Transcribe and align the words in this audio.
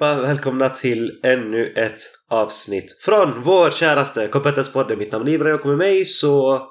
allihopa! 0.00 0.26
Välkomna 0.26 0.68
till 0.68 1.20
ännu 1.22 1.72
ett 1.76 2.00
avsnitt 2.30 3.02
från 3.04 3.42
vår 3.42 3.70
käraste 3.70 4.26
Kompetenspodden. 4.26 4.98
Mitt 4.98 5.12
namn 5.12 5.28
är 5.28 5.32
Ibrahim 5.32 5.60
och 5.60 5.66
med 5.66 5.78
mig 5.78 6.04
så 6.04 6.62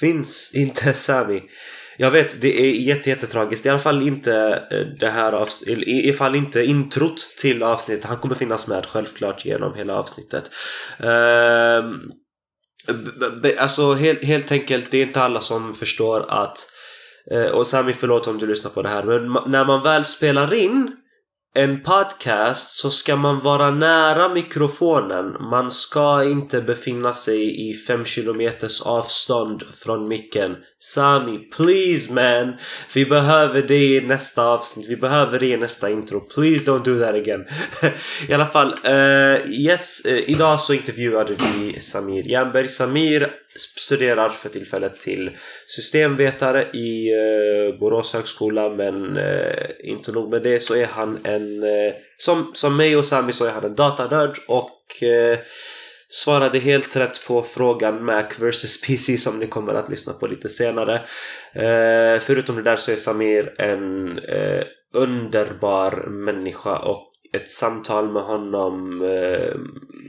finns 0.00 0.54
inte 0.54 0.92
Sami. 0.94 1.42
Jag 1.96 2.10
vet, 2.10 2.40
det 2.40 2.60
är 2.60 2.72
jättetragiskt. 3.06 3.66
I 3.66 3.68
alla 3.68 3.78
fall 3.78 4.02
inte 4.02 4.62
eh, 4.70 4.86
det 5.00 5.10
här 5.10 5.32
avsnittet, 5.32 5.88
i 5.88 6.08
alla 6.08 6.18
fall 6.18 6.34
inte 6.34 6.64
introt 6.64 7.18
till 7.40 7.62
avsnittet. 7.62 8.04
Han 8.04 8.16
kommer 8.16 8.34
finnas 8.34 8.68
med 8.68 8.86
självklart 8.86 9.44
genom 9.44 9.74
hela 9.74 9.94
avsnittet. 9.94 10.50
Um, 10.98 12.12
alltså 13.58 13.92
helt, 13.92 14.24
helt 14.24 14.52
enkelt, 14.52 14.90
det 14.90 14.98
är 14.98 15.02
inte 15.02 15.22
alla 15.22 15.40
som 15.40 15.74
förstår 15.74 16.26
att 16.28 16.58
eh, 17.30 17.46
och 17.46 17.66
Sami 17.66 17.92
förlåt 17.92 18.26
om 18.26 18.38
du 18.38 18.46
lyssnar 18.46 18.70
på 18.70 18.82
det 18.82 18.88
här 18.88 19.02
men 19.02 19.50
när 19.50 19.64
man 19.64 19.82
väl 19.82 20.04
spelar 20.04 20.54
in 20.54 20.96
en 21.58 21.82
podcast 21.82 22.78
så 22.78 22.90
ska 22.90 23.16
man 23.16 23.40
vara 23.40 23.70
nära 23.70 24.28
mikrofonen. 24.28 25.36
Man 25.50 25.70
ska 25.70 26.24
inte 26.24 26.60
befinna 26.60 27.12
sig 27.12 27.70
i 27.70 27.72
5km 27.88 28.82
avstånd 28.86 29.62
från 29.72 30.08
micken. 30.08 30.56
Sami, 30.78 31.38
please 31.38 32.12
man! 32.12 32.56
Vi 32.94 33.06
behöver 33.06 33.62
det 33.62 33.96
i 33.96 34.00
nästa 34.00 34.44
avsnitt. 34.44 34.86
Vi 34.88 34.96
behöver 34.96 35.38
det 35.38 35.46
i 35.46 35.56
nästa 35.56 35.90
intro. 35.90 36.20
Please 36.20 36.64
don't 36.64 36.84
do 36.84 37.00
that 37.00 37.14
again. 37.14 37.46
I 38.28 38.32
alla 38.32 38.46
fall, 38.46 38.68
uh, 38.68 39.50
yes. 39.50 40.06
Uh, 40.06 40.30
idag 40.30 40.60
så 40.60 40.72
intervjuade 40.72 41.34
vi 41.34 41.80
Samir 41.80 42.28
Jernberg. 42.28 42.68
Samir 42.68 43.30
studerar 43.58 44.28
för 44.28 44.48
tillfället 44.48 45.00
till 45.00 45.30
systemvetare 45.66 46.62
i 46.62 47.12
eh, 47.12 47.78
Borås 47.78 48.14
högskola 48.14 48.68
men 48.68 49.16
eh, 49.16 49.70
inte 49.80 50.12
nog 50.12 50.30
med 50.30 50.42
det 50.42 50.60
så 50.60 50.74
är 50.74 50.86
han 50.86 51.18
en 51.24 51.62
eh, 51.62 51.94
som, 52.16 52.50
som 52.54 52.76
mig 52.76 52.96
och 52.96 53.06
Sami 53.06 53.32
så 53.32 53.44
är 53.44 53.50
han 53.50 53.64
en 53.64 53.74
datanörd 53.74 54.38
och 54.48 54.74
svarade 56.08 56.58
helt 56.58 56.96
rätt 56.96 57.26
på 57.26 57.42
frågan 57.42 58.04
Mac 58.04 58.28
vs 58.38 58.82
PC 58.86 59.18
som 59.18 59.38
ni 59.38 59.46
kommer 59.46 59.74
att 59.74 59.90
lyssna 59.90 60.12
på 60.12 60.26
lite 60.26 60.48
senare. 60.48 61.00
Förutom 62.20 62.56
det 62.56 62.62
där 62.62 62.76
så 62.76 62.92
är 62.92 62.96
Samir 62.96 63.60
en 63.60 64.20
underbar 64.94 66.08
människa 66.10 66.76
och 66.76 67.12
ett 67.32 67.50
samtal 67.50 68.12
med 68.12 68.22
honom 68.22 69.02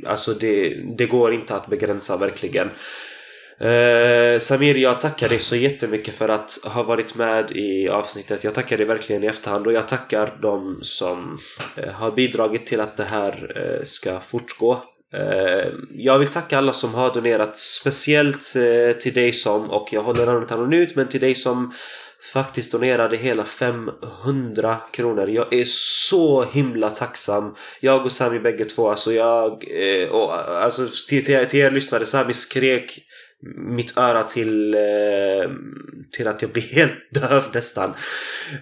Alltså 0.06 0.34
det, 0.34 0.84
det 0.98 1.06
går 1.06 1.34
inte 1.34 1.56
att 1.56 1.68
begränsa 1.68 2.18
verkligen. 2.18 2.70
Eh, 3.62 4.40
Samir, 4.40 4.76
jag 4.76 5.02
tackar 5.02 5.30
dig 5.30 5.40
så 5.40 5.56
jättemycket 5.56 6.16
för 6.16 6.30
att 6.30 6.60
ha 6.64 6.84
varit 6.84 7.16
med 7.16 7.52
i 7.52 7.90
avsnittet. 7.90 8.44
Jag 8.44 8.54
tackar 8.56 8.78
dig 8.78 8.86
verkligen 8.86 9.24
i 9.24 9.28
efterhand 9.28 9.68
och 9.68 9.74
jag 9.74 9.88
tackar 9.88 10.38
de 10.42 10.80
som 10.82 11.40
eh, 11.76 11.94
har 11.94 12.12
bidragit 12.12 12.66
till 12.66 12.80
att 12.80 12.98
det 12.98 13.04
här 13.04 13.52
eh, 13.56 13.84
ska 13.84 14.20
fortgå. 14.20 14.84
Eh, 15.14 15.72
jag 15.90 16.20
vill 16.20 16.28
tacka 16.28 16.58
alla 16.58 16.74
som 16.74 16.94
har 16.94 17.14
donerat, 17.14 17.60
speciellt 17.60 18.56
eh, 18.56 18.98
till 18.98 19.14
dig 19.14 19.34
som, 19.34 19.70
och 19.70 19.88
jag 19.92 20.02
håller 20.02 20.26
namnet 20.26 20.52
anonymt, 20.52 20.96
men 20.96 21.08
till 21.08 21.22
dig 21.22 21.36
som 21.36 21.74
faktiskt 22.34 22.72
donerade 22.72 23.18
hela 23.18 23.46
500 23.46 24.78
kronor. 24.92 25.30
Jag 25.30 25.54
är 25.54 25.66
så 26.10 26.44
himla 26.44 26.90
tacksam. 26.90 27.56
Jag 27.80 28.06
och 28.06 28.12
Sami 28.12 28.40
bägge 28.40 28.66
två, 28.66 28.90
alltså 28.90 29.14
jag... 29.14 29.66
Eh, 29.70 30.10
och, 30.10 30.34
alltså 30.34 30.88
till, 31.10 31.26
till, 31.26 31.46
till 31.46 31.60
er 31.60 31.72
lyssnare, 31.72 32.06
Sami 32.06 32.34
skrek 32.34 33.00
mitt 33.58 33.98
öra 33.98 34.24
till, 34.24 34.74
eh, 34.74 35.52
till 36.12 36.28
att 36.28 36.42
jag 36.42 36.52
blir 36.52 36.64
helt 36.76 36.94
döv 37.12 37.44
nästan. 37.54 37.94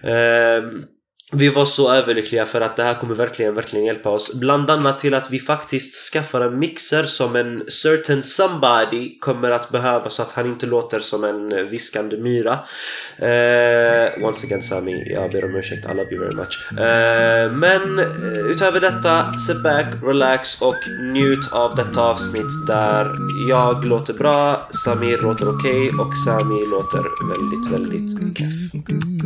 Ehm, 0.02 0.84
vi 1.32 1.48
var 1.48 1.64
så 1.64 1.92
överlyckliga 1.92 2.46
för 2.46 2.60
att 2.60 2.76
det 2.76 2.82
här 2.82 2.94
kommer 2.94 3.14
verkligen, 3.14 3.54
verkligen 3.54 3.84
hjälpa 3.84 4.10
oss. 4.10 4.34
Bland 4.34 4.70
annat 4.70 4.98
till 4.98 5.14
att 5.14 5.30
vi 5.30 5.38
faktiskt 5.40 6.12
skaffar 6.12 6.40
en 6.40 6.58
mixer 6.58 7.02
som 7.02 7.36
en 7.36 7.70
certain 7.70 8.22
somebody 8.22 9.18
kommer 9.18 9.50
att 9.50 9.70
behöva 9.70 10.10
så 10.10 10.22
att 10.22 10.32
han 10.32 10.46
inte 10.46 10.66
låter 10.66 11.00
som 11.00 11.24
en 11.24 11.68
viskande 11.68 12.16
myra. 12.16 12.52
Uh, 12.52 14.26
once 14.26 14.46
again 14.46 14.62
Sami, 14.62 15.12
jag 15.12 15.30
ber 15.30 15.44
om 15.44 15.56
ursäkt. 15.56 15.84
I 15.84 15.88
love 15.88 16.10
you 16.10 16.20
very 16.20 16.36
much. 16.36 16.72
Uh, 16.72 17.52
men 17.52 17.98
eh, 17.98 18.50
utöver 18.50 18.80
detta, 18.80 19.32
sit 19.32 19.62
back, 19.62 19.86
relax 20.02 20.62
och 20.62 20.76
njut 21.02 21.52
av 21.52 21.76
detta 21.76 22.02
avsnitt 22.02 22.66
där 22.66 23.12
jag 23.48 23.84
låter 23.86 24.12
bra, 24.12 24.68
Samir 24.84 25.18
låter 25.18 25.48
okej 25.48 25.90
okay, 25.90 26.06
och 26.06 26.16
Sami 26.16 26.66
låter 26.66 27.04
väldigt, 27.28 27.72
väldigt 27.72 28.38
keff. 28.38 29.17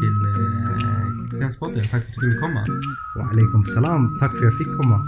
Till 0.00 0.16
eh, 0.30 1.06
Kompetenspodden. 1.18 1.82
Tack 1.82 1.90
för 1.90 1.98
att 1.98 2.14
du 2.14 2.20
kunde 2.20 2.36
komma. 2.36 2.66
Wa 3.16 3.24
alaikum 3.30 3.64
salam. 3.64 4.16
Tack 4.20 4.30
för 4.30 4.38
att 4.38 4.44
jag 4.44 4.58
fick 4.58 4.72
komma. 4.80 4.98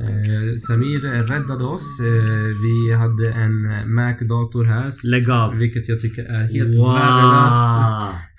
Eh, 0.00 0.58
Samir 0.66 1.00
räddade 1.32 1.64
oss. 1.64 2.00
Eh, 2.00 2.50
vi 2.64 2.92
hade 2.92 3.32
en 3.32 3.54
Mac-dator 3.94 4.64
här. 4.64 4.92
Lägg 5.10 5.30
av. 5.30 5.54
Vilket 5.56 5.88
jag 5.88 6.00
tycker 6.00 6.24
är 6.24 6.44
helt 6.56 6.78
wow. 6.78 6.94
värdelöst. 6.94 7.66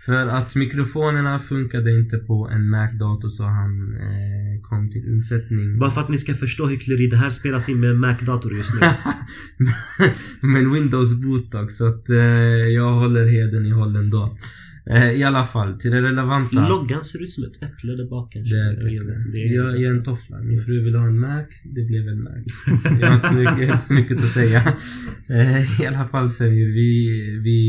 För 0.06 0.26
att 0.26 0.56
mikrofonerna 0.56 1.40
funkade 1.40 1.92
inte 1.92 2.18
på 2.18 2.50
en 2.52 2.70
Mac-dator 2.70 3.30
så 3.30 3.44
han 3.44 3.94
eh, 3.94 4.62
kom 4.62 4.90
till 4.90 5.06
undsättning. 5.08 5.80
Bara 5.80 5.92
för 5.92 6.02
att 6.02 6.10
ni 6.10 6.18
ska 6.18 6.34
förstå 6.34 6.68
hyckleri, 6.68 7.08
det 7.08 7.18
här 7.18 7.30
spelas 7.30 7.70
in 7.70 7.80
med 7.80 7.90
en 7.90 8.00
Mac-dator 8.00 8.54
just 8.54 8.74
nu. 8.74 8.80
Men 10.48 10.74
Windows 10.74 11.14
boot 11.22 11.72
så 11.72 11.88
att 11.88 12.10
eh, 12.10 12.18
jag 12.74 12.92
håller 12.92 13.26
heden 13.26 13.66
i 13.66 13.72
hållen 13.72 14.10
då. 14.10 14.38
Eh, 14.90 15.12
I 15.12 15.24
alla 15.24 15.46
fall, 15.46 15.80
till 15.80 15.92
det 15.92 16.02
relevanta. 16.02 16.70
Loggan 16.70 17.06
ser 17.06 17.24
ut 17.24 17.32
som 17.32 17.44
ett 17.44 17.64
äpple 17.64 17.96
där 17.96 18.10
bak 18.10 18.32
kanske. 18.32 18.56
Det 18.56 18.62
är 18.62 18.72
ett 18.74 18.78
äpple. 18.78 19.32
Det 19.34 19.42
är... 19.44 19.56
Jag, 19.56 19.82
jag 19.82 19.84
är 19.84 19.96
en 19.98 20.04
toffla. 20.04 20.40
Min 20.40 20.62
fru 20.62 20.84
vill 20.84 20.96
ha 20.96 21.08
en 21.08 21.20
Mac, 21.20 21.46
det 21.64 21.84
blev 21.84 22.08
en 22.08 22.24
Mac. 22.24 22.44
jag 23.02 23.08
har 23.08 23.16
inte 23.16 23.28
så 23.28 23.34
mycket, 23.34 23.82
så 23.82 23.94
mycket 23.94 24.22
att 24.22 24.30
säga. 24.30 24.78
Eh, 25.30 25.82
I 25.82 25.86
alla 25.86 26.06
fall 26.06 26.30
Semir, 26.30 26.74
vi, 26.74 26.92
vi 27.44 27.60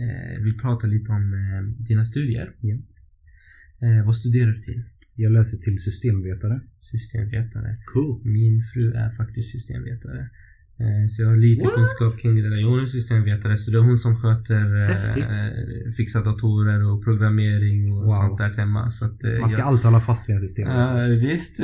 Eh, 0.00 0.44
vill 0.44 0.58
prata 0.58 0.86
lite 0.86 1.12
om 1.12 1.24
dina 1.88 2.04
studier. 2.04 2.54
Ja. 2.60 2.76
Vad 4.04 4.16
studerar 4.16 4.50
du 4.52 4.58
till? 4.58 4.82
Jag 5.16 5.32
läser 5.32 5.58
till 5.58 5.78
systemvetare. 5.78 6.60
Systemvetare. 6.78 7.76
Cool. 7.92 8.20
Min 8.24 8.62
fru 8.74 8.92
är 8.92 9.10
faktiskt 9.10 9.50
systemvetare. 9.50 10.30
Eh, 10.84 11.08
så 11.10 11.22
jag 11.22 11.28
har 11.28 11.36
lite 11.36 11.64
What? 11.64 11.74
kunskap 11.74 12.22
kring 12.22 12.34
det 12.34 12.50
där. 12.50 12.62
Hon 12.62 12.80
är 12.80 12.86
systemvetare 12.86 13.56
så 13.56 13.70
det 13.70 13.78
är 13.78 13.82
hon 13.82 13.98
som 13.98 14.16
sköter 14.16 14.64
eh, 14.82 15.92
fixa 15.96 16.20
datorer 16.22 16.92
och 16.92 17.04
programmering 17.04 17.92
och 17.92 18.04
wow. 18.04 18.10
sånt 18.10 18.38
där 18.38 18.50
hemma. 18.60 18.90
Så 18.90 19.04
att, 19.04 19.24
eh, 19.24 19.40
Man 19.40 19.48
ska 19.48 19.60
jag, 19.60 19.68
alltid 19.68 19.84
hålla 19.84 20.00
fast 20.00 20.28
vid 20.28 20.34
en 20.34 20.40
system. 20.40 20.68
Uh, 20.68 21.28
visst. 21.28 21.56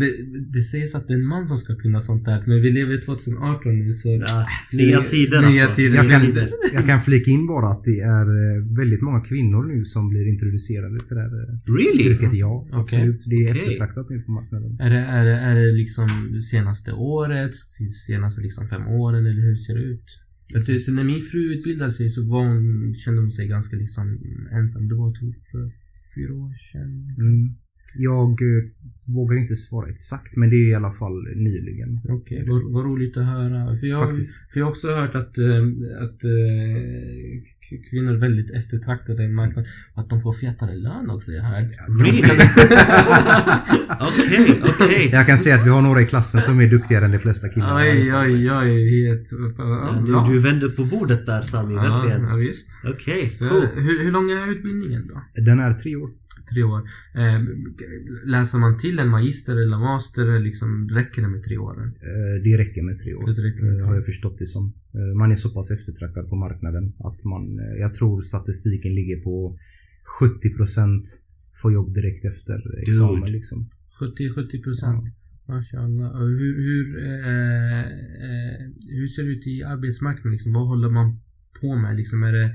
det, 0.00 0.10
det 0.54 0.62
sägs 0.62 0.94
att 0.94 1.08
det 1.08 1.14
är 1.14 1.18
en 1.18 1.26
man 1.26 1.46
som 1.46 1.58
ska 1.58 1.74
kunna 1.74 2.00
sånt 2.00 2.24
där 2.24 2.42
men 2.46 2.62
vi 2.62 2.70
lever 2.70 2.94
i 2.94 2.98
2018 2.98 3.78
nu 3.78 3.92
så... 3.92 4.08
Ja, 4.08 4.46
nya 4.72 5.00
tider 5.02 5.40
nya 5.40 5.62
alltså. 5.62 5.76
Tider, 5.76 5.96
jag, 5.96 6.10
kan, 6.10 6.48
jag 6.74 6.86
kan 6.86 7.02
flika 7.02 7.30
in 7.30 7.46
bara 7.46 7.68
att 7.68 7.84
det 7.84 8.00
är 8.00 8.26
väldigt 8.76 9.02
många 9.02 9.20
kvinnor 9.20 9.62
nu 9.62 9.84
som 9.84 10.08
blir 10.08 10.28
introducerade 10.28 10.98
till 11.00 11.16
det 11.16 11.22
här 11.22 11.30
really? 11.78 12.04
yrket. 12.10 12.34
Ja, 12.34 12.66
okay. 12.68 12.80
absolut. 12.80 13.24
Det 13.26 13.36
är 13.36 13.50
okay. 13.50 13.62
eftertraktat 13.62 14.10
nu 14.10 14.22
på 14.22 14.30
marknaden. 14.30 14.76
Är 14.80 14.90
det, 14.90 14.96
är, 14.96 15.24
det, 15.24 15.30
är 15.30 15.54
det 15.54 15.72
liksom 15.72 16.08
senaste 16.50 16.92
året? 16.92 17.54
Senaste 18.06 18.40
liksom 18.40 18.53
liksom 18.54 18.68
fem 18.68 18.88
åren 18.88 19.26
eller 19.26 19.42
hur 19.42 19.56
ser 19.56 19.74
det 19.74 19.82
ut? 19.82 20.18
Att 20.54 20.82
så 20.82 20.92
när 20.92 21.04
min 21.04 21.22
fru 21.22 21.52
utbildade 21.54 21.92
sig 21.92 22.10
så 22.10 22.22
var 22.22 22.44
hon, 22.46 22.94
kände 22.94 23.20
hon 23.20 23.32
sig 23.32 23.48
ganska 23.48 23.76
liksom 23.76 24.04
ensam. 24.52 24.88
Det 24.88 24.94
var 24.94 25.10
typ 25.10 25.44
för 25.44 25.68
fyra 26.14 26.34
år 26.34 26.52
sedan. 26.72 27.08
Mm. 27.20 27.42
Jag 27.96 28.30
eh, 28.30 28.64
vågar 29.06 29.36
inte 29.36 29.56
svara 29.56 29.88
exakt, 29.88 30.36
men 30.36 30.50
det 30.50 30.56
är 30.56 30.70
i 30.70 30.74
alla 30.74 30.92
fall 30.92 31.22
nyligen. 31.36 31.98
Okej, 32.04 32.16
okay. 32.16 32.50
vad, 32.50 32.72
vad 32.72 32.84
roligt 32.84 33.16
att 33.16 33.26
höra. 33.26 33.76
För 33.76 33.86
jag, 33.86 34.08
Faktiskt. 34.08 34.52
För 34.52 34.60
jag 34.60 34.66
har 34.66 34.70
också 34.70 34.94
hört 34.94 35.14
att, 35.14 35.38
äh, 35.38 35.44
att 36.04 36.24
äh, 36.24 36.30
kvinnor 37.90 38.12
är 38.14 38.20
väldigt 38.20 38.50
eftertraktade 38.50 39.24
i 39.24 39.28
marknaden. 39.28 39.70
Att 39.94 40.10
de 40.10 40.20
får 40.20 40.32
fetare 40.32 40.74
lön 40.74 41.10
också, 41.10 41.32
jag 41.32 41.42
har 41.42 41.54
Okej, 44.00 44.62
okej. 44.62 45.08
Jag 45.12 45.26
kan 45.26 45.38
säga 45.38 45.54
att 45.54 45.66
vi 45.66 45.70
har 45.70 45.82
några 45.82 46.02
i 46.02 46.06
klassen 46.06 46.42
som 46.42 46.60
är 46.60 46.70
duktigare 46.70 47.04
än 47.04 47.10
de 47.10 47.18
flesta 47.18 47.48
killar. 47.48 47.80
Oj, 47.80 48.14
oj, 48.14 48.52
oj. 48.52 49.06
Helt, 49.06 49.28
ja, 49.58 50.02
du, 50.06 50.32
du 50.32 50.38
vänder 50.38 50.68
på 50.68 50.84
bordet 50.84 51.26
där 51.26 51.42
Sami, 51.42 51.74
verkligen. 51.74 52.22
Ja, 52.22 52.34
visst. 52.34 52.68
Okej, 52.84 53.30
okay, 53.34 53.48
cool. 53.48 53.66
Hur, 53.74 54.04
hur 54.04 54.12
lång 54.12 54.30
är 54.30 54.50
utbildningen 54.50 55.02
då? 55.08 55.42
Den 55.42 55.60
är 55.60 55.72
tre 55.72 55.96
år 55.96 56.10
tre 56.52 56.62
år. 56.62 56.82
Eh, 57.14 57.40
läser 58.24 58.58
man 58.58 58.78
till 58.78 58.98
en 58.98 59.08
magister 59.08 59.56
eller 59.62 59.78
master, 59.78 60.38
liksom, 60.38 60.88
räcker 60.88 61.22
det 61.22 61.28
med 61.28 61.42
tre 61.42 61.56
år? 61.58 61.76
Eh, 62.10 62.36
det 62.44 62.58
räcker 62.58 62.82
med 62.82 62.98
tre 62.98 63.14
år. 63.14 63.26
Det 63.26 63.42
räcker 63.48 63.64
med 63.64 63.74
tre. 63.74 63.82
Eh, 63.82 63.88
har 63.88 63.94
jag 63.94 64.04
förstått 64.04 64.38
det 64.38 64.46
som. 64.46 64.64
Eh, 64.94 65.14
man 65.20 65.32
är 65.32 65.36
så 65.36 65.50
pass 65.50 65.70
eftertraktad 65.70 66.28
på 66.28 66.36
marknaden 66.36 66.84
att 66.98 67.24
man, 67.24 67.44
jag 67.78 67.94
tror 67.94 68.22
statistiken 68.22 68.94
ligger 68.94 69.16
på 69.16 69.58
70% 70.20 71.02
får 71.62 71.72
jobb 71.72 71.94
direkt 71.94 72.24
efter 72.24 72.56
examen. 72.82 73.32
Liksom. 73.32 73.68
70-70 74.00 74.62
procent. 74.62 75.06
Ja. 75.06 75.54
Mashallah. 75.54 76.18
Hur, 76.20 76.54
hur, 76.66 76.86
eh, 76.98 77.84
hur 78.98 79.06
ser 79.06 79.22
det 79.24 79.30
ut 79.30 79.46
i 79.46 79.62
arbetsmarknaden? 79.62 80.32
Liksom? 80.32 80.52
Vad 80.52 80.68
håller 80.68 80.88
man 80.88 81.20
på 81.60 81.76
med? 81.76 81.96
Liksom, 81.96 82.22
är 82.22 82.32
det 82.32 82.50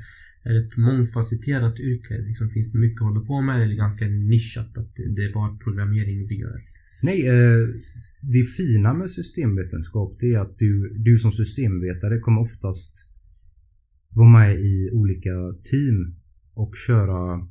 är 0.50 0.56
ett 0.60 0.78
mångfacetterat 0.78 1.80
yrke? 1.80 2.18
Liksom, 2.28 2.50
finns 2.50 2.72
det 2.72 2.80
mycket 2.80 3.02
att 3.02 3.08
hålla 3.08 3.26
på 3.26 3.42
med 3.42 3.56
eller 3.56 3.66
är 3.66 3.70
det 3.70 3.76
ganska 3.76 4.06
nischat 4.06 4.78
att 4.78 4.96
det- 4.96 5.24
är 5.24 5.34
bara 5.34 5.58
programmering 5.58 6.28
vi 6.28 6.36
gör? 6.40 6.60
Nej, 7.04 7.28
eh, 7.28 7.68
det 8.34 8.44
fina 8.44 8.94
med 8.94 9.12
systemvetenskap 9.12 10.18
det 10.20 10.34
är 10.34 10.40
att 10.40 10.58
du, 10.58 10.98
du 10.98 11.20
som 11.20 11.32
systemvetare 11.32 12.20
kommer 12.20 12.42
oftast 12.42 12.94
vara 14.16 14.30
med 14.30 14.56
i 14.60 14.90
olika 14.94 15.36
team 15.70 16.14
och 16.54 16.74
köra 16.88 17.48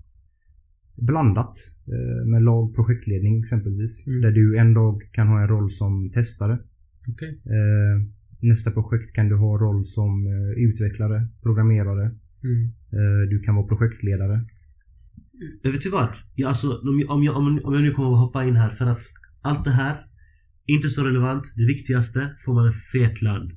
blandat 0.96 1.56
eh, 1.86 2.26
med 2.30 2.42
lag 2.42 2.74
projektledning 2.74 3.40
exempelvis. 3.40 4.06
Mm. 4.06 4.20
Där 4.20 4.32
du 4.32 4.58
en 4.58 4.74
dag 4.74 5.02
kan 5.12 5.28
ha 5.28 5.40
en 5.42 5.48
roll 5.48 5.70
som 5.70 6.10
testare. 6.10 6.58
Okej. 7.08 7.28
Eh, 7.28 8.02
nästa 8.40 8.70
projekt 8.70 9.12
kan 9.12 9.28
du 9.28 9.36
ha 9.36 9.58
roll 9.58 9.84
som 9.84 10.26
eh, 10.26 10.64
utvecklare, 10.64 11.28
programmerare. 11.42 12.10
Mm. 12.44 12.64
Eh, 12.92 13.30
du 13.30 13.38
kan 13.38 13.54
vara 13.54 13.66
projektledare. 13.66 14.40
Vet 15.62 15.82
du 15.82 15.90
vad? 15.90 16.08
Ja, 16.34 16.48
alltså, 16.48 16.68
om, 16.88 17.00
jag, 17.00 17.10
om, 17.10 17.24
jag, 17.24 17.36
om 17.36 17.74
jag 17.74 17.82
nu 17.82 17.90
kommer 17.90 18.12
att 18.12 18.20
hoppa 18.20 18.44
in 18.44 18.56
här 18.56 18.70
för 18.70 18.86
att 18.86 19.02
allt 19.42 19.64
det 19.64 19.70
här, 19.70 19.96
inte 20.66 20.88
så 20.88 21.04
relevant. 21.04 21.44
Det 21.56 21.66
viktigaste, 21.66 22.30
får 22.44 22.54
man 22.54 22.66
en 22.66 22.72
fet 22.92 23.22
lön. 23.22 23.50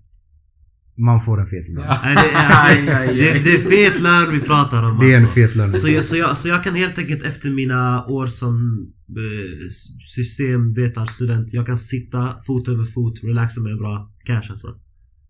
Man 0.98 1.22
får 1.25 1.42
en 1.42 1.48
fet 1.48 1.69
lön. 1.69 1.86
Nej, 2.04 2.16
det, 2.16 2.31
är, 2.31 2.50
alltså, 2.51 2.68
det, 3.13 3.44
det 3.44 3.54
är 3.54 3.69
fet 3.69 4.01
lön 4.01 4.31
vi 4.31 4.39
pratar 4.39 4.83
om 4.83 5.00
Det 5.00 5.13
är 5.13 5.18
en 5.18 5.24
alltså. 5.24 5.36
fet 5.36 5.56
lön. 5.56 5.74
Så 5.74 5.89
jag, 5.89 6.06
så, 6.06 6.18
jag, 6.18 6.38
så 6.38 6.48
jag 6.48 6.63
kan 6.63 6.75
helt 6.75 6.98
enkelt 6.98 7.24
efter 7.24 7.50
mina 7.50 8.06
år 8.06 8.28
som 8.28 8.78
eh, 9.10 9.69
systemvetarstudent, 10.16 11.54
jag 11.54 11.66
kan 11.66 11.78
sitta 11.78 12.36
fot 12.48 12.68
över 12.68 12.86
fot, 12.86 13.24
relaxa 13.24 13.62
med 13.62 13.78
bra 13.78 14.12
cash 14.25 14.51
alltså. 14.51 14.68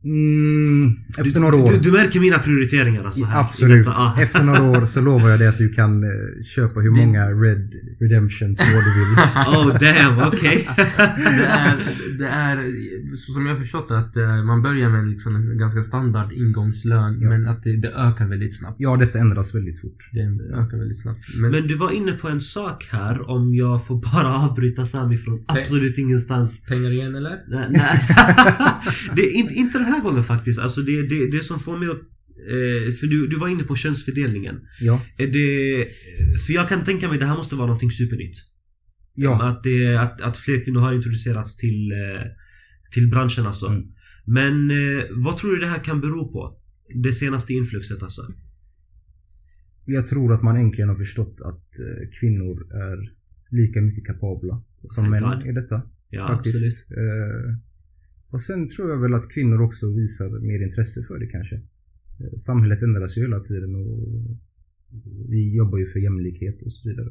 Mm, 0.04 0.96
efter 1.10 1.24
Du, 1.34 1.40
några 1.40 1.56
år. 1.56 1.72
du, 1.72 1.78
du 1.80 1.92
märker 1.92 2.20
mina 2.20 2.40
prioriteringar 2.40 3.04
alltså 3.04 3.26
här. 3.26 3.42
Absolut. 3.42 3.88
Ah. 3.88 4.16
Efter 4.22 4.44
några 4.44 4.64
år 4.64 4.86
så 4.86 5.02
lovar 5.02 5.30
jag 5.30 5.40
dig 5.40 5.48
att 5.48 5.58
du 5.58 5.70
kan 5.70 6.04
eh, 6.04 6.10
köpa 6.56 6.80
hur 6.80 6.92
många 6.92 7.26
Red 7.30 7.72
Redemption 8.00 8.56
2 8.56 8.64
du 8.64 9.00
vill. 9.00 9.18
Oh 9.48 9.80
damn, 9.80 10.28
okej. 10.28 10.68
Det 10.78 11.46
är, 11.46 11.76
det 12.20 12.26
är, 12.28 12.58
så 13.18 13.34
som 13.34 13.46
jag 13.46 13.58
förstått 13.58 13.92
att 13.92 14.18
eh, 14.18 14.44
man 14.44 14.62
börjar 14.62 14.90
med 14.90 15.08
liksom 15.08 15.36
en 15.36 15.58
ganska 15.58 15.82
standard 15.82 16.32
ingångslön, 16.34 17.18
Ja. 17.22 17.30
men 17.30 17.48
att 17.48 17.64
det, 17.64 17.78
det 17.78 17.90
ökar 17.96 18.26
väldigt 18.28 18.58
snabbt. 18.58 18.76
Ja, 18.80 18.96
detta 18.98 19.20
ändras 19.20 19.56
väldigt 19.56 19.82
fort. 19.82 20.10
Det 20.14 20.20
ökar 20.56 20.78
väldigt 20.78 21.02
snabbt. 21.02 21.20
Men, 21.36 21.52
Men 21.52 21.68
du 21.68 21.76
var 21.78 21.92
inne 21.92 22.12
på 22.12 22.28
en 22.30 22.42
sak 22.42 22.88
här, 22.92 23.30
om 23.30 23.56
jag 23.56 23.86
får 23.88 24.02
bara 24.14 24.36
avbryta 24.36 24.86
Sami 24.86 25.18
från 25.18 25.44
absolut 25.48 25.98
ingenstans. 25.98 26.66
pengar 26.66 26.90
igen 26.92 27.16
eller? 27.16 27.38
Nej, 27.48 27.66
nej. 27.70 28.00
det 29.16 29.22
är 29.22 29.32
inte, 29.32 29.54
inte 29.54 29.78
den 29.78 29.88
här 29.88 29.91
gången 30.00 30.24
faktiskt. 30.24 30.60
Alltså 30.60 30.82
det, 30.82 31.02
det, 31.02 31.32
det 31.32 31.44
som 31.44 31.60
får 31.60 31.78
mig 31.78 31.90
att... 31.90 32.02
Eh, 32.48 32.94
för 32.94 33.08
du, 33.08 33.28
du 33.28 33.38
var 33.38 33.48
inne 33.48 33.64
på 33.64 33.76
könsfördelningen. 33.76 34.60
Ja. 34.80 35.02
Är 35.18 35.28
det... 35.28 35.88
För 36.46 36.54
jag 36.54 36.70
kan 36.70 36.84
tänka 36.84 37.10
mig 37.10 37.20
det 37.20 37.26
här 37.26 37.38
måste 37.38 37.56
vara 37.56 37.68
någonting 37.68 37.92
supernytt. 37.92 38.36
Ja. 39.16 39.50
Att, 39.50 39.64
det, 39.64 39.96
att, 39.96 40.22
att 40.22 40.38
fler 40.38 40.64
kvinnor 40.64 40.80
har 40.80 40.94
introducerats 40.94 41.58
till, 41.58 41.92
eh, 41.92 42.28
till 42.92 43.10
branschen 43.10 43.46
alltså. 43.46 43.68
Mm. 43.68 43.84
Men 44.26 44.72
eh, 44.72 45.04
vad 45.10 45.38
tror 45.38 45.52
du 45.52 45.60
det 45.60 45.68
här 45.68 45.84
kan 45.84 46.02
bero 46.02 46.32
på? 46.32 46.58
Det 47.04 47.14
senaste 47.14 47.54
influxet 47.54 48.04
alltså. 48.04 48.22
Jag 49.86 50.08
tror 50.08 50.34
att 50.34 50.44
man 50.44 50.58
äntligen 50.58 50.90
har 50.90 50.96
förstått 50.96 51.42
att 51.42 51.80
eh, 51.80 52.10
kvinnor 52.20 52.74
är 52.74 52.98
lika 53.50 53.82
mycket 53.82 54.06
kapabla 54.06 54.64
som 54.84 55.10
Thank 55.10 55.22
män 55.22 55.40
God. 55.40 55.48
i 55.48 55.52
detta. 55.52 55.82
Ja, 56.10 56.28
faktiskt. 56.28 56.56
absolut. 56.56 56.98
Eh, 56.98 57.71
och 58.32 58.42
sen 58.42 58.70
tror 58.70 58.90
jag 58.90 59.02
väl 59.02 59.14
att 59.14 59.34
kvinnor 59.34 59.62
också 59.62 59.96
visar 59.96 60.40
mer 60.40 60.64
intresse 60.64 61.02
för 61.08 61.20
det 61.20 61.28
kanske. 61.28 61.56
Eh, 61.56 62.36
samhället 62.38 62.82
ändras 62.82 63.18
ju 63.18 63.22
hela 63.22 63.40
tiden 63.40 63.76
och 63.76 64.38
vi 65.30 65.56
jobbar 65.56 65.78
ju 65.78 65.86
för 65.86 66.00
jämlikhet 66.00 66.62
och 66.62 66.74
så 66.74 66.90
vidare. 66.90 67.10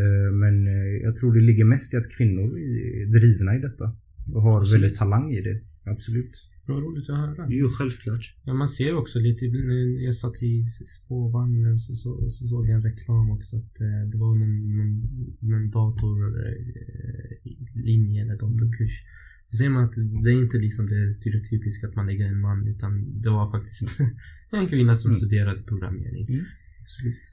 Eh, 0.00 0.30
men 0.32 0.66
eh, 0.66 0.96
jag 1.02 1.16
tror 1.16 1.34
det 1.34 1.40
ligger 1.40 1.64
mest 1.64 1.94
i 1.94 1.96
att 1.96 2.10
kvinnor 2.10 2.58
är 2.58 3.06
drivna 3.20 3.56
i 3.56 3.58
detta 3.58 3.96
och 4.34 4.42
har 4.42 4.60
Absolut. 4.60 4.82
väldigt 4.82 4.98
talang 4.98 5.30
i 5.30 5.40
det. 5.40 5.56
Absolut. 5.84 6.32
Vad 6.68 6.82
roligt 6.82 7.10
att 7.10 7.16
höra. 7.16 7.46
Jo, 7.50 7.68
självklart. 7.68 8.34
Ja, 8.44 8.54
man 8.54 8.68
ser 8.68 8.84
ju 8.84 8.94
också 8.94 9.18
lite, 9.18 9.46
när 9.46 10.06
jag 10.06 10.14
satt 10.14 10.42
i 10.42 10.64
spårvagnen 10.96 11.78
så, 11.78 11.94
så, 11.94 12.30
så 12.30 12.46
såg 12.46 12.66
jag 12.66 12.74
en 12.74 12.82
reklam 12.82 13.30
också 13.30 13.56
att 13.56 13.80
eh, 13.80 14.08
det 14.12 14.18
var 14.18 14.38
någon, 14.38 14.76
någon, 14.76 15.00
någon 15.50 15.70
datorlinje 15.70 18.22
eller 18.22 18.34
datorkurs. 18.34 19.02
Så 19.50 19.56
ser 19.56 19.68
man 19.68 19.84
att 19.84 19.92
det 20.24 20.30
är 20.30 20.42
inte 20.44 20.58
liksom 20.58 20.86
det 20.86 21.12
stereotypiska 21.12 21.86
att 21.88 21.94
man 21.96 22.06
lägger 22.06 22.26
en 22.26 22.40
man 22.40 22.68
utan 22.68 23.20
det 23.22 23.30
var 23.30 23.50
faktiskt 23.50 23.98
en 24.52 24.66
kvinna 24.66 24.96
som 24.96 25.10
Mm. 25.10 25.20
studerade 25.20 25.62
programmering. 25.62 26.26
Mm. 26.28 26.44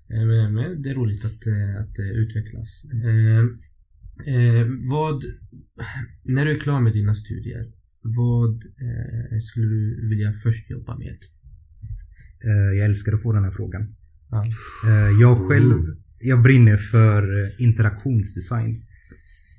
Eh, 0.09 0.25
Men, 0.27 0.53
men 0.53 0.81
det 0.81 0.89
är 0.89 0.93
roligt 0.93 1.25
att, 1.25 1.47
eh, 1.47 1.81
att 1.81 1.95
det 1.95 2.09
utvecklas. 2.13 2.85
Eh, 2.93 3.39
eh, 4.35 4.67
vad, 4.91 5.23
när 6.23 6.45
du 6.45 6.51
är 6.51 6.59
klar 6.59 6.81
med 6.81 6.93
dina 6.93 7.15
studier, 7.15 7.65
vad 8.01 8.53
eh, 8.65 9.39
skulle 9.41 9.65
du 9.67 10.07
vilja 10.09 10.33
först 10.33 10.69
jobba 10.71 10.97
med? 10.97 11.15
Eh, 12.45 12.77
jag 12.77 12.85
älskar 12.85 13.13
att 13.13 13.21
få 13.23 13.31
den 13.33 13.43
här 13.43 13.51
frågan. 13.51 13.95
Ja. 14.29 14.45
Eh, 14.87 15.21
jag 15.21 15.47
själv, 15.47 15.73
jag 16.21 16.43
brinner 16.43 16.77
för 16.77 17.43
eh, 17.43 17.49
interaktionsdesign. 17.61 18.75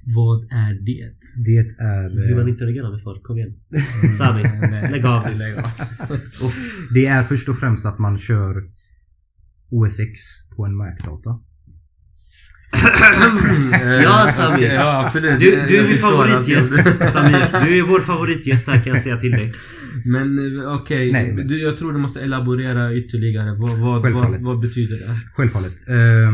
Vad 0.06 0.42
är 0.52 0.72
det? 0.86 1.10
Det 1.46 1.56
är... 1.82 2.26
Hur 2.28 2.34
man 2.34 2.44
eh, 2.44 2.50
interagerar 2.50 2.90
med 2.90 3.02
folk, 3.02 3.22
kom 3.22 3.36
igen. 3.38 3.54
Sami, 4.18 4.42
lägg 4.90 5.06
av. 5.06 5.30
Lägg 5.38 5.54
av. 5.58 5.70
Det 6.94 7.06
är 7.06 7.22
först 7.22 7.48
och 7.48 7.58
främst 7.58 7.86
att 7.86 7.98
man 7.98 8.18
kör 8.18 8.62
OS 9.70 10.00
X 10.00 10.20
på 10.56 10.64
en 10.66 10.76
Mac-data. 10.76 11.30
Ja, 14.02 14.28
Sami. 14.36 14.54
Okej, 14.56 14.74
ja, 14.74 15.04
absolut. 15.04 15.40
Du, 15.40 15.50
du 15.68 15.76
är 15.76 15.88
min 15.88 15.98
favoritgäst, 15.98 16.74
Samir. 17.12 17.64
Du 17.66 17.78
är 17.78 17.82
vår 17.88 18.00
favoritgäst 18.00 18.66
här 18.68 18.80
kan 18.80 18.92
jag 18.92 19.00
säga 19.00 19.16
till 19.16 19.30
dig. 19.30 19.52
Men 20.04 20.58
eh, 20.58 20.74
okej, 20.74 21.12
Nej, 21.12 21.32
men- 21.32 21.46
du, 21.46 21.62
jag 21.62 21.76
tror 21.76 21.92
du 21.92 21.98
måste 21.98 22.20
elaborera 22.20 22.94
ytterligare. 22.94 23.54
Vad, 23.54 23.78
vad, 23.78 24.12
vad, 24.12 24.40
vad 24.40 24.60
betyder 24.60 24.98
det? 24.98 25.20
Självfallet. 25.36 25.88
Eh, 25.88 26.32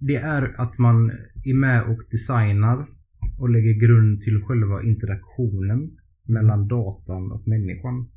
det 0.00 0.16
är 0.16 0.50
att 0.56 0.78
man 0.78 1.10
är 1.44 1.54
med 1.54 1.82
och 1.82 2.00
designar 2.10 2.86
och 3.38 3.50
lägger 3.50 3.72
grund 3.72 4.20
till 4.22 4.40
själva 4.42 4.82
interaktionen 4.82 5.90
mellan 6.26 6.68
datan 6.68 7.32
och 7.32 7.48
människan. 7.48 8.08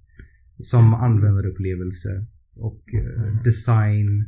Som 0.58 0.94
användarupplevelse 0.94 2.26
och 2.60 2.94
eh, 2.94 3.44
design. 3.44 4.26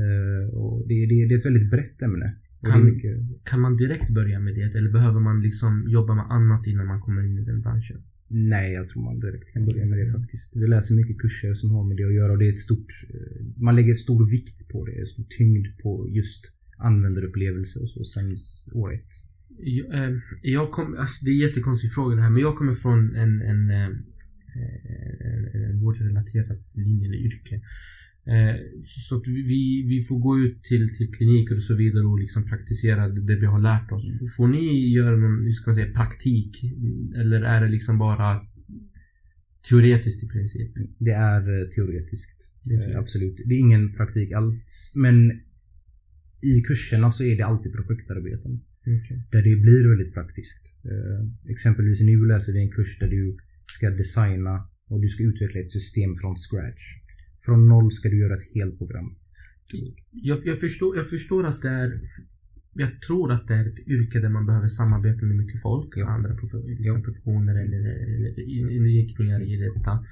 Eh, 0.00 0.54
och 0.54 0.88
det, 0.88 1.06
det, 1.06 1.26
det 1.28 1.34
är 1.34 1.38
ett 1.38 1.46
väldigt 1.46 1.70
brett 1.70 2.02
ämne. 2.02 2.36
Kan- 2.66 2.84
mycket, 2.84 3.44
Kan 3.44 3.60
man 3.60 3.76
direkt 3.76 4.10
börja 4.14 4.40
med 4.40 4.54
det 4.54 4.74
eller 4.78 4.90
behöver 4.92 5.20
man 5.20 5.42
liksom 5.42 5.84
jobba 5.88 6.14
med 6.14 6.24
annat 6.30 6.66
innan 6.66 6.86
man 6.86 7.00
kommer 7.00 7.24
in 7.26 7.38
i 7.38 7.44
den 7.44 7.60
branschen? 7.60 8.02
nej, 8.30 8.72
jag 8.72 8.88
tror 8.88 9.02
man 9.04 9.20
direkt 9.20 9.52
kan 9.52 9.66
börja 9.66 9.86
med 9.86 9.98
det 9.98 10.12
faktiskt. 10.12 10.56
Vi 10.56 10.66
läser 10.68 10.94
mycket 10.94 11.18
kurser 11.18 11.54
som 11.54 11.70
har 11.70 11.84
med 11.88 11.96
det 11.96 12.04
att 12.04 12.14
göra 12.14 12.32
och 12.32 12.38
det 12.38 12.48
är 12.48 12.52
ett 12.52 12.58
stort... 12.58 12.86
eh, 13.14 13.62
Man 13.64 13.76
lägger 13.76 13.94
stor 13.94 14.30
vikt 14.30 14.68
på 14.72 14.84
det, 14.86 15.06
stor 15.08 15.24
tyngd 15.38 15.66
på 15.82 16.08
just 16.10 16.42
användarupplevelse 16.78 17.78
och 17.78 17.88
så 17.88 18.04
sen 18.04 18.36
år 18.74 18.94
ett. 18.94 19.12
Jag, 19.62 19.94
eh, 19.94 20.16
jag 20.42 20.70
kom, 20.70 20.96
alltså 20.98 21.24
det 21.24 21.30
är 21.30 21.32
en 21.32 21.38
jättekonstig 21.48 21.92
fråga 21.92 22.16
det 22.16 22.22
här, 22.22 22.30
men 22.30 22.42
jag 22.42 22.56
kommer 22.56 22.74
från 22.74 23.16
en, 23.16 23.40
en, 23.42 23.70
eh, 23.70 23.86
en, 25.28 25.64
en 25.70 25.80
vårdrelaterad 25.80 26.58
linje 26.74 27.06
eller 27.08 27.18
yrke. 27.18 27.54
Eh, 28.26 28.56
Så 29.08 29.16
att 29.16 29.26
vi, 29.26 29.82
vi 29.88 30.04
får 30.08 30.18
gå 30.18 30.38
ut 30.38 30.62
till, 30.64 30.94
till 30.96 31.12
kliniker 31.12 31.56
och 31.56 31.62
så 31.62 31.74
vidare 31.74 32.04
och 32.06 32.18
liksom 32.18 32.44
praktisera 32.44 33.08
det 33.08 33.36
vi 33.36 33.46
har 33.46 33.60
lärt 33.60 33.92
oss. 33.92 34.04
F- 34.22 34.34
Får 34.36 34.48
ni 34.48 34.88
göra 34.88 35.16
någon, 35.16 35.44
hur 35.44 35.52
ska 35.52 35.70
man 35.70 35.74
säga, 35.74 35.92
praktik? 35.92 36.52
Eller 37.16 37.42
är 37.42 37.60
det 37.62 37.68
liksom 37.68 37.98
bara 37.98 38.40
teoretiskt 39.68 40.24
i 40.24 40.28
princip? 40.28 40.72
Det 40.98 41.10
är 41.10 41.40
eh, 41.60 41.68
teoretiskt. 41.68 42.38
Det 42.64 42.74
är 42.74 42.98
Absolut. 42.98 43.36
Det 43.46 43.54
är 43.54 43.58
ingen 43.58 43.92
praktik 43.94 44.32
alls. 44.32 44.92
Men 44.96 45.30
i 46.42 46.60
kurserna 46.68 47.12
så 47.12 47.24
är 47.24 47.36
det 47.36 47.42
alltid 47.42 47.72
projektarbeten. 47.72 48.60
Okej. 48.96 49.16
Där 49.32 49.42
det 49.48 49.56
blir 49.56 49.88
väldigt 49.88 50.14
praktiskt. 50.14 50.62
Eh, 50.92 51.50
exempelvis 51.54 52.00
nu 52.00 52.26
läser 52.26 52.52
vi 52.52 52.60
en 52.60 52.70
kurs 52.70 52.98
där 53.00 53.08
du 53.08 53.36
ska 53.76 53.90
designa 53.90 54.54
och 54.90 55.00
du 55.02 55.08
ska 55.08 55.22
utveckla 55.22 55.60
ett 55.60 55.70
system 55.70 56.16
från 56.20 56.36
scratch. 56.36 56.84
Från 57.44 57.68
noll 57.68 57.92
ska 57.92 58.08
du 58.08 58.18
göra 58.18 58.36
ett 58.36 58.54
helt 58.54 58.78
program. 58.78 59.08
Jag, 60.12 60.38
jag, 60.44 60.58
förstår, 60.60 60.96
jag 60.96 61.10
förstår 61.10 61.46
att 61.46 61.62
det 61.62 61.68
är... 61.68 62.00
Jag 62.74 63.02
tror 63.02 63.32
att 63.32 63.48
det 63.48 63.54
är 63.54 63.66
ett 63.66 63.88
yrke 63.88 64.20
där 64.20 64.28
man 64.28 64.46
behöver 64.46 64.68
samarbeta 64.68 65.26
med 65.26 65.36
mycket 65.36 65.62
folk. 65.62 65.96
Ja. 65.96 66.06
Andra 66.06 66.34
prof- 66.34 66.66
liksom 66.66 67.02
professioner 67.02 67.54
eller, 67.64 67.82
eller 68.14 68.40
in- 68.40 68.70
inriktningar 68.70 69.40
i 69.42 69.56
detta. 69.56 70.04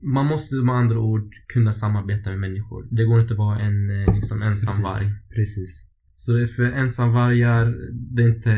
Man 0.00 0.26
måste 0.26 0.54
med 0.54 0.74
andra 0.74 0.98
ord 0.98 1.30
kunna 1.48 1.72
samarbeta 1.72 2.30
med 2.30 2.38
människor. 2.38 2.88
Det 2.90 3.04
går 3.04 3.20
inte 3.20 3.34
att 3.34 3.38
vara 3.38 3.60
en 3.60 3.90
eh, 3.90 4.14
liksom, 4.14 4.42
ensam 4.42 4.82
varg. 4.82 5.06
Precis. 5.34 5.93
Så 6.16 6.32
det 6.32 6.42
är 6.42 6.46
för 6.46 6.72
ensamvargar, 6.72 7.74
det 8.14 8.22
är 8.22 8.28
inte 8.28 8.50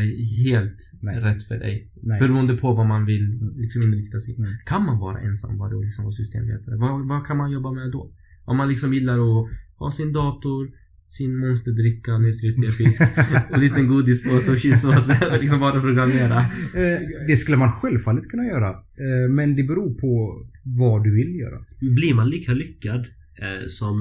helt 0.44 0.92
Nej. 1.02 1.20
rätt 1.20 1.42
för 1.42 1.58
dig. 1.58 1.92
Nej. 2.02 2.20
Beroende 2.20 2.56
på 2.56 2.74
vad 2.74 2.86
man 2.86 3.04
vill 3.04 3.52
liksom 3.56 3.82
inrikta 3.82 4.20
sig 4.20 4.34
Mm. 4.36 4.50
Kan 4.66 4.84
man 4.84 4.98
vara 4.98 5.18
ensamvarg 5.20 5.74
och 5.74 5.84
liksom 5.84 6.04
vara 6.04 6.12
systemvetare? 6.12 6.76
Vad, 6.76 7.08
vad 7.08 7.26
kan 7.26 7.36
man 7.36 7.50
jobba 7.52 7.72
med 7.72 7.92
då? 7.92 8.12
Om 8.44 8.56
man 8.56 8.68
liksom 8.68 8.94
gillar 8.94 9.18
att 9.18 9.48
ha 9.78 9.90
sin 9.90 10.12
dator, 10.12 10.70
sin 11.06 11.38
monsterdricka, 11.38 12.14
och 12.14 13.54
en 13.54 13.60
liten 13.60 13.86
godispåse 13.88 14.50
och 14.50 14.58
chipsås 14.58 15.08
och 15.32 15.40
liksom 15.40 15.60
bara 15.60 15.80
programmera. 15.80 16.38
Eh, 16.74 16.98
Det 17.28 17.36
skulle 17.36 17.56
man 17.56 17.72
självfallet 17.72 18.28
kunna 18.28 18.44
göra. 18.44 18.70
Eh, 18.70 19.30
Men 19.30 19.56
det 19.56 19.62
beror 19.62 19.94
på 19.94 20.42
vad 20.62 21.04
du 21.04 21.14
vill 21.14 21.38
göra. 21.38 21.58
Blir 21.80 22.14
man 22.14 22.30
lika 22.30 22.52
lyckad 22.52 23.00
eh, 23.44 23.66
som 23.68 23.96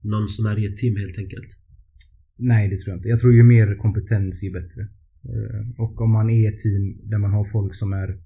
någon 0.00 0.28
som 0.28 0.46
är 0.46 0.58
i 0.58 0.66
ett 0.66 0.76
team 0.76 0.96
helt 0.96 1.18
enkelt? 1.18 1.58
Nej, 2.42 2.68
det 2.68 2.76
tror 2.76 2.90
jag 2.90 2.98
inte. 2.98 3.08
Jag 3.08 3.20
tror 3.20 3.34
ju 3.34 3.42
mer 3.42 3.74
kompetens 3.74 4.42
ju 4.42 4.52
bättre. 4.52 4.82
Eh, 5.24 5.80
Och 5.84 6.00
om 6.00 6.10
man 6.10 6.30
är 6.30 6.48
ett 6.48 6.56
team 6.56 6.84
där 7.10 7.18
man 7.18 7.30
har 7.30 7.44
folk 7.44 7.74
som 7.74 7.92
är 7.92 8.16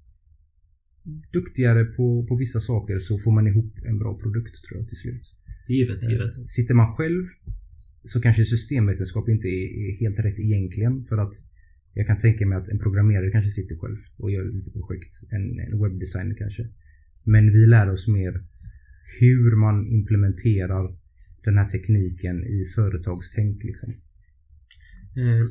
duktigare 1.33 1.83
på, 1.85 2.25
på 2.27 2.35
vissa 2.35 2.61
saker 2.61 2.99
så 2.99 3.17
får 3.17 3.31
man 3.31 3.47
ihop 3.47 3.73
en 3.85 3.99
bra 3.99 4.17
produkt 4.17 4.55
tror 4.65 4.79
jag 4.79 4.87
till 4.87 4.97
slut. 4.97 5.25
Givet, 5.67 6.03
givet. 6.09 6.49
Sitter 6.49 6.73
man 6.73 6.95
själv 6.95 7.23
så 8.03 8.21
kanske 8.21 8.45
systemvetenskap 8.45 9.29
inte 9.29 9.47
är, 9.47 9.65
är 9.83 9.99
helt 9.99 10.19
rätt 10.19 10.39
egentligen 10.39 11.05
för 11.05 11.17
att 11.17 11.33
jag 11.93 12.07
kan 12.07 12.17
tänka 12.17 12.45
mig 12.45 12.57
att 12.57 12.67
en 12.67 12.79
programmerare 12.79 13.31
kanske 13.31 13.51
sitter 13.51 13.75
själv 13.75 13.97
och 14.17 14.31
gör 14.31 14.45
lite 14.45 14.71
projekt. 14.71 15.13
En, 15.29 15.59
en 15.59 15.81
webbdesigner 15.83 16.35
kanske. 16.35 16.67
Men 17.25 17.51
vi 17.51 17.65
lär 17.65 17.91
oss 17.91 18.07
mer 18.07 18.43
hur 19.19 19.55
man 19.55 19.87
implementerar 19.87 20.97
den 21.43 21.57
här 21.57 21.67
tekniken 21.67 22.43
i 22.43 22.65
företagstänk. 22.75 23.63
Liksom. 23.63 23.93
Eh, 25.17 25.45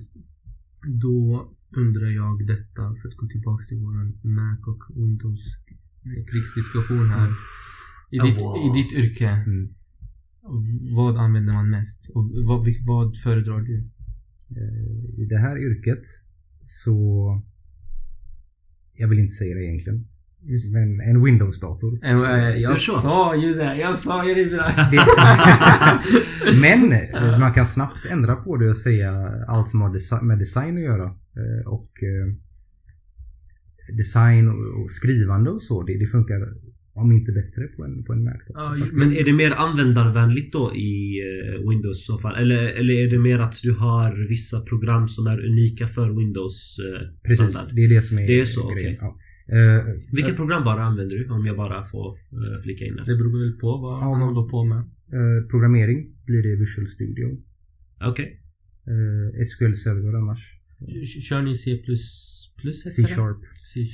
då 1.00 1.48
undrar 1.76 2.10
jag 2.10 2.46
detta, 2.46 2.94
för 2.94 3.08
att 3.08 3.16
gå 3.16 3.26
tillbaka 3.26 3.64
till 3.68 3.78
våran 3.78 4.18
Mac 4.22 4.58
och 4.66 4.82
Windows 5.02 5.44
eh, 6.04 6.24
krigsdiskussion 6.30 7.08
här. 7.08 7.30
I 8.10 8.18
ditt, 8.18 8.40
Wow. 8.40 8.56
I 8.76 8.82
ditt 8.82 8.92
yrke, 8.92 9.28
Mm. 9.28 9.68
vad 10.96 11.16
använder 11.16 11.52
man 11.52 11.70
mest? 11.70 12.10
Och 12.14 12.22
vad, 12.46 12.66
vad 12.86 13.16
föredrar 13.16 13.60
du? 13.60 13.76
Eh, 14.56 15.20
I 15.22 15.26
det 15.26 15.38
här 15.38 15.58
yrket 15.58 16.02
så... 16.64 16.96
Jag 18.98 19.08
vill 19.08 19.18
inte 19.18 19.34
säga 19.34 19.54
det 19.54 19.64
egentligen. 19.64 20.08
Just, 20.48 20.74
Men 20.74 21.00
en 21.00 21.24
Windows-dator. 21.24 21.98
Eh, 22.04 22.60
jag 22.62 22.76
sa 22.76 23.36
ju 23.36 23.54
det, 23.54 23.76
jag 23.76 23.98
sa 23.98 24.28
ju 24.28 24.34
det 24.34 24.44
Men 26.60 26.92
eh, 26.92 27.38
man 27.40 27.52
kan 27.52 27.66
snabbt 27.66 28.04
ändra 28.10 28.36
på 28.36 28.56
det 28.56 28.68
och 28.70 28.76
säga 28.76 29.12
allt 29.48 29.70
som 29.70 29.80
har 29.80 30.22
med 30.24 30.38
design 30.38 30.76
att 30.76 30.82
göra. 30.82 31.04
Eh, 31.04 31.66
Och 31.66 31.90
design 33.98 34.48
och 34.48 34.90
skrivande 34.90 35.50
och 35.50 35.62
så, 35.62 35.82
det, 35.82 35.98
det 35.98 36.06
funkar 36.06 36.40
om 36.94 37.12
inte 37.12 37.32
bättre 37.32 37.62
på 37.76 37.84
en, 37.84 38.04
på 38.04 38.12
en 38.12 38.24
Mac. 38.24 38.32
Ja, 38.48 38.74
Men 38.92 39.12
är 39.16 39.24
det 39.24 39.32
mer 39.32 39.50
användarvänligt 39.56 40.52
då 40.52 40.74
i 40.74 41.20
Windows 41.70 42.00
i 42.00 42.04
så 42.04 42.18
fall? 42.18 42.36
Eller, 42.36 42.68
eller 42.78 42.94
är 42.94 43.10
det 43.10 43.18
mer 43.18 43.38
att 43.38 43.62
du 43.62 43.72
har 43.72 44.28
vissa 44.28 44.60
program 44.60 45.08
som 45.08 45.26
är 45.26 45.46
unika 45.46 45.88
för 45.88 46.18
Windows 46.18 46.76
Precis, 47.22 47.50
standard? 47.50 47.74
det 47.74 47.84
är 47.84 47.88
det 47.94 48.02
som 48.02 48.18
är 48.18 48.26
Det 48.26 48.40
är 48.40 48.44
så, 48.44 48.68
grejen. 48.70 48.88
okej. 48.92 48.98
Ja. 49.00 49.16
Eh, 49.52 49.84
Vilka 50.12 50.32
program 50.34 50.64
bara 50.64 50.82
använder 50.84 51.16
du? 51.16 51.28
Om 51.28 51.46
jag 51.46 51.56
bara 51.56 51.84
får 51.84 52.08
eh, 52.16 52.62
flika 52.62 52.84
in 52.84 52.96
där. 52.96 53.04
Det 53.04 53.16
beror 53.16 53.38
väl 53.38 53.52
på 53.52 53.76
vad 53.76 53.94
Ja. 54.02 54.18
man 54.18 54.22
håller 54.34 54.48
på 54.48 54.64
med. 54.64 54.78
eh, 54.78 55.48
programmering 55.50 55.98
blir 56.26 56.42
det 56.42 56.56
Visual 56.56 56.86
Studio. 56.88 57.26
Okej. 58.04 58.40
Eh, 58.92 59.44
SQL 59.46 59.74
Server 59.74 60.16
annars. 60.18 60.40
Kör 61.28 61.42
ni 61.42 61.54
C++? 61.54 61.78
C-sharp. 62.90 63.38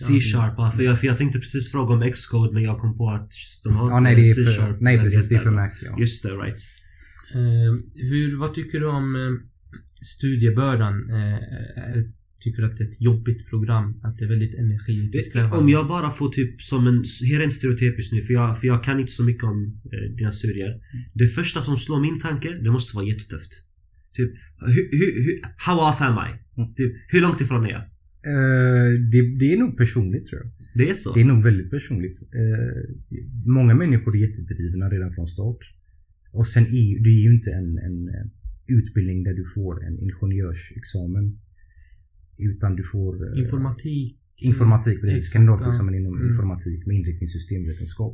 C-sharp, 0.09 0.55
ja, 0.57 0.71
för 0.77 0.83
jag, 0.83 1.01
för 1.01 1.07
jag 1.07 1.19
tänkte 1.19 1.39
precis 1.39 1.71
fråga 1.71 1.95
om 1.95 2.13
Xcode 2.13 2.53
men 2.55 2.63
jag 2.63 2.79
kom 2.79 2.97
på 2.97 3.11
att 3.11 3.31
de 3.65 3.77
har 3.77 3.91
Ja, 3.91 3.99
inte 3.99 4.11
nej, 4.11 4.15
det 4.25 4.31
är 4.31 4.35
C-sharp. 4.35 4.81
nej 4.81 4.99
precis, 4.99 5.29
det 5.29 5.35
är 5.35 5.39
för. 5.39 5.51
Mac. 5.51 5.71
Ja. 5.85 5.97
Just 5.99 6.23
det, 6.23 6.29
right. 6.29 6.57
Eh, 7.35 7.73
hur, 8.11 8.37
vad 8.39 8.55
tycker 8.55 8.81
du 8.81 8.87
om 8.87 9.17
eh, 9.17 9.31
studiebördan? 10.07 11.11
Eh, 11.11 11.35
eh, 11.35 12.03
tycker 12.43 12.63
du 12.63 12.69
att 12.69 12.77
det 12.77 12.85
är 12.85 12.89
ett 12.89 13.01
jobbigt 13.01 13.51
program? 13.51 14.01
Att 14.03 14.19
det 14.19 14.25
är 14.25 14.29
väldigt 14.29 14.55
energikrävande? 14.55 15.57
om 15.57 15.69
jag 15.69 15.89
bara 15.89 16.11
får 16.11 16.29
typ 16.29 16.63
som 16.63 16.87
en, 16.87 17.05
här 17.31 17.41
är 17.41 17.45
en 17.45 17.53
stereotyp 17.53 17.99
just 17.99 18.13
nu 18.13 18.21
för 18.23 18.33
jag, 18.33 18.61
för 18.61 18.67
jag 18.67 18.85
kan 18.85 19.01
inte 19.01 19.13
så 19.13 19.25
mycket 19.25 19.45
om 19.45 19.81
eh, 19.93 20.17
dina 20.17 20.33
studier. 20.33 20.71
Det 21.15 21.29
första 21.29 21.63
som 21.63 21.77
slår 21.77 22.01
min 22.01 22.19
tanke, 22.19 22.49
det 22.65 22.71
måste 22.71 22.97
vara 22.97 23.07
jättetufft. 23.07 23.53
Typ, 24.13 24.31
hur, 24.61 24.89
hur, 24.99 25.25
hur, 25.25 25.41
how 25.57 25.77
off 25.89 26.01
am 26.01 26.19
I? 26.29 26.31
Typ, 26.77 26.93
hur 27.09 27.21
långt 27.21 27.41
ifrån 27.41 27.65
är 27.65 27.71
jag? 27.71 27.85
Eh, 28.33 28.91
det, 29.13 29.21
det 29.41 29.53
är 29.53 29.57
nog 29.57 29.77
personligt 29.77 30.27
tror 30.27 30.41
jag. 30.43 30.51
Det 30.75 30.91
är 30.91 30.95
så? 30.95 31.15
Det 31.15 31.21
är 31.21 31.25
nog 31.25 31.43
väldigt 31.43 31.71
personligt. 31.71 32.19
Eh, 32.43 32.83
många 33.47 33.75
människor 33.75 34.17
är 34.17 34.21
jättedrivna 34.21 34.89
redan 34.89 35.13
från 35.13 35.29
start. 35.29 35.59
Och 36.33 36.47
sen 36.47 36.67
är 36.67 37.03
det 37.05 37.11
är 37.11 37.23
ju 37.27 37.35
inte 37.35 37.51
en, 37.51 37.79
en 37.79 38.09
eh, 38.09 38.27
utbildning 38.79 39.25
där 39.25 39.35
du 39.35 39.45
får 39.55 39.85
en 39.87 39.99
ingenjörsexamen. 39.99 41.31
Utan 42.51 42.77
du 42.77 42.83
får 42.83 43.13
eh, 43.33 43.39
Informatik? 43.39 44.19
informatik, 44.43 45.01
precis. 45.01 45.19
Exakt, 45.19 45.33
Kandidatexamen 45.33 45.95
ja. 45.95 46.01
inom 46.01 46.15
Mm. 46.17 46.29
informatik 46.29 46.87
med 46.87 46.97
inriktning 46.97 47.29
systemvetenskap. 47.29 48.13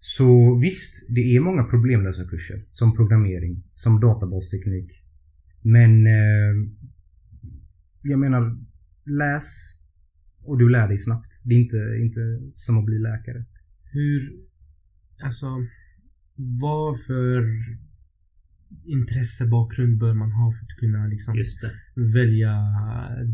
Så 0.00 0.56
visst, 0.56 1.14
det 1.14 1.36
är 1.36 1.40
många 1.40 1.64
problemlösa 1.64 2.24
kurser. 2.24 2.58
Som 2.72 2.96
programmering, 2.96 3.62
som 3.76 4.00
databasteknik. 4.00 4.92
Men 5.62 6.06
eh, 6.06 6.54
jag 8.02 8.18
menar, 8.18 8.58
läs 9.06 9.46
och 10.44 10.58
du 10.58 10.68
lär 10.68 10.88
dig 10.88 10.98
snabbt. 10.98 11.42
Det 11.44 11.54
är 11.54 11.58
inte, 11.58 11.96
inte 12.00 12.20
som 12.54 12.78
att 12.78 12.84
bli 12.84 12.98
läkare. 12.98 13.44
Hur... 13.92 14.32
Alltså... 15.24 15.46
Vad 16.60 17.00
för 17.00 17.44
intressebakgrund 18.84 19.98
bör 19.98 20.14
man 20.14 20.32
ha 20.32 20.52
för 20.52 20.64
att 20.64 20.76
kunna 20.76 21.06
liksom 21.06 21.34
välja 22.14 22.54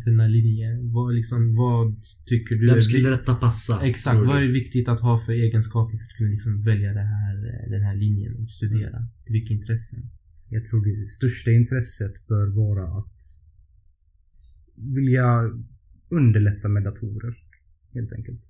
denna 0.04 0.26
linje? 0.26 0.68
Vad, 0.82 1.14
liksom, 1.14 1.50
vad 1.56 1.94
tycker 2.26 2.54
du 2.54 2.66
Vem 2.66 2.82
skulle 2.82 3.10
detta 3.10 3.34
passa? 3.34 3.80
Exakt, 3.82 4.18
vad 4.18 4.42
är 4.42 4.46
viktigt 4.46 4.88
att 4.88 5.00
ha 5.00 5.18
för 5.18 5.32
egenskaper 5.32 5.96
för 5.96 6.04
att 6.04 6.16
kunna 6.16 6.30
liksom 6.30 6.58
välja 6.58 6.92
det 6.92 7.08
här, 7.14 7.36
den 7.70 7.82
här 7.82 7.94
linjen 7.94 8.32
och 8.42 8.50
studera? 8.50 8.98
Vilka 9.26 9.54
intressen? 9.54 9.98
Jag 10.50 10.64
tror 10.64 10.84
det 10.84 11.08
största 11.08 11.50
intresset 11.50 12.26
bör 12.26 12.46
vara 12.46 12.98
att 12.98 13.18
vilja 14.76 15.50
underlätta 16.10 16.68
med 16.68 16.84
datorer. 16.84 17.34
Helt 17.94 18.12
enkelt. 18.12 18.42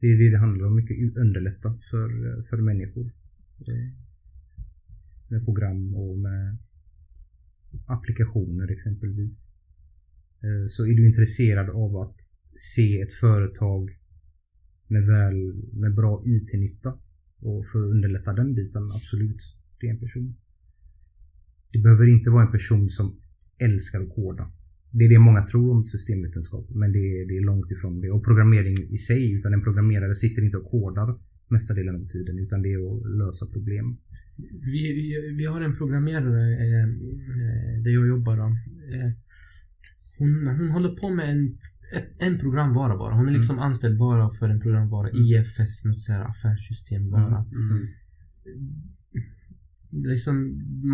Det 0.00 0.06
är 0.06 0.18
det 0.18 0.30
det 0.30 0.38
handlar 0.38 0.66
om. 0.66 0.76
Mycket 0.76 1.16
underlätta 1.16 1.78
för, 1.90 2.42
för 2.42 2.56
människor. 2.56 3.04
Med 5.28 5.44
program 5.44 5.94
och 5.94 6.18
med 6.18 6.56
applikationer 7.86 8.70
exempelvis. 8.70 9.52
Eh, 10.42 10.66
så 10.68 10.86
är 10.86 10.94
du 10.94 11.06
intresserad 11.06 11.70
av 11.70 11.96
att 11.96 12.16
se 12.56 13.00
ett 13.00 13.12
företag 13.12 13.98
med, 14.88 15.06
väl, 15.06 15.54
med 15.72 15.94
bra 15.94 16.22
IT-nytta 16.26 16.98
och 17.40 17.66
för 17.66 17.78
att 17.84 17.90
underlätta 17.90 18.32
den 18.32 18.54
biten, 18.54 18.82
absolut. 18.96 19.40
Det 19.80 19.86
är 19.86 19.90
en 19.90 20.00
person. 20.00 20.34
Det 21.72 21.78
behöver 21.78 22.06
inte 22.06 22.30
vara 22.30 22.46
en 22.46 22.52
person 22.52 22.90
som 22.90 23.16
älskar 23.58 24.00
att 24.00 24.14
koda. 24.14 24.46
Det 24.90 25.04
är 25.04 25.08
det 25.08 25.18
många 25.18 25.46
tror 25.46 25.70
om 25.70 25.84
systemvetenskap, 25.84 26.70
men 26.70 26.92
det 26.92 26.98
är, 26.98 27.28
det 27.28 27.36
är 27.36 27.44
långt 27.44 27.70
ifrån 27.70 28.00
det. 28.00 28.10
Och 28.10 28.24
programmering 28.24 28.76
i 28.90 28.98
sig, 28.98 29.32
utan 29.32 29.54
en 29.54 29.62
programmerare 29.62 30.14
sitter 30.14 30.44
inte 30.44 30.56
och 30.56 30.70
kodar 30.70 31.16
mesta 31.56 31.74
delen 31.74 31.94
av 32.00 32.04
tiden, 32.14 32.34
utan 32.44 32.62
det 32.62 32.72
är 32.76 32.80
att 32.90 33.04
lösa 33.22 33.44
problem. 33.54 33.86
Vi, 34.72 34.82
vi, 34.98 35.06
vi 35.38 35.44
har 35.52 35.60
en 35.60 35.76
programmerare 35.80 36.44
eh, 36.64 36.88
eh, 37.40 37.82
där 37.84 37.92
jag 37.98 38.06
jobbar. 38.14 38.36
Då. 38.36 38.46
Eh, 38.94 39.10
hon, 40.18 40.30
hon 40.58 40.70
håller 40.70 40.92
på 41.02 41.10
med 41.18 41.30
en, 41.32 41.42
ett, 41.96 42.10
en 42.18 42.38
programvara 42.38 42.96
bara. 42.96 43.14
Hon 43.14 43.28
är 43.28 43.32
liksom 43.32 43.58
anställd 43.58 43.98
bara 43.98 44.30
för 44.38 44.48
en 44.48 44.60
programvara. 44.60 45.08
IFS, 45.10 45.84
något 45.84 46.00
så 46.00 46.12
här 46.12 46.24
affärssystem 46.24 47.10
bara. 47.10 47.38
Mm. 47.38 47.82
Liksom, 50.12 50.34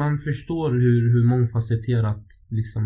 man 0.02 0.19
förstår 0.19 0.73
hur, 0.73 1.12
hur 1.12 1.25
mångfacetterat 1.25 2.26
liksom, 2.50 2.85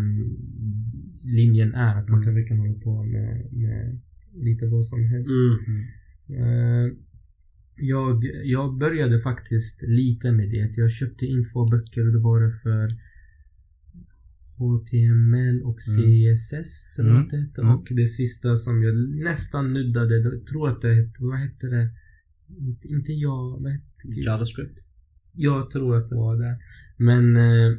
linjen 1.23 1.73
är. 1.73 1.95
Att 1.95 2.09
man 2.09 2.23
kan 2.23 2.35
verkligen 2.35 2.59
hålla 2.59 2.79
på 2.79 3.03
med, 3.03 3.53
med 3.53 4.01
lite 4.33 4.67
vad 4.67 4.85
som 4.85 5.03
helst. 5.03 5.29
Mm. 5.29 6.43
Eh, 6.43 6.93
jag, 7.77 8.25
jag 8.43 8.77
började 8.77 9.19
faktiskt 9.19 9.83
lite 9.87 10.31
med 10.31 10.49
det. 10.49 10.77
Jag 10.77 10.91
köpte 10.91 11.25
in 11.25 11.45
två 11.53 11.65
böcker 11.65 12.07
och 12.07 12.13
det 12.13 12.19
var 12.19 12.41
det 12.41 12.51
för 12.51 12.97
HTML 14.57 15.61
och 15.63 15.79
CSS 15.79 16.99
Mm. 16.99 17.15
vad 17.15 17.29
det. 17.29 17.61
Mm. 17.61 17.75
Och 17.75 17.87
det 17.91 18.07
sista 18.07 18.57
som 18.57 18.83
jag 18.83 18.95
nästan 19.23 19.73
nuddade, 19.73 20.17
jag 20.17 20.47
tror 20.47 20.69
att 20.69 20.81
det 20.81 20.93
hette, 20.93 21.23
vad 21.23 21.37
hette 21.37 21.67
det? 21.67 21.89
Inte, 22.59 22.87
inte 22.87 23.11
jag, 23.11 23.61
vad 23.61 23.71
hette 23.71 23.93
det? 24.03 24.21
JavaScript? 24.21 24.79
Jag 25.33 25.71
tror 25.71 25.95
att 25.97 26.09
det 26.09 26.15
var 26.15 26.37
det. 26.37 26.59
Men... 26.97 27.35
Eh, 27.35 27.77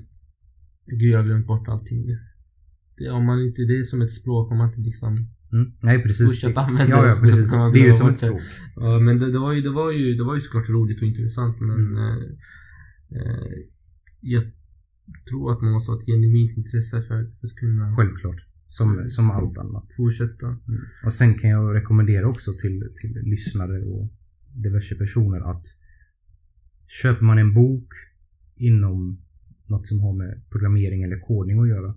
gud, 0.86 1.10
jag 1.10 1.18
har 1.18 1.24
glömt 1.24 1.46
bort 1.46 1.68
allting 1.68 2.06
nu. 2.06 2.18
Det, 2.98 3.10
om 3.10 3.24
man 3.24 3.42
inte, 3.42 3.62
det 3.62 3.78
är 3.78 3.82
som 3.82 4.02
ett 4.02 4.10
språk 4.10 4.50
om 4.50 4.58
man 4.58 4.68
inte 4.68 4.80
liksom... 4.80 5.28
Mm. 5.52 5.72
Nej, 5.82 6.02
precis. 6.02 6.26
Fortsätt 6.26 6.56
använda 6.56 6.96
ja, 6.96 7.02
det 7.02 7.08
ja, 7.08 7.16
precis. 7.20 7.52
man 7.52 7.72
Det 7.72 7.80
är 7.80 7.86
ju 7.86 7.92
som 7.92 8.08
ett 8.08 8.20
det. 8.20 8.26
språk. 8.26 8.40
Ja, 8.76 9.00
men 9.00 9.18
det, 9.18 9.32
det, 9.32 9.38
var 9.38 9.52
ju, 9.52 9.60
det, 9.62 9.70
var 9.70 9.92
ju, 9.92 10.14
det 10.14 10.24
var 10.24 10.34
ju 10.34 10.40
såklart 10.40 10.68
roligt 10.68 11.00
och 11.02 11.06
intressant 11.08 11.60
men... 11.60 11.76
Mm. 11.76 11.96
Eh, 11.96 12.28
Eh, 13.10 13.58
jag 14.20 14.42
tror 15.30 15.52
att 15.52 15.60
man 15.62 15.72
måste 15.72 15.90
ha 15.90 15.98
ett 15.98 16.06
genuint 16.06 16.56
intresse 16.56 17.02
för, 17.02 17.30
för 17.32 17.46
att 17.46 17.56
kunna 17.56 17.96
Självklart. 17.96 18.36
Som, 18.68 19.08
som 19.08 19.30
allt 19.30 19.58
annat. 19.58 19.92
fortsätta. 19.96 20.56
Och 21.06 21.12
sen 21.14 21.34
kan 21.34 21.50
jag 21.50 21.74
rekommendera 21.74 22.28
också 22.28 22.52
till, 22.52 22.82
till 23.00 23.18
lyssnare 23.22 23.78
och 23.80 24.02
diverse 24.54 24.94
personer 24.94 25.40
att 25.50 25.64
köper 26.86 27.24
man 27.24 27.38
en 27.38 27.54
bok 27.54 27.88
inom 28.56 29.22
något 29.66 29.86
som 29.86 30.00
har 30.00 30.12
med 30.12 30.50
programmering 30.50 31.02
eller 31.02 31.20
kodning 31.20 31.60
att 31.60 31.68
göra 31.68 31.94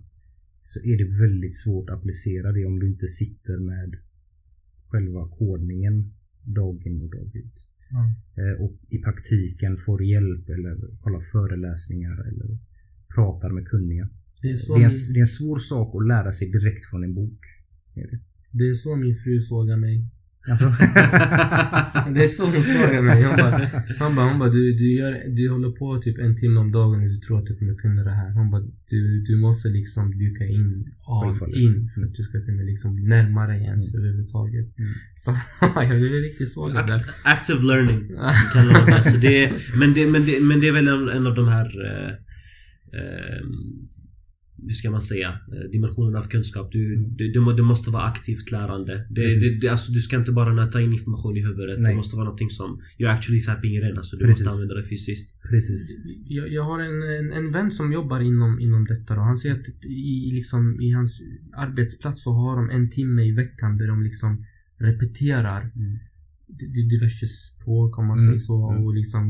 så 0.62 0.78
är 0.80 0.98
det 0.98 1.20
väldigt 1.24 1.56
svårt 1.56 1.90
att 1.90 1.96
applicera 1.96 2.52
det 2.52 2.64
om 2.64 2.78
du 2.78 2.86
inte 2.88 3.08
sitter 3.08 3.58
med 3.58 3.96
själva 4.88 5.28
kodningen 5.28 6.14
dag 6.44 6.86
in 6.86 7.02
och 7.02 7.10
dag 7.10 7.36
ut. 7.36 7.58
Eh, 8.40 8.64
Och 8.64 8.72
i 8.88 8.98
praktiken 8.98 9.76
får 9.76 10.04
hjälp 10.04 10.48
eller 10.48 10.98
kollar 11.00 11.20
föreläsningar 11.20 12.28
eller 12.28 12.58
pratar 13.14 13.48
med 13.48 13.68
kunniga. 13.68 14.08
Det, 14.42 14.50
är 14.50 14.56
så 14.56 14.74
Det 14.76 14.82
är, 14.82 14.84
en, 14.84 15.12
det 15.12 15.18
är 15.18 15.20
en 15.20 15.26
svår 15.26 15.58
sak 15.58 15.94
att 15.94 16.06
lära 16.06 16.32
sig 16.32 16.50
direkt 16.50 16.84
från 16.90 17.04
en 17.04 17.14
bok. 17.14 17.40
Är 17.94 18.10
det? 18.10 18.20
det 18.50 18.64
är 18.68 18.74
så 18.74 18.96
min 18.96 19.14
fru 19.14 19.40
sågar 19.40 19.76
mig. 19.76 20.10
Alltså, 20.48 20.64
Det 22.14 22.24
är 22.24 22.28
så 22.28 22.44
hon 22.44 22.62
sågar 22.62 23.02
mig. 23.02 23.22
Hon 23.22 23.36
bara, 23.36 23.60
han 23.98 24.14
bara, 24.16 24.26
hon 24.30 24.38
bara 24.38 24.48
du, 24.48 24.72
du, 24.72 24.92
gör, 24.94 25.12
du 25.36 25.50
håller 25.50 25.70
på 25.70 25.98
typ 25.98 26.18
en 26.18 26.36
timme 26.36 26.60
om 26.60 26.72
dagen 26.72 27.02
och 27.02 27.08
du 27.08 27.16
tror 27.16 27.38
att 27.38 27.46
du 27.46 27.56
kommer 27.56 27.74
kunna 27.74 28.04
det 28.04 28.10
här. 28.10 28.32
Hon 28.32 28.50
bara, 28.50 28.62
du, 28.88 29.22
du 29.28 29.36
måste 29.36 29.68
liksom 29.68 30.18
dyka 30.18 30.44
in 30.46 30.86
av 31.06 31.48
in 31.54 31.88
för 31.94 32.02
att 32.02 32.14
du 32.14 32.22
ska 32.22 32.40
kunna 32.40 32.62
liksom 32.62 32.96
närma 32.96 33.46
dig 33.46 33.60
ens 33.62 33.94
överhuvudtaget. 33.94 34.66
Så 35.16 35.30
jag 35.60 35.88
blev 35.88 36.12
riktigt 36.12 36.52
sågad 36.52 36.86
där. 36.86 37.02
Active 37.24 37.62
learning 37.62 38.00
kallar 38.52 38.72
man 38.72 38.86
det. 38.86 39.10
Så 39.10 39.16
det 39.16 39.44
är, 39.44 39.52
men, 39.78 39.94
det, 39.94 40.06
men, 40.06 40.26
det, 40.26 40.40
men 40.40 40.60
det 40.60 40.68
är 40.68 40.72
väl 40.72 40.88
en, 40.88 41.08
en 41.08 41.26
av 41.26 41.34
de 41.34 41.48
här 41.48 41.68
eh, 41.88 42.10
eh, 43.00 43.40
hur 44.62 44.70
ska 44.80 44.90
man 44.90 45.02
säga, 45.02 45.28
eh, 45.54 45.70
dimensionerna 45.72 46.18
av 46.18 46.22
kunskap. 46.28 46.72
Du, 46.72 46.96
du, 47.18 47.32
du, 47.32 47.62
måste 47.62 47.90
vara 47.90 48.02
aktivt 48.02 48.50
lärande. 48.50 49.06
Det, 49.10 49.40
det, 49.40 49.60
det, 49.60 49.68
alltså, 49.68 49.92
du 49.92 50.00
ska 50.00 50.16
inte 50.16 50.32
bara 50.32 50.52
nöta 50.54 50.80
in 50.80 50.92
information 50.92 51.36
i 51.36 51.40
huvudet. 51.42 51.80
Nej. 51.80 51.92
Det 51.92 51.96
måste 51.96 52.16
vara 52.16 52.24
någonting 52.24 52.50
som 52.50 52.80
you're 52.98 53.12
actually 53.16 53.42
tapping 53.42 53.76
it 53.76 53.82
in. 53.84 53.96
Alltså, 53.98 54.16
du 54.16 54.24
Precis. 54.26 54.44
måste 54.46 54.54
använda 54.62 54.74
det 54.82 54.88
fysiskt. 54.88 55.42
precis. 55.50 55.90
Jag, 56.28 56.52
jag 56.52 56.62
har 56.64 56.78
en, 56.80 57.02
en, 57.18 57.32
en 57.32 57.52
vän 57.52 57.70
som 57.70 57.92
jobbar 57.92 58.20
inom, 58.20 58.60
inom 58.60 58.84
detta 58.84 59.14
då. 59.14 59.20
Han 59.20 59.38
säger 59.38 59.54
att 59.54 59.84
i, 59.84 60.30
liksom, 60.32 60.80
i 60.80 60.90
hans 60.90 61.20
arbetsplats 61.52 62.22
så 62.22 62.32
har 62.32 62.56
de 62.56 62.70
en 62.70 62.90
timme 62.90 63.22
i 63.24 63.30
veckan 63.32 63.78
där 63.78 63.88
de 63.88 64.02
liksom 64.02 64.44
repeterar 64.78 65.60
Mm. 65.76 65.90
di- 66.58 66.66
di- 66.66 66.88
diverse 66.88 67.26
språk 67.26 67.98
om 67.98 68.06
man 68.06 68.18
Mm, 68.18 68.28
säger 68.30 68.40
så 68.40 68.70
mm. 68.70 68.84
och 68.84 68.94
liksom 68.94 69.24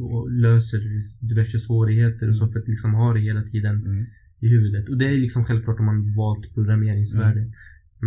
och 0.00 0.30
löser 0.32 0.80
diverse 1.28 1.58
svårigheter 1.58 2.28
och 2.28 2.36
så 2.36 2.48
för 2.48 2.58
att 2.58 2.68
liksom 2.68 2.94
ha 2.94 3.12
det 3.14 3.20
hela 3.20 3.42
tiden 3.42 3.76
Mm. 3.86 4.04
I 4.42 4.48
huvudet. 4.48 4.88
Och 4.88 4.98
det 4.98 5.06
är 5.06 5.18
liksom 5.18 5.44
självklart 5.44 5.80
om 5.80 5.86
man 5.86 6.14
valt 6.14 6.54
programmeringsvärde. 6.54 7.40
Mm. 7.40 7.52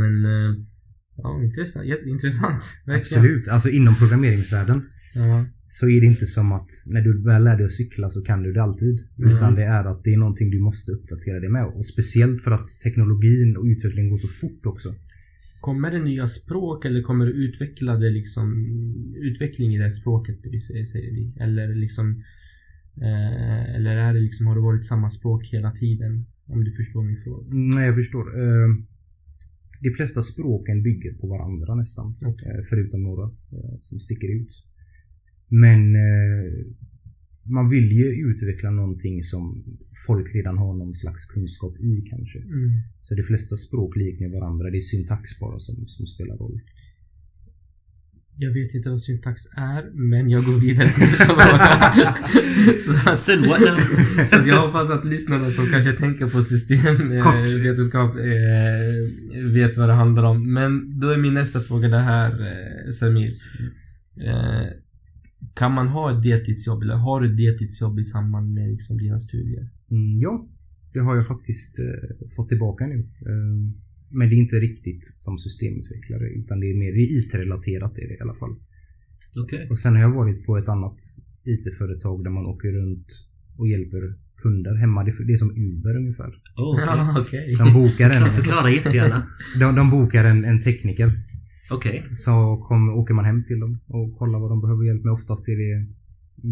Men 0.01 0.13
eh, 0.25 0.56
ja, 1.18 1.44
intressant. 1.44 1.86
Jätteintressant. 1.86 2.63
Verkligen. 2.88 3.24
Absolut. 3.24 3.48
Alltså 3.48 3.70
inom 3.70 3.96
programmeringsvärlden 3.96 4.82
Ja. 5.15 5.46
så 5.70 5.89
är 5.89 6.01
det 6.01 6.08
inte 6.08 6.27
som 6.27 6.51
att 6.51 6.70
när 6.86 7.01
du 7.01 7.24
väl 7.24 7.44
lär 7.44 7.58
dig 7.58 7.65
att 7.65 7.72
cykla 7.72 8.10
så 8.10 8.22
kan 8.22 8.44
du 8.44 8.54
det 8.54 8.63
alltid. 8.63 9.00
Mm. 9.20 9.36
Utan 9.36 9.56
det 9.56 9.63
är 9.63 9.86
att 9.86 10.04
det 10.04 10.13
är 10.13 10.18
någonting 10.18 10.50
du 10.51 10.60
måste 10.60 10.92
uppdatera 10.92 11.39
dig 11.39 11.50
med. 11.50 11.65
Och 11.65 11.86
speciellt 11.86 12.42
för 12.42 12.51
att 12.51 12.70
teknologin 12.84 13.58
och 13.58 13.65
utvecklingen 13.65 14.10
går 14.10 14.18
så 14.18 14.27
fort 14.27 14.65
också. 14.65 14.94
Kommer 15.62 15.92
det 15.92 16.00
nya 16.00 16.27
språk 16.27 16.86
eller 16.86 17.01
kommer 17.01 17.25
det 17.25 17.32
utvecklade 17.32 18.10
liksom 18.10 18.46
utveckling 19.15 19.75
i 19.75 19.77
det 19.77 19.84
här 19.84 19.92
språket, 19.92 20.39
vi 20.51 20.60
säger, 20.60 20.86
säger 20.86 21.12
vi? 21.12 21.38
Eller 21.39 21.75
liksom 21.75 22.22
eh, 23.02 23.75
eller 23.75 23.98
är 23.98 24.14
det 24.14 24.20
liksom, 24.20 24.48
har 24.48 24.56
det 24.56 24.62
varit 24.62 24.84
samma 24.84 25.10
språk 25.10 25.48
hela 25.48 25.72
tiden? 25.72 26.25
Om 26.48 26.64
du 26.64 26.72
förstår 26.72 27.04
min 27.04 27.18
fråga. 27.18 27.48
Nej, 27.75 27.86
jag 27.86 27.96
förstår. 27.96 28.25
Eh, 28.44 28.70
De 29.84 29.92
flesta 29.92 30.22
språken 30.22 30.84
bygger 30.84 31.14
på 31.14 31.27
varandra 31.27 31.75
nästan. 31.75 32.14
Okej. 32.25 32.51
Eh, 32.51 32.62
Förutom 32.70 33.03
några 33.03 33.31
som 33.81 34.00
sticker 34.00 34.29
ut. 34.42 34.64
Men 35.50 35.81
man 37.44 37.70
vill 37.70 37.92
ju 37.92 38.05
utveckla 38.31 38.70
någonting 38.72 39.24
som 39.24 39.64
folk 40.08 40.36
redan 40.36 40.58
har 40.58 40.74
någon 40.77 40.94
slags 40.94 41.25
kunskap 41.25 41.79
i 41.79 42.01
kanske. 42.10 42.40
Mm. 42.40 42.70
Så 43.01 43.16
de 43.16 43.24
flesta 43.24 43.55
språk 43.55 43.96
liknar 43.96 44.40
varandra. 44.40 44.70
Det 44.72 44.77
är 44.77 44.81
syntax 44.81 45.40
bara 45.40 45.60
som, 45.60 45.75
som 45.88 46.05
spelar 46.05 46.38
roll. 46.38 46.62
Jag 48.37 48.53
vet 48.53 48.75
inte 48.75 48.89
vad 48.89 49.01
syntax 49.01 49.45
är, 49.51 49.91
men 49.93 50.29
jag 50.29 50.43
går 50.45 50.59
vidare 50.59 50.89
till 50.89 51.03
nästa 51.03 51.25
fråga. 51.25 53.17
Sen 53.17 53.41
what 53.41 53.59
now? 53.59 53.77
Så 54.27 54.35
att 54.35 54.48
jag 54.48 54.61
hoppas 54.61 54.89
att 54.89 55.05
lyssnarna 55.05 55.51
som 55.51 55.69
kanske 55.69 55.91
tänker 55.91 56.27
på 56.27 56.41
systemvetenskap 56.41 58.15
eh, 58.15 59.53
vet 59.53 59.77
vad 59.77 59.89
det 59.89 59.93
handlar 59.93 60.24
om. 60.24 60.53
Men 60.53 61.00
då 61.00 61.09
är 61.09 61.17
min 61.17 61.33
nästa 61.33 61.59
fråga 61.59 61.87
det 61.87 62.00
här, 62.00 62.31
eh, 62.31 62.91
Samir. 62.91 63.33
Eh, 64.21 64.67
kan 65.53 65.71
man 65.71 65.87
ha 65.87 66.17
ett 66.17 66.24
deltidsjobb, 66.24 66.83
eller 66.83 66.95
har 66.95 67.21
du 67.21 67.31
ett 67.31 67.37
deltidsjobb 67.37 68.00
i 68.00 68.03
samband 68.03 68.53
med 68.53 68.69
liksom, 68.69 68.98
dina 68.98 69.19
studier? 69.19 69.69
Mm, 69.91 70.19
ja, 70.19 70.48
det 70.93 71.00
har 71.00 71.15
jag 71.15 71.27
faktiskt 71.27 71.79
eh, 71.79 72.27
fått 72.35 72.50
tillbaka 72.50 72.87
nu. 72.87 73.03
Men 74.16 74.30
det 74.30 74.36
är 74.36 74.38
inte 74.38 74.56
riktigt 74.56 75.06
som 75.18 75.38
systemutvecklare 75.38 76.30
utan 76.30 76.60
det 76.60 76.68
är 76.72 76.75
mer 76.78 76.92
det 76.92 77.04
är 77.06 77.10
IT-relaterat 77.20 77.98
är 77.98 78.08
det 78.08 78.14
i 78.14 78.22
alla 78.22 78.34
fall. 78.42 78.56
Okej. 79.44 79.68
Och 79.70 79.80
sen 79.80 79.94
har 79.96 80.01
jag 80.01 80.14
varit 80.14 80.46
på 80.46 80.58
ett 80.58 80.70
annat 80.70 81.00
IT-företag 81.44 82.24
där 82.24 82.32
man 82.32 82.46
åker 82.46 82.72
runt 82.72 83.08
och 83.58 83.68
hjälper 83.68 84.01
kunder 84.38 84.75
hemma. 84.75 85.04
Det 85.04 85.34
är, 85.34 85.38
som 85.38 85.51
Uber 85.51 85.96
ungefär. 85.98 86.32
Oh, 86.58 86.74
okej. 86.74 86.86
Ja, 86.88 87.22
okej. 87.22 87.56
De 87.60 87.74
bokar 87.74 88.10
en, 88.10 88.34
Förklara 88.34 88.70
jättegärna. 88.70 89.24
de, 89.60 89.75
de 89.75 89.90
bokar 89.90 90.24
en, 90.24 90.46
en 90.46 90.62
tekniker. 90.62 91.12
Okej. 91.72 92.04
Så 92.16 92.58
kom, 92.68 92.90
åker 92.90 93.14
man 93.14 93.25
hem 93.25 93.44
till 93.44 93.60
dem 93.60 93.80
och 93.88 94.18
kollar 94.18 94.40
vad 94.40 94.51
de 94.51 94.62
behöver 94.62 94.84
hjälp 94.84 95.04
med. 95.04 95.14
Oftast 95.14 95.48
är 95.48 95.58
det 95.58 95.86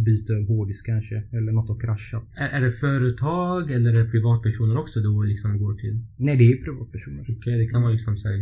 byte 0.05 0.33
av 0.35 0.47
hårddisk 0.47 0.85
kanske, 0.85 1.23
eller 1.31 1.51
något 1.51 1.69
har 1.69 1.79
kraschat. 1.79 2.23
Är, 2.39 2.47
är 2.47 2.61
det 2.61 2.71
företag 2.71 3.71
eller 3.71 3.93
är 3.93 4.03
det 4.03 4.09
privatpersoner 4.09 4.77
också 4.77 4.99
du 4.99 5.23
liksom 5.27 5.57
går 5.63 5.73
till? 5.73 5.95
Nej, 6.17 6.35
det 6.37 6.51
är 6.51 6.57
privatpersoner. 6.65 7.25
Okej, 7.29 7.57
det 7.57 7.67
kan 7.67 7.81
vara 7.81 7.91
liksom 7.91 8.17
såhär... 8.17 8.37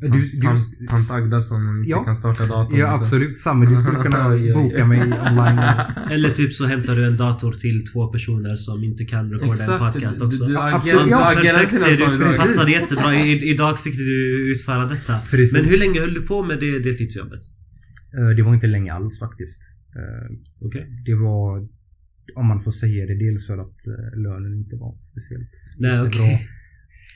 Du- 0.00 0.08
Tant, 0.08 0.14
du- 0.14 0.40
tant, 0.46 0.88
tant 0.88 1.10
Agda 1.10 1.40
som 1.40 1.78
inte 1.78 1.90
Ja. 1.90 2.04
kan 2.04 2.16
starta 2.16 2.46
datorn. 2.46 2.78
Ja, 2.78 2.86
liksom. 2.90 3.02
absolut. 3.02 3.38
Samma. 3.38 3.64
Du 3.70 3.76
skulle 3.76 3.98
kunna 4.06 4.28
boka 4.54 4.86
mig 4.86 5.00
online. 5.02 5.60
Eller 6.10 6.30
typ 6.30 6.52
så 6.54 6.66
hämtar 6.66 6.96
du 6.96 7.06
en 7.06 7.16
dator 7.16 7.52
till 7.52 7.84
två 7.92 8.06
personer 8.06 8.56
som 8.56 8.84
inte 8.84 9.04
kan 9.04 9.30
recorda 9.32 9.72
en 9.72 9.78
podcast 9.78 10.18
du, 10.20 10.26
också. 10.26 10.44
du, 10.44 10.52
du 10.52 10.58
Absolut, 10.58 11.00
agerar, 11.12 11.34
ja, 11.34 11.42
Perfekt 11.52 11.70
till 11.70 11.78
en 11.90 11.96
ser 11.96 12.04
sån 12.04 12.18
du. 12.18 12.24
idag. 12.24 12.36
Passade 12.36 12.70
jättebra. 12.70 13.14
I, 13.16 13.50
idag 13.50 13.78
fick 13.80 13.96
du 13.96 14.52
utföra 14.52 14.86
detta. 14.86 15.18
Precis. 15.30 15.52
Men 15.52 15.64
hur 15.64 15.78
länge 15.78 16.00
höll 16.00 16.14
du 16.14 16.22
på 16.22 16.42
med 16.42 16.60
det 16.60 16.78
deltidsjobbet? 16.78 17.40
Eh, 18.18 18.36
Det 18.36 18.42
var 18.42 18.54
inte 18.54 18.66
länge 18.66 18.92
alls 18.92 19.18
faktiskt. 19.18 19.60
Eh, 19.96 20.36
Okej. 20.60 20.86
Det 21.06 21.14
var, 21.14 21.68
om 22.36 22.46
man 22.46 22.62
får 22.62 22.72
säga 22.72 23.06
det, 23.06 23.14
dels 23.14 23.46
för 23.46 23.58
att 23.58 23.86
eh, 23.86 24.20
lönen 24.20 24.54
inte 24.54 24.76
var 24.76 24.96
speciellt 25.00 25.50
Nej, 25.78 25.90
jättebra. 25.90 26.08
okej. 26.26 26.48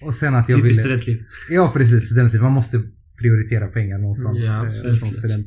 Och 0.02 0.14
sen 0.14 0.34
att 0.34 0.48
jag 0.48 0.58
Typiskt 0.58 0.84
ville... 0.84 1.00
studentliv. 1.00 1.26
Ja, 1.50 1.72
precis. 1.74 2.04
Studentliv. 2.04 2.42
Man 2.42 2.52
måste 2.52 2.82
prioritera 3.20 3.68
pengar 3.68 3.98
någonstans 3.98 4.38
Ja, 4.44 4.66
eh, 4.66 4.94
som 4.94 5.08
student. 5.10 5.46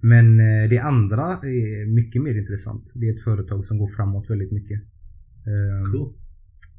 Men 0.00 0.36
det 0.68 0.78
andra 0.78 1.24
är 1.42 1.94
mycket 1.94 2.22
mer 2.22 2.34
intressant. 2.38 2.92
Det 2.94 3.08
är 3.08 3.12
ett 3.14 3.22
företag 3.24 3.66
som 3.66 3.78
går 3.78 3.88
framåt 3.96 4.30
väldigt 4.30 4.52
mycket. 4.52 4.80
Eh, 5.46 5.92
Cool. 5.92 6.14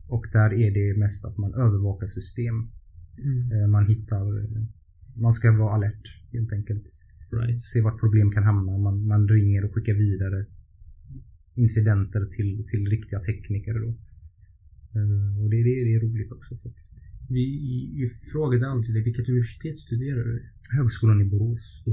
Och 0.08 0.26
där 0.34 0.54
är 0.54 0.72
det 0.74 1.00
mest 1.00 1.26
att 1.26 1.38
man 1.38 1.54
övervakar 1.54 2.08
system. 2.08 2.56
Mm. 3.24 3.72
Man 3.72 3.86
hittar... 3.88 4.48
Man 5.22 5.34
ska 5.34 5.52
vara 5.52 5.74
alert 5.76 6.06
helt 6.32 6.54
enkelt. 6.54 6.86
Right. 7.32 7.60
Se 7.60 7.82
vart 7.82 8.00
problem 8.00 8.32
kan 8.32 8.44
hamna. 8.44 8.78
Man, 8.78 9.08
man 9.08 9.28
ringer 9.28 9.66
och 9.66 9.74
skickar 9.74 9.94
vidare 9.94 10.46
incidenter 11.56 12.26
till, 12.26 12.66
till 12.70 12.88
riktiga 12.88 13.20
tekniker 13.20 13.74
då. 13.74 13.90
Eh, 15.00 15.42
Och 15.42 15.50
det, 15.50 15.58
det, 15.68 15.84
det 15.88 15.94
är 15.96 16.02
roligt 16.08 16.32
också 16.32 16.58
faktiskt. 16.58 16.96
Vi, 17.30 17.46
vi 18.00 18.08
frågade 18.34 18.68
aldrig 18.68 18.96
dig, 18.96 19.04
vilket 19.04 19.30
universitet 19.30 19.78
studerar 19.80 20.24
du? 20.24 20.44
Högskolan 20.78 21.22
i 21.22 21.26
Borås. 21.26 21.84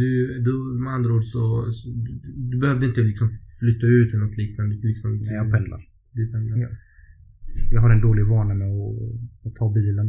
Du, 0.00 0.40
du 0.46 0.52
med 0.82 0.92
andra 0.92 1.10
ord 1.14 1.24
så, 1.24 1.72
så 1.72 1.88
du, 1.90 2.12
du 2.50 2.58
behövde 2.58 2.86
inte 2.86 3.00
liksom 3.00 3.28
flytta 3.60 3.86
ut 3.86 4.14
eller 4.14 4.24
något 4.24 4.36
liknande? 4.36 4.76
Du, 4.76 4.88
liksom, 4.88 5.16
du, 5.16 5.24
Nej, 5.24 5.34
jag 5.34 5.50
pendlar. 5.52 5.80
Du 6.12 6.32
pendlar. 6.32 6.56
Ja. 6.58 6.68
Jag 7.72 7.80
har 7.80 7.90
en 7.90 8.00
dålig 8.00 8.26
vana 8.26 8.54
med 8.54 8.68
att, 8.68 9.46
att 9.46 9.54
ta 9.54 9.72
bilen. 9.72 10.06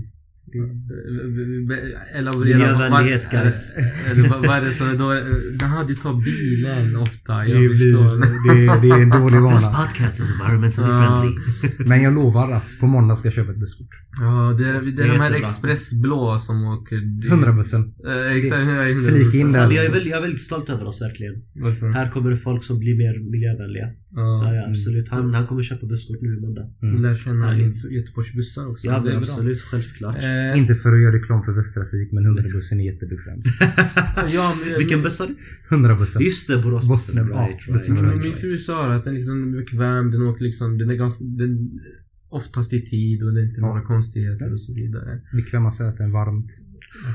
Elaborera. 2.16 2.58
Miljövänlighet, 2.58 3.28
vad- 3.34 3.42
guys. 3.44 3.72
Eller 4.12 4.30
vad, 4.30 4.46
är 4.58 4.62
det 4.66 4.72
som 4.72 4.90
är 4.90 4.96
då? 4.96 5.14
Jaha, 5.62 5.84
du 5.88 5.96
tar 5.96 6.14
bilen 6.26 6.96
ofta. 6.96 7.46
Jag 7.48 7.62
Det, 7.62 7.70
förstår. 7.70 8.18
det, 8.56 8.88
det 8.88 8.96
är 8.96 9.02
en 9.02 9.10
dålig 9.10 9.38
This 9.54 9.66
vana. 9.66 9.78
podcast 9.86 10.20
is 10.20 10.32
environmentally 10.32 10.88
friendly. 11.00 11.38
Men 11.90 12.02
jag 12.04 12.14
lovar 12.14 12.52
att 12.52 12.80
på 12.80 12.88
måndag 12.88 13.16
ska 13.16 13.26
jag 13.28 13.34
köpa 13.34 13.52
ett 13.52 13.60
busskort. 13.60 13.88
Ja, 14.22 14.56
det 14.58 14.64
är, 14.70 14.82
det 14.96 15.04
är, 15.04 15.08
de 15.08 15.20
här 15.20 15.32
expressblå 15.34 16.40
som 16.40 16.66
åker... 16.68 16.96
100%. 16.96 17.76
Eh, 18.30 18.38
exakt, 18.38 18.62
ja, 18.62 18.68
100%. 18.68 19.08
Flika 19.10 19.38
in 19.38 19.52
där. 19.52 19.60
Alltså, 19.60 19.76
jag, 19.78 19.86
är 19.86 19.92
väldigt, 19.92 20.10
jag 20.12 20.18
är 20.18 20.22
väldigt 20.22 20.42
stolt 20.42 20.70
över 20.70 20.88
oss 20.88 21.02
verkligen. 21.02 21.36
Varför? 21.56 21.90
Här 21.90 22.10
kommer 22.10 22.30
det 22.32 22.38
folk 22.38 22.64
som 22.64 22.80
blir 22.80 22.96
mer 22.98 23.32
miljövänliga. 23.32 23.90
Ja, 24.16 24.22
Ja. 24.46 24.54
ja 24.56 24.70
absolut. 24.70 25.10
Han, 25.10 25.34
han 25.34 25.48
kommer 25.48 25.64
köpa 25.64 25.86
busskort 25.86 26.22
nu 26.22 26.38
i 26.38 26.40
måndag. 26.40 26.66
Lär 27.00 27.16
känna 27.16 27.46
Härligt. 27.46 27.68
Göte- 27.68 27.94
Göteborgs 27.94 28.34
bussar 28.34 28.72
också. 28.72 28.88
Ja, 28.88 29.00
det 29.00 29.10
är 29.10 29.20
bra. 29.20 29.22
absolut. 29.22 29.62
Självklart. 29.62 30.16
Eh, 30.24 30.58
Inte 30.62 30.76
för 30.76 30.94
att 30.96 31.02
göra 31.02 31.16
reklam 31.16 31.44
för 31.46 31.52
Västtrafik, 31.52 32.12
men 32.12 32.24
100-bussen 32.28 32.80
är 32.82 32.86
jättebekväm. 32.86 33.40
ja, 34.34 34.56
men- 34.66 34.78
Vilken 34.82 35.02
buss 35.02 35.20
har 35.20 35.28
du? 35.28 35.36
100-bussen. 35.76 36.22
Just 36.22 36.48
det, 36.48 36.58
Boråsbussen. 36.58 37.16
Ja, 37.18 37.24
Right, 37.24 37.50
right, 37.58 37.74
bussen. 37.74 37.96
Men 37.96 38.04
right, 38.06 38.16
min 38.18 38.24
right. 38.26 38.40
fru 38.42 38.52
sa 38.58 38.92
att 38.94 39.04
den 39.04 39.16
liksom 39.16 39.48
är 39.54 39.58
bekväm, 39.58 40.12
den 40.12 40.22
åker 40.22 40.44
liksom, 40.44 40.78
den 40.78 40.90
är 40.90 40.96
ganska, 40.96 41.24
den, 41.24 41.80
oftast 42.30 42.74
i 42.74 42.82
tid 42.82 43.24
och 43.24 43.34
det 43.34 43.42
är 43.42 43.46
inte 43.46 43.62
Ja. 43.62 43.68
några 43.68 43.82
konstigheter 43.82 44.54
och 44.54 44.60
så 44.62 44.74
vidare. 44.74 45.22
Bekväma 45.34 45.72
säten, 45.72 46.12
varmt. 46.12 46.52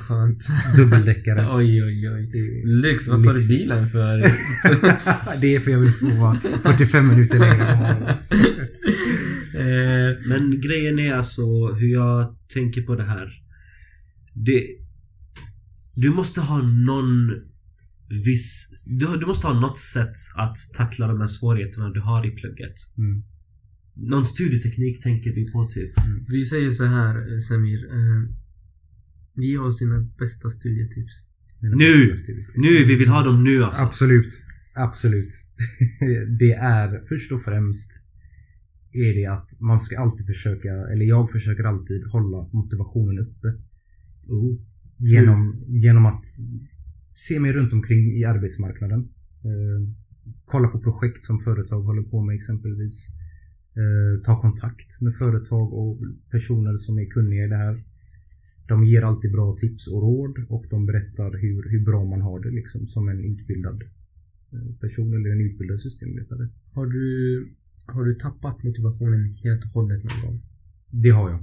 Skönt. 0.09 0.49
Dubbeldäckare. 0.77 1.47
Oj, 1.57 1.83
oj, 1.85 2.11
oj. 2.11 2.31
Lyx, 2.65 3.09
vad 3.09 3.25
tar 3.25 3.35
du 3.35 3.49
bilen 3.49 3.89
för? 3.89 4.19
det 5.41 5.55
är 5.55 5.61
för 5.61 5.71
jag 5.71 5.79
vill 5.79 5.93
sova 5.93 6.41
45 6.63 7.09
minuter 7.09 7.39
längre. 7.39 8.17
eh, 9.55 10.17
Men 10.29 10.61
grejen 10.61 10.99
är 10.99 11.15
alltså 11.15 11.43
hur 11.73 11.89
jag 11.93 12.37
tänker 12.55 12.83
på 12.83 12.95
det 12.95 13.05
här. 13.05 13.29
Det, 14.35 14.67
du 15.97 16.11
måste 16.11 16.41
ha 16.41 16.63
någon 16.63 17.35
viss... 18.25 18.85
Du, 18.87 19.07
du 19.19 19.27
måste 19.27 19.47
ha 19.47 19.61
något 19.61 19.79
sätt 19.79 20.15
att 20.37 20.57
tackla 20.75 21.09
de 21.09 21.21
här 21.21 21.29
svårigheterna 21.29 21.91
du 21.91 22.01
har 22.01 22.27
i 22.27 22.31
plugget. 22.31 22.75
Mm. 22.99 23.23
Någon 23.95 24.25
studieteknik 24.25 25.03
tänker 25.03 25.31
vi 25.33 25.53
på 25.53 25.65
typ. 25.67 25.91
vi 26.29 26.45
säger 26.47 26.71
så 26.71 26.85
här, 26.85 27.15
eh, 27.35 27.39
Samir. 27.49 27.85
Eh, 27.85 28.46
ge 29.37 29.59
oss 29.59 29.79
dina 29.79 30.09
bästa 30.19 30.51
studietips. 30.51 31.25
Nu! 31.63 32.17
Nu! 32.57 32.85
Vi 32.85 32.97
vill 32.97 33.09
ha 33.09 33.25
dem 33.25 33.45
nu 33.45 33.65
alltså. 33.65 33.83
Absolut. 33.83 34.33
Absolut. 34.75 35.33
det 36.39 36.53
är 36.53 37.01
först 37.09 37.33
och 37.33 37.43
främst 37.43 37.91
är 38.93 39.15
det 39.15 39.27
att 39.27 39.61
man 39.61 39.81
ska 39.81 40.01
alltid 40.01 40.27
försöka, 40.27 40.69
eller 40.69 41.05
jag 41.05 41.31
försöker 41.31 41.65
alltid 41.65 42.05
hålla 42.05 42.49
motivationen 42.53 43.19
uppe. 43.19 43.49
Oh. 44.29 44.59
Genom, 44.99 45.65
genom 45.69 46.07
att 46.07 46.25
se 47.15 47.41
mig 47.41 47.53
runt 47.53 47.73
omkring 47.73 48.17
i 48.17 48.25
arbetsmarknaden. 48.25 49.01
Eh, 49.45 49.81
kolla 50.45 50.69
på 50.69 50.81
projekt 50.81 51.25
som 51.25 51.41
företag 51.41 51.83
håller 51.83 52.03
på 52.03 52.21
med 52.21 52.37
exempelvis. 52.37 53.07
Eh, 53.77 54.23
ta 54.25 54.41
kontakt 54.41 55.01
med 55.01 55.15
företag 55.15 55.73
och 55.73 55.99
personer 56.31 56.77
som 56.77 56.99
är 56.99 57.05
kunniga 57.05 57.45
i 57.45 57.49
det 57.49 57.57
här. 57.57 57.77
De 58.69 58.87
ger 58.87 59.03
alltid 59.03 59.33
bra 59.33 59.57
tips 59.57 59.87
och 59.89 60.03
råd 60.03 60.39
och 60.49 60.65
de 60.71 60.87
berättar 60.87 61.31
hur, 61.43 61.71
hur 61.71 61.85
bra 61.85 62.05
man 62.05 62.21
har 62.21 62.41
det 62.41 62.51
liksom 62.51 62.87
som 62.89 63.09
en 63.09 63.21
utbildad 63.25 63.83
eh, 64.53 64.75
person 64.81 65.15
eller 65.15 65.31
en 65.31 65.41
utbildad 65.41 65.81
systemvetare. 65.81 66.49
Har 66.75 66.87
du, 66.87 67.07
har 67.87 68.05
du 68.05 68.15
tappat 68.15 68.63
motivationen 68.63 69.25
helt 69.45 69.65
och 69.65 69.71
hållet 69.71 70.05
någon 70.05 70.21
gång? 70.27 70.43
Det 70.91 71.11
har 71.11 71.31
jag. 71.31 71.41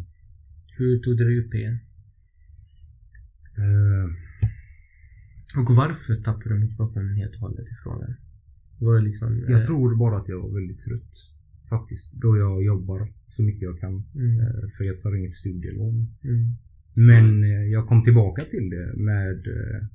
Hur 0.78 1.00
tog 1.00 1.18
du 1.18 1.24
dig 1.26 1.40
upp 1.40 1.54
igen? 1.54 1.78
Eh, 3.58 4.10
Och 5.62 5.76
varför 5.76 6.14
tappade 6.16 6.56
du 6.56 6.60
motivationen 6.60 7.16
helt 7.16 7.36
och 7.36 7.42
hållet 7.42 7.66
i 7.72 7.76
frågan? 7.84 8.14
Var 8.80 8.96
det 8.96 9.02
liksom... 9.02 9.40
jag 9.50 9.60
eh, 9.62 9.66
tror 9.66 9.98
bara 10.00 10.18
att 10.18 10.30
jag 10.30 10.40
var 10.42 10.54
väldigt 10.60 10.80
trött. 10.80 11.14
Faktiskt. 11.70 12.14
Då 12.22 12.38
jag 12.38 12.64
jobbar 12.64 13.14
så 13.28 13.44
mycket 13.44 13.62
jag 13.62 13.80
kan. 13.80 14.04
Mm, 14.16 14.40
Eh, 14.40 14.70
för 14.78 14.84
jag 14.84 15.02
tar 15.02 15.16
inget 15.16 15.34
studielån. 15.34 15.96
mm. 16.24 16.46
Men 16.94 17.44
eh, 17.44 17.66
jag 17.72 17.88
kom 17.88 18.04
tillbaka 18.04 18.42
till 18.44 18.70
det 18.70 18.94
med... 18.96 19.48
eh, 19.48 19.88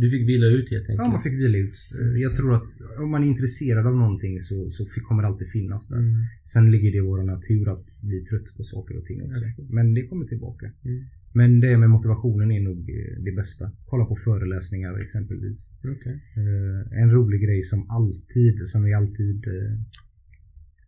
Du 0.00 0.10
fick 0.10 0.28
vila 0.28 0.46
ut 0.46 0.70
helt 0.70 0.88
enkelt? 0.90 1.06
Ja, 1.06 1.12
man 1.12 1.22
fick 1.22 1.32
vila 1.32 1.58
ut. 1.58 1.74
Jag 2.22 2.34
tror 2.34 2.54
att 2.54 2.64
om 3.02 3.10
man 3.10 3.22
är 3.24 3.28
intresserad 3.34 3.86
av 3.86 3.96
någonting 3.96 4.40
så, 4.40 4.70
så 4.70 4.84
kommer 5.06 5.22
det 5.22 5.28
alltid 5.28 5.48
finnas 5.48 5.88
där. 5.88 5.98
Mm. 5.98 6.14
Sen 6.44 6.70
ligger 6.70 6.90
det 6.92 6.96
i 6.98 7.00
vår 7.10 7.22
natur 7.34 7.64
att 7.74 7.86
bli 8.08 8.18
trött 8.28 8.48
på 8.56 8.62
saker 8.64 8.94
och 8.98 9.04
ting 9.08 9.22
också. 9.22 9.44
Men 9.78 9.94
det 9.94 10.02
kommer 10.08 10.26
tillbaka. 10.26 10.66
Mm. 10.84 11.04
Men 11.34 11.60
det 11.60 11.76
med 11.78 11.90
motivationen 11.90 12.50
är 12.50 12.60
nog 12.60 12.80
eh, 12.90 13.22
det 13.26 13.32
bästa. 13.40 13.64
Kolla 13.90 14.04
på 14.04 14.16
föreläsningar 14.28 14.92
exempelvis. 15.04 15.58
Eh, 15.84 17.00
En 17.02 17.10
rolig 17.16 17.40
grej 17.46 17.62
som 17.62 17.80
alltid, 17.98 18.56
som 18.72 18.84
vi 18.84 18.92
alltid 19.00 19.40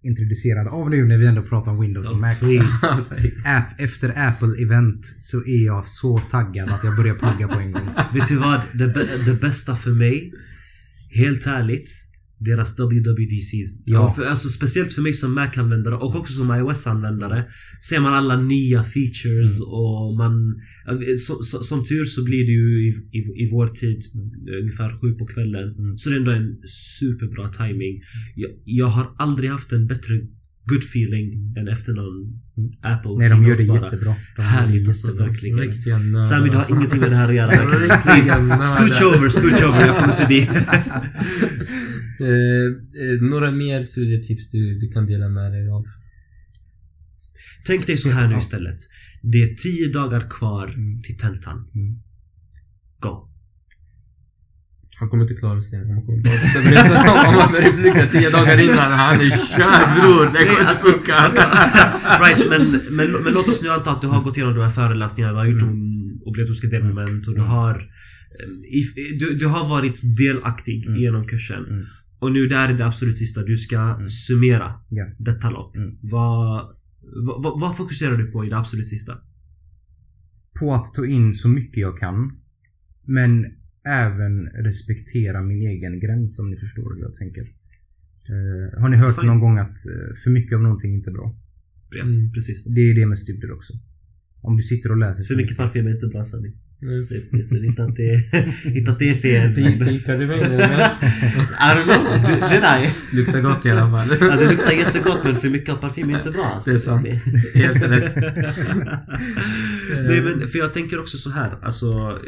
introducerade 0.08 0.70
av 0.70 0.90
nu 0.90 1.04
när 1.04 1.18
vi 1.18 1.26
ändå 1.26 1.42
pratar 1.42 1.70
om 1.70 1.80
Windows 1.80 2.10
och 2.10 2.16
Mac. 2.16 2.34
App, 3.44 3.80
efter 3.80 4.08
Apple-event 4.08 5.02
så 5.22 5.36
är 5.36 5.66
jag 5.66 5.86
så 5.86 6.18
taggad 6.30 6.68
att 6.70 6.84
jag 6.84 6.96
börjar 6.96 7.14
plugga 7.14 7.48
på 7.48 7.58
en 7.60 7.72
gång. 7.72 7.88
Vet 8.14 8.28
du 8.28 8.36
vad? 8.36 8.60
Det, 8.72 8.86
det 9.26 9.40
bästa 9.40 9.76
för 9.76 9.90
mig, 9.90 10.32
helt 11.10 11.46
ärligt, 11.46 11.90
deras 12.40 12.78
WWDCs. 12.78 13.82
Ja. 13.86 14.14
För, 14.14 14.24
alltså, 14.24 14.48
speciellt 14.48 14.92
för 14.92 15.02
mig 15.02 15.12
som 15.12 15.34
Mac-användare 15.34 15.94
och 15.94 16.16
också 16.16 16.32
som 16.32 16.50
iOS-användare. 16.50 17.44
Ser 17.88 18.00
man 18.00 18.14
alla 18.14 18.36
nya 18.42 18.82
features 18.84 19.60
och 19.60 20.16
man... 20.16 20.54
Så, 21.18 21.42
så, 21.42 21.58
som 21.64 21.84
tur 21.84 22.04
så 22.04 22.24
blir 22.24 22.46
det 22.46 22.52
ju 22.52 22.88
i, 22.88 22.88
i, 22.88 23.18
i 23.44 23.50
vår 23.52 23.68
tid 23.68 24.02
ungefär 24.60 25.00
sju 25.00 25.12
på 25.14 25.26
kvällen. 25.26 25.74
Mm. 25.78 25.98
Så 25.98 26.10
det 26.10 26.16
är 26.16 26.18
ändå 26.18 26.30
en 26.30 26.56
superbra 27.00 27.48
timing. 27.48 28.00
Jag, 28.34 28.50
jag 28.64 28.86
har 28.86 29.06
aldrig 29.18 29.50
haft 29.50 29.72
en 29.72 29.86
bättre 29.86 30.14
good 30.68 30.82
feeling 30.84 31.54
än 31.58 31.68
efter 31.68 31.92
någon 31.92 32.34
Apple 32.82 33.10
Mm. 33.10 33.18
Nej, 33.18 33.28
de 33.30 33.46
gör 33.46 33.56
det 33.56 33.64
bara. 33.64 33.84
jättebra. 33.84 34.14
De 34.36 34.42
Härligt 34.42 34.88
alltså, 34.88 35.06
jättebra. 35.06 35.26
verkligen. 35.26 35.58
Riktiga 35.60 35.98
nördar. 35.98 36.22
Sami, 36.28 36.50
du 36.50 36.56
har 36.56 36.70
ingenting 36.70 37.00
med 37.00 37.10
det 37.10 37.16
här 37.16 37.28
att 37.28 37.34
göra. 37.34 37.50
scooch 38.72 39.02
over, 39.02 39.28
scooch 39.28 39.62
over. 39.68 39.86
Jag 39.86 39.96
kommer 39.98 40.14
förbi. 40.14 40.48
Eh, 42.20 42.66
eh, 43.02 43.20
några 43.20 43.50
mer 43.50 43.82
studietips 43.82 44.50
du, 44.50 44.78
du 44.78 44.88
kan 44.88 45.06
dela 45.06 45.28
med 45.28 45.52
dig 45.52 45.68
av? 45.68 45.84
Tänk 47.66 47.86
dig 47.86 47.98
så 47.98 48.10
här 48.10 48.28
nu 48.28 48.38
istället. 48.38 48.76
Det 49.22 49.42
är 49.42 49.54
tio 49.54 49.88
dagar 49.92 50.30
kvar 50.30 50.74
till 51.04 51.18
tentan. 51.18 51.70
Mm. 51.74 51.98
Go. 53.00 53.28
Han 54.98 55.08
kommer 55.08 55.24
inte 55.24 55.34
klara 55.34 55.60
sig. 55.60 55.78
Han 55.78 56.02
kommer 56.02 56.22
bara 56.22 56.40
bestämma 56.44 56.70
sig 56.70 56.96
om 57.10 57.34
han 57.42 57.52
börjar 57.52 57.72
plugga 57.72 58.06
tio 58.06 58.30
dagar 58.30 58.58
innan. 58.58 58.92
Han 58.92 59.20
är 59.20 59.30
körd 59.30 59.88
bror. 59.96 60.24
Det 60.24 60.38
kommer 60.38 60.60
inte 60.60 60.70
alltså- 60.70 60.92
funka. 60.92 61.16
right, 62.24 62.48
men, 62.50 62.62
men, 62.96 63.22
men 63.22 63.32
låt 63.32 63.48
oss 63.48 63.62
nu 63.62 63.68
anta 63.68 63.90
att 63.90 64.00
du 64.00 64.06
har 64.06 64.22
gått 64.22 64.36
igenom 64.36 64.54
de 64.54 64.62
här 64.62 64.70
föreläsningarna, 64.70 65.32
du 65.32 65.38
har 65.38 65.46
gjort 65.46 65.62
mm. 65.62 66.16
obligatoriska 66.26 66.66
delmoment 66.66 67.26
och 67.28 67.34
du 67.34 67.40
har 67.40 67.74
eh, 67.74 68.76
i, 68.78 68.80
du, 69.20 69.34
du 69.34 69.46
har 69.46 69.68
varit 69.68 70.00
delaktig 70.18 70.86
genom 70.98 71.26
kursen. 71.26 71.64
Mm. 71.68 71.84
Och 72.20 72.32
nu 72.32 72.46
där 72.46 72.68
är 72.68 72.74
det 72.78 72.86
absolut 72.86 73.18
sista. 73.18 73.42
Du 73.42 73.56
ska 73.56 74.00
summera 74.08 74.72
Ja. 74.88 75.06
detta 75.18 75.50
lopp. 75.50 75.76
Mm. 75.76 75.98
Vad, 76.02 76.68
vad, 77.42 77.60
vad, 77.60 77.76
fokuserar 77.76 78.16
du 78.16 78.30
på 78.32 78.44
i 78.44 78.48
det 78.48 78.56
absolut 78.58 78.88
sista? 78.88 79.18
På 80.58 80.74
att 80.74 80.94
ta 80.94 81.06
in 81.06 81.34
så 81.34 81.48
mycket 81.48 81.76
jag 81.76 81.98
kan. 81.98 82.36
Men 83.04 83.46
även 83.86 84.46
respektera 84.46 85.42
min 85.42 85.62
egen 85.68 86.00
gräns 86.00 86.38
om 86.38 86.50
ni 86.50 86.56
förstår 86.56 86.94
hur 86.94 87.02
jag 87.02 87.14
tänker. 87.14 87.40
Eh, 88.28 88.80
har 88.80 88.88
ni 88.88 88.96
hört 88.96 89.14
Fine. 89.20 89.26
någon 89.26 89.40
gång 89.40 89.58
att 89.58 89.86
eh, 89.86 90.14
för 90.24 90.30
mycket 90.30 90.56
av 90.56 90.62
någonting 90.62 90.94
inte 90.94 91.10
är 91.10 91.12
bra? 91.12 91.34
Ja, 91.90 92.02
Mm. 92.02 92.32
precis. 92.32 92.64
Det 92.64 92.80
är 92.80 92.94
det 92.94 93.06
med 93.06 93.18
studier 93.18 93.52
också. 93.52 93.72
Om 94.42 94.56
du 94.56 94.62
sitter 94.62 94.90
och 94.90 94.96
läser 94.98 95.24
För 95.24 95.36
mycket 95.36 95.56
parfym 95.56 95.86
är 95.86 95.90
inte 95.90 96.06
bra 96.06 96.24
Sami. 96.24 96.52
Det, 96.80 97.36
det, 97.38 97.44
så 97.44 97.56
inte 97.56 97.84
att 97.84 97.96
det, 97.96 98.22
inte 98.78 98.90
att 98.90 98.98
det 98.98 99.10
är 99.10 99.14
fel. 99.14 99.50
Pi- 99.54 99.84
Pikar 99.88 100.18
du 100.18 100.26
mig 100.26 100.38
nu 100.38 100.44
eller? 100.54 100.86
I 100.86 101.74
don't 101.74 101.84
know. 101.84 102.24
Du, 102.26 102.32
det 102.40 102.60
där. 102.60 102.90
Luktar 103.16 103.40
gott 103.40 103.66
i 103.66 103.70
alla 103.70 103.90
fall. 103.90 104.08
Ja, 104.20 104.36
det 104.36 104.50
luktar 104.50 104.72
jättegott 104.72 105.18
men 105.24 105.36
för 105.40 105.48
mycket 105.48 105.68
av 105.70 105.76
parfym 105.76 106.10
är 106.10 106.18
inte 106.18 106.30
bra. 106.30 106.44
alltså. 106.54 106.70
Det 106.70 106.76
är 106.76 106.78
sant. 106.78 107.06
Helt 107.54 107.82
rätt. 107.82 108.16
Nej 110.08 110.20
men 110.22 110.48
för 110.48 110.58
jag 110.58 110.72
tänker 110.72 111.00
också 111.00 111.18
så 111.18 111.30
här. 111.30 111.56
Alltså 111.62 112.18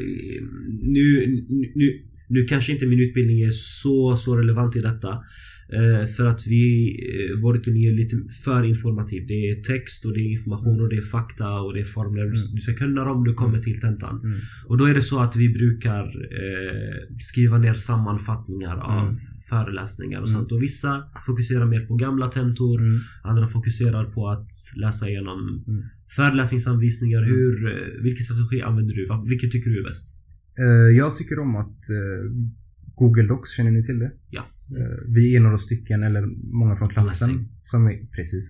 nu, 0.82 1.26
nu, 1.74 1.92
nu 2.28 2.44
kanske 2.44 2.72
inte 2.72 2.86
min 2.86 3.00
utbildning 3.00 3.40
är 3.42 3.52
så, 3.52 4.16
så 4.16 4.36
relevant 4.36 4.76
i 4.76 4.80
detta. 4.80 5.18
Eh, 5.72 6.06
för 6.16 6.26
att 6.26 6.46
vi, 6.46 6.64
eh, 7.30 7.40
vår 7.42 7.56
utbildning 7.56 7.85
är 7.85 7.92
lite 7.92 8.16
för 8.44 8.64
informativ. 8.64 9.26
Det 9.26 9.50
är 9.50 9.62
text 9.62 10.04
och 10.04 10.12
det 10.14 10.20
är 10.20 10.30
information 10.33 10.80
och 10.80 10.88
det 10.88 10.96
är 10.96 11.02
fakta 11.02 11.61
och 11.61 11.74
det 11.74 11.80
är 11.80 11.85
formler. 11.85 12.22
Mm. 12.22 12.37
Du 12.54 12.61
ska 12.61 12.74
kunna 12.74 13.04
dem 13.04 13.24
du 13.24 13.35
kommer 13.35 13.59
till 13.59 13.80
tentan. 13.80 14.20
Mm. 14.24 14.38
Och 14.66 14.78
då 14.78 14.85
är 14.85 14.94
det 14.94 15.02
så 15.02 15.18
att 15.22 15.37
vi 15.37 15.48
brukar 15.48 16.04
eh, 16.40 17.18
skriva 17.20 17.59
ner 17.59 17.74
sammanfattningar 17.74 18.76
av 18.76 19.04
Mm. 19.09 19.16
föreläsningar 19.48 20.20
och 20.20 20.28
Mm. 20.28 20.38
sånt. 20.40 20.52
Och 20.52 20.62
vissa 20.62 21.02
fokuserar 21.26 21.66
mer 21.66 21.80
på 21.80 21.94
gamla 21.96 22.28
tentor. 22.28 22.80
Mm. 22.80 23.00
Andra 23.22 23.46
fokuserar 23.46 24.04
på 24.04 24.28
att 24.28 24.50
läsa 24.76 25.09
igenom 25.09 25.64
Mm. 25.68 25.83
föreläsningsanvisningar. 26.16 27.22
Hur, 27.22 27.66
eh, 27.66 28.02
vilken 28.02 28.24
strategi 28.24 28.62
använder 28.62 28.94
du? 28.94 29.09
Vilket 29.28 29.50
tycker 29.52 29.70
du 29.70 29.80
är 29.80 29.85
bäst? 29.88 30.16
Jag 30.96 31.16
tycker 31.16 31.38
om 31.38 31.56
att 31.56 31.78
Google 33.00 33.26
Docs, 33.26 33.50
känner 33.56 33.70
ni 33.70 33.82
till 33.82 33.98
det? 33.98 34.12
Ja. 34.30 34.44
Eh, 34.78 35.14
vi 35.14 35.36
är 35.36 35.40
några 35.40 35.58
stycken, 35.58 36.02
eller 36.02 36.22
många 36.60 36.76
från 36.76 36.88
klassen, 36.88 37.30
som 37.62 37.86
är, 37.86 37.98
precis, 38.16 38.44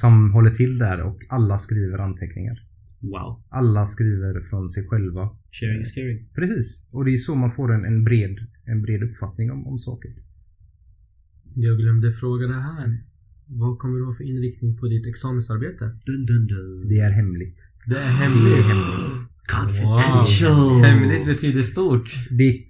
som 0.00 0.30
håller 0.30 0.50
till 0.50 0.78
där 0.78 1.02
och 1.02 1.18
alla 1.28 1.58
skriver 1.58 1.98
anteckningar. 1.98 2.56
Wow. 3.00 3.42
Alla 3.48 3.86
skriver 3.86 4.40
från 4.40 4.70
sig 4.70 4.86
själva. 4.88 5.30
Sharing 5.50 5.80
is 5.80 5.92
caring. 5.94 6.28
Precis. 6.34 6.88
Och 6.92 7.04
det 7.04 7.14
är 7.14 7.18
så 7.18 7.34
man 7.34 7.50
får 7.50 7.72
en, 7.74 7.84
en, 7.84 8.04
bred, 8.04 8.36
en 8.64 8.82
bred 8.82 9.02
uppfattning 9.02 9.50
om, 9.50 9.66
om 9.66 9.78
saker. 9.78 10.10
Jag 11.54 11.78
glömde 11.78 12.12
fråga 12.12 12.46
det 12.46 12.60
här. 12.70 13.02
Vad 13.46 13.78
kommer 13.78 13.98
du 13.98 14.04
ha 14.04 14.12
för 14.12 14.24
inriktning 14.24 14.76
på 14.76 14.86
ditt 14.86 15.06
examensarbete? 15.06 15.84
Dun, 16.06 16.26
dun, 16.26 16.46
dun. 16.46 16.86
Det 16.88 16.98
är 16.98 17.10
hemligt. 17.10 17.60
Det 17.86 17.98
är 17.98 18.08
hemligt. 18.08 18.66
Confidential! 19.46 20.84
Hemligt 20.84 21.26
betyder 21.26 21.62
stort. 21.62 22.08
Det 22.30 22.66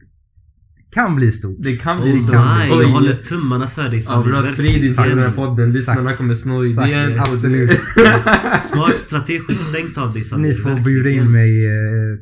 kan 0.98 1.16
bli 1.16 1.32
stort. 1.32 1.56
Det 1.58 1.76
kan 1.76 1.96
Oh 1.98 2.02
bli 2.02 2.12
my, 2.12 2.18
stort. 2.18 2.34
jag 2.34 2.78
Oj. 2.78 2.84
håller 2.84 3.14
tummarna 3.14 3.66
för 3.68 3.82
dig 3.82 3.94
Ja, 3.94 4.00
Samir. 4.02 4.24
bra 4.30 4.40
Verkligen. 4.40 4.72
sprid 4.74 4.84
inte 4.90 5.08
den 5.08 5.18
här 5.18 5.30
podden. 5.30 5.72
Lyssnarna 5.72 6.12
kommer 6.12 6.34
sno 6.34 6.64
idén. 6.64 7.16
Tack. 7.16 7.28
Absolut. 7.28 7.70
Smart 8.72 8.98
strategiskt 8.98 9.72
tänkt 9.74 9.98
av 9.98 10.12
dig 10.12 10.24
Samir. 10.24 10.48
Ni 10.48 10.54
får 10.54 10.74
bjuda 10.84 11.10
in 11.10 11.32
mig 11.32 11.50
eh, 11.66 11.72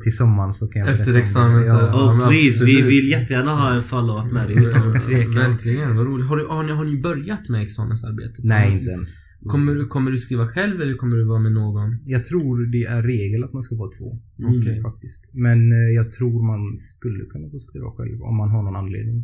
till 0.03 0.15
sommaren 0.17 0.53
så 0.53 0.67
kan 0.67 0.81
jag 0.81 0.89
Efter 0.99 1.13
examen 1.13 1.65
så- 1.65 1.71
Ja. 1.71 1.89
Ja, 1.93 2.11
Oh 2.11 2.27
please, 2.29 2.65
vi 2.65 2.81
vill 2.81 3.09
jättegärna 3.09 3.51
ha 3.55 3.71
en 3.75 3.83
follow-up 3.83 4.31
med 4.31 4.47
dig 4.47 4.55
utan 4.63 4.99
tvekan. 4.99 5.33
Verkligen, 5.33 5.95
vad 5.97 6.05
roligt. 6.07 6.27
Har, 6.27 6.63
ni, 6.63 6.71
har 6.71 6.83
ni 6.83 7.01
börjat 7.01 7.49
med 7.49 7.61
examensarbetet? 7.63 8.43
Nej, 8.43 8.71
inte 8.71 8.91
än. 8.91 9.05
Kommer 9.53 9.75
du, 9.75 9.85
kommer 9.85 10.11
du 10.11 10.17
skriva 10.17 10.47
själv 10.47 10.81
eller 10.81 10.93
kommer 10.93 11.17
du 11.17 11.23
vara 11.23 11.39
med 11.39 11.51
någon? 11.51 11.99
Jag 12.05 12.25
tror 12.25 12.71
det 12.71 12.83
är 12.85 13.01
regel 13.03 13.43
att 13.43 13.53
man 13.53 13.63
ska 13.63 13.75
vara 13.75 13.91
två. 13.97 14.19
Okej. 14.57 14.81
Faktiskt. 14.81 15.33
Men 15.33 15.71
eh, 15.71 15.89
jag 15.99 16.11
tror 16.11 16.43
man 16.53 16.77
skulle 16.77 17.25
kunna 17.25 17.49
få 17.49 17.59
skriva 17.59 17.91
själv 17.91 18.21
om 18.21 18.35
man 18.35 18.49
har 18.49 18.63
någon 18.63 18.75
anledning. 18.75 19.19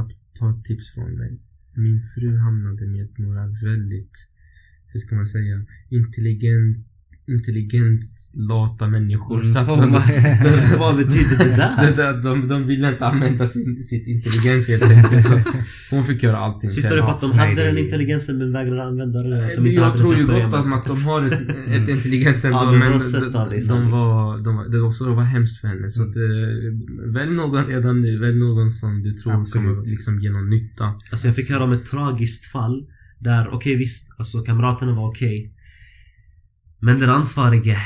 Up, 0.00 0.10
ta 0.38 0.50
ett 0.50 0.64
tips 0.64 0.94
från 0.94 1.12
mig. 1.22 1.40
Min 1.74 2.00
fru 2.14 2.36
hamnade 2.36 2.86
med 2.86 3.08
några 3.18 3.44
väldigt, 3.64 4.16
hur 4.86 5.00
ska 5.00 5.14
man 5.14 5.26
säga, 5.26 5.66
intelligent, 5.88 6.86
intelligent 7.28 8.02
lata 8.48 8.88
människor. 8.88 9.44
Så 9.44 9.58
att 9.58 9.68
Oh 9.68 9.80
de, 9.80 9.90
my. 9.90 9.98
Vad 10.78 10.96
betyder 10.96 11.38
det 11.38 11.56
där? 11.56 11.92
de, 11.96 12.20
de, 12.22 12.40
de, 12.40 12.48
de 12.48 12.64
ville 12.64 12.88
inte 12.88 13.06
använda 13.06 13.46
sin, 13.46 13.82
sitt 13.82 14.06
intelligens 14.06 14.68
helt 14.68 14.82
enkelt. 14.82 15.26
Så 15.26 15.40
hon 15.90 16.04
fick 16.04 16.22
göra 16.22 16.36
allting 16.36 16.70
Syftar 16.70 16.96
du 16.96 17.02
på 17.02 17.08
att 17.08 17.20
de 17.20 17.30
Nej, 17.30 17.38
hade 17.38 17.54
det- 17.54 17.66
den 17.66 17.78
intelligensen 17.78 18.38
men 18.38 18.52
vägrade 18.52 18.84
använda 18.84 19.22
den? 19.22 19.44
Att 19.44 19.54
de 19.56 19.66
inte 19.66 19.70
Jag 19.70 19.98
tror 19.98 20.16
ju 20.16 20.26
gott 20.26 20.54
att, 20.54 20.72
att 20.72 20.84
de 20.84 21.02
har 21.04 21.22
ett, 21.26 21.32
ett 21.82 21.88
intelligens 21.88 22.44
ändå, 22.44 22.58
Ja, 22.58 22.64
de 22.64 22.78
men 22.78 22.92
de, 22.92 23.50
dig, 23.50 23.60
de, 23.68 23.90
var, 23.90 24.38
de 24.44 24.56
var, 24.56 24.68
det 24.68 24.78
var 24.80 25.08
det 25.10 25.16
var 25.16 25.22
hemskt 25.22 25.60
för 25.60 25.68
henne. 25.68 25.90
Så 25.90 26.02
att, 26.02 26.16
eh, 26.16 27.12
välj 27.12 27.32
någon 27.32 27.66
redan 27.66 28.00
nu. 28.00 28.18
Välj 28.18 28.38
någon 28.38 28.70
som 28.70 29.02
du 29.02 29.10
tror 29.12 29.32
Absolut. 29.32 29.52
kommer 29.66 29.86
liksom 29.86 30.20
ge 30.22 30.30
någon 30.30 30.50
nytta. 30.50 30.94
Alltså 31.10 31.26
jag 31.26 31.36
fick 31.36 31.50
höra 31.50 31.64
om 31.64 31.72
ett 31.72 31.86
tragiskt 31.86 32.44
fall 32.52 32.86
där, 33.18 33.48
okej 33.54 33.76
visst, 33.76 34.14
alltså 34.18 34.38
kamraterna 34.38 34.92
var 34.94 35.08
okej. 35.08 35.51
Men 36.82 37.00
den 37.00 37.10
ansvarige, 37.10 37.78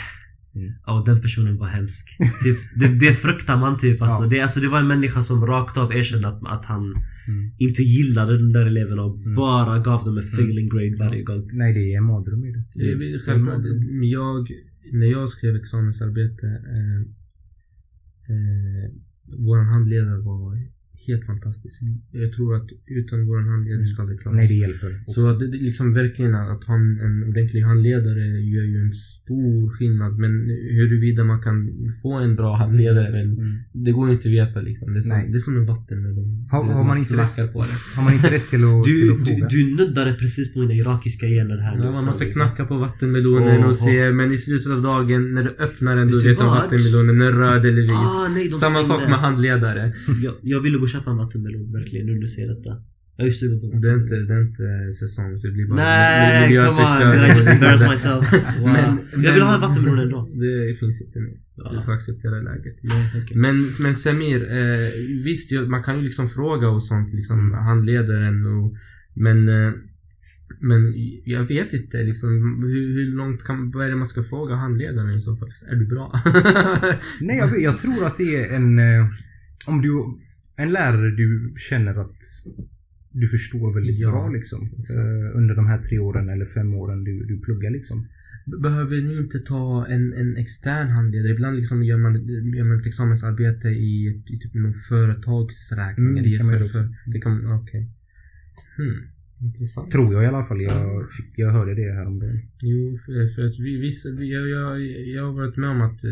Mm. 0.57 0.73
ja 0.87 1.03
den 1.07 1.21
personen 1.21 1.57
var 1.57 1.67
hemsk. 1.67 2.05
typ, 2.45 2.59
det, 2.81 2.89
det 3.07 3.15
fruktar 3.15 3.57
man 3.57 3.79
typ. 3.79 4.03
Alltså, 4.03 4.23
Ja. 4.23 4.29
det, 4.29 4.41
alltså, 4.41 4.61
det 4.61 4.69
var 4.69 4.79
en 4.81 4.87
människa 4.87 5.23
som 5.23 5.47
rakt 5.47 5.77
av 5.77 5.93
erkände 5.93 6.29
att, 6.29 6.41
att 6.47 6.65
han 6.65 6.95
Mm. 7.29 7.43
inte 7.59 7.83
gillade 7.83 8.39
den 8.39 8.53
där 8.53 8.67
eleven 8.67 8.99
och 8.99 9.17
bara 9.37 9.79
gav 9.79 10.05
dem 10.05 10.19
en 10.19 10.25
failing 10.27 10.69
grade 10.69 10.97
varje 11.01 11.23
gång. 11.23 11.51
Nej, 11.53 11.75
det 11.75 11.93
är 11.93 11.99
en 11.99 12.05
mardröm 12.05 12.41
det. 12.41 12.65
Det 12.99 13.19
självklart. 13.19 13.65
Jag, 14.03 14.49
när 14.93 15.07
jag 15.07 15.29
skrev 15.29 15.57
examensarbete, 15.57 16.47
eh, 16.47 17.01
eh, 18.33 18.91
vår 19.47 19.59
handledare 19.73 20.21
var 20.21 20.76
helt 21.07 21.27
fantastisk. 21.27 21.83
Jag 22.11 22.33
tror 22.33 22.57
att 22.57 22.69
utan 23.01 23.27
vår 23.27 23.39
handledare 23.51 23.87
skulle 23.87 24.03
aldrig 24.03 24.21
klara 24.21 24.35
Nej, 24.37 24.49
det 24.49 24.55
hjälper. 24.55 24.91
Så 25.15 25.29
att 25.31 25.39
det, 25.41 25.47
det 25.47 25.59
liksom 25.59 25.95
verkligen 25.95 26.35
att 26.35 26.65
ha 26.65 26.75
en, 26.75 27.01
en 27.01 27.25
ordentlig 27.31 27.61
handledare 27.61 28.25
gör 28.55 28.65
ju 28.65 28.79
en 28.87 28.93
stor 28.93 29.71
skillnad. 29.77 30.19
Men 30.19 30.33
huruvida 30.79 31.25
man 31.25 31.41
kan 31.43 31.57
få 32.03 32.13
en 32.15 32.37
bra 32.37 32.57
handledare, 32.57 33.07
Mm. 33.21 33.37
det 33.73 33.93
går 33.93 34.07
ju 34.09 34.13
inte 34.15 34.29
att 34.29 34.35
veta 34.35 34.61
liksom. 34.61 34.93
Det 34.93 34.99
är 34.99 35.03
som, 35.03 35.17
Nej. 35.17 35.29
det 35.33 35.37
är 35.39 35.41
som 35.41 35.57
en 35.57 35.67
vattenmelon. 35.67 36.47
Har- 36.51 36.65
Du- 36.67 36.73
har 36.73 36.85
man 36.85 36.99
inte 36.99 37.15
knackar 37.15 37.47
på 37.47 37.63
det. 37.63 37.77
Har 37.97 38.03
man 38.05 38.15
inte 38.15 38.31
rätt 38.31 38.49
till 38.51 38.65
att, 38.65 38.85
till 38.85 39.01
Du, 39.01 39.13
att 39.13 39.19
du, 39.27 39.33
fråga? 39.35 39.47
du 39.49 39.77
nuddade 39.77 40.13
precis 40.15 40.53
på 40.55 40.59
mina 40.61 40.75
irakiska 40.75 41.27
gener 41.27 41.59
här 41.59 41.73
Ja, 41.73 41.79
nu. 41.85 41.91
man 41.91 42.05
måste 42.07 42.25
knacka 42.25 42.65
på 42.65 42.77
vattenmelonen 42.77 43.59
Åh, 43.61 43.69
och 43.69 43.77
se, 43.77 44.11
men 44.13 44.33
i 44.33 44.37
slutet 44.39 44.73
av 44.73 44.83
dagen 44.83 45.35
när 45.35 45.43
du 45.45 45.51
öppnar 45.51 45.97
den, 45.97 46.09
du 46.09 46.19
vet 46.29 46.39
du 46.39 46.45
om 46.45 46.51
vattenmelonen 46.51 47.21
är 47.21 47.33
röd 47.33 47.65
eller 47.65 47.83
vit. 47.83 47.91
Ah, 47.93 48.29
nej, 48.35 48.51
Samma 48.51 48.83
sak 48.83 48.97
stängde. 48.97 49.09
med 49.11 49.19
handledare. 49.19 49.93
Jag, 50.25 50.35
jag 50.43 50.61
ville 50.61 50.79
gå 50.79 50.86
och 50.87 50.91
köpa 50.95 51.11
en 51.11 51.17
vattenmelon, 51.23 51.73
verkligen, 51.79 52.07
nu 52.07 52.13
när 52.15 52.21
du 52.21 52.29
säger 52.37 52.49
detta. 52.55 52.73
Jag 53.19 53.27
är 53.29 53.33
sugen 53.41 53.59
på 53.61 53.67
Det 53.83 53.89
är 53.91 53.95
inte, 54.03 54.15
det 54.29 54.35
är 54.35 54.43
inte 54.51 54.93
säsong, 55.01 55.29
det 55.43 55.51
blir 55.57 55.67
bara 55.69 55.77
Nej, 55.77 56.33
come 56.33 56.43
on. 56.43 56.49
miljöförstöring. 56.49 57.21
Did 57.23 57.33
I 57.33 57.35
just 57.37 57.49
embarrass 57.55 57.83
myself? 57.95 58.25
Wow. 58.61 58.69
Men- 58.77 58.99
jag 59.25 59.33
vill 59.35 59.43
men- 59.43 59.49
ha 59.49 59.55
en 59.55 59.61
vattenmelon 59.67 59.99
ändå. 60.07 60.21
Det 60.45 60.75
finns 60.81 60.97
inte 61.05 61.19
nu. 61.27 61.31
Ja. 61.57 61.65
Du 61.75 61.83
får 61.85 61.93
acceptera 61.93 62.35
läget. 62.51 62.77
okej. 63.25 63.37
Men, 63.45 63.55
men 63.81 63.95
Samir, 63.95 64.41
eh, 64.59 64.91
visst, 65.29 65.53
ju- 65.53 65.67
man 65.75 65.83
kan 65.83 65.97
ju 65.99 66.03
liksom 66.05 66.29
fråga 66.29 66.69
och 66.69 66.83
sånt, 66.83 67.13
liksom 67.21 67.53
handledaren 67.53 68.37
och... 68.47 68.75
Men... 69.15 69.49
Eh, 69.49 69.73
men 70.61 70.81
jag 71.25 71.45
vet 71.45 71.73
inte 71.73 72.03
liksom, 72.03 72.29
hur, 72.63 72.87
hur 72.95 73.13
långt 73.17 73.45
kan... 73.45 73.71
Vad 73.71 73.85
är 73.87 73.91
det 73.91 73.97
man 73.97 74.07
ska 74.07 74.23
fråga 74.23 74.55
handledaren 74.55 75.15
i 75.15 75.21
så 75.21 75.37
fall? 75.37 75.49
Är 75.71 75.77
du 75.77 75.87
bra? 75.87 76.13
Nej, 77.21 77.37
jag, 77.39 77.47
vet- 77.49 77.63
jag 77.63 77.79
tror 77.79 78.05
att 78.07 78.17
det 78.19 78.37
är 78.45 78.55
en... 78.57 78.79
Eh, 78.79 79.07
om 79.67 79.83
du... 79.83 79.91
En 80.57 80.73
lärare 80.73 81.11
du 81.11 81.55
känner 81.69 81.95
att 81.95 82.17
du 83.21 83.29
förstår 83.29 83.75
väldigt 83.75 83.99
Ja, 83.99 84.11
bra 84.11 84.29
liksom. 84.29 84.63
Eh, 84.63 85.37
under 85.39 85.55
de 85.55 85.67
här 85.67 85.83
tre 85.83 85.99
åren 85.99 86.29
eller 86.29 86.45
fem 86.45 86.75
åren 86.75 87.05
du, 87.05 87.25
du 87.27 87.41
pluggar 87.41 87.71
liksom. 87.71 88.07
Behöver 88.63 89.01
ni 89.01 89.17
inte 89.19 89.39
ta 89.39 89.87
en, 89.87 90.13
en 90.13 90.37
extern 90.37 90.89
handledare? 90.89 91.33
Ibland 91.33 91.57
liksom 91.57 91.85
gör, 91.85 91.99
man, 91.99 92.15
gör 92.57 92.65
man 92.65 92.77
ett 92.77 92.87
examensarbete 92.87 93.69
i, 93.69 94.23
i 94.27 94.37
typ 94.37 94.55
någon 94.55 94.73
företagsräkning. 94.73 96.09
Mm, 96.09 96.25
det 96.25 96.45
man 96.45 96.59
för, 96.59 96.67
för, 96.67 96.89
det 97.07 97.21
kan 97.21 97.53
Okej. 97.53 97.91
Hmm. 98.77 99.16
Intressant. 99.41 99.91
Tror 99.91 100.13
jag 100.13 100.25
i 100.25 100.27
alla 100.27 100.45
fall. 100.45 100.63
Jag, 100.63 101.11
fick, 101.11 101.39
jag 101.39 101.53
hörde 101.53 101.75
det 101.75 101.93
häromdagen. 101.93 102.37
Jo, 102.63 102.97
för, 102.97 103.35
för 103.35 103.47
att 103.47 103.59
vi, 103.59 103.77
vissa, 103.77 104.09
vi, 104.11 104.33
jag, 104.33 104.49
jag, 104.49 104.81
jag 105.17 105.25
har 105.25 105.33
varit 105.33 105.57
med 105.57 105.71
om 105.71 105.83
att 105.83 106.05
eh, 106.05 106.11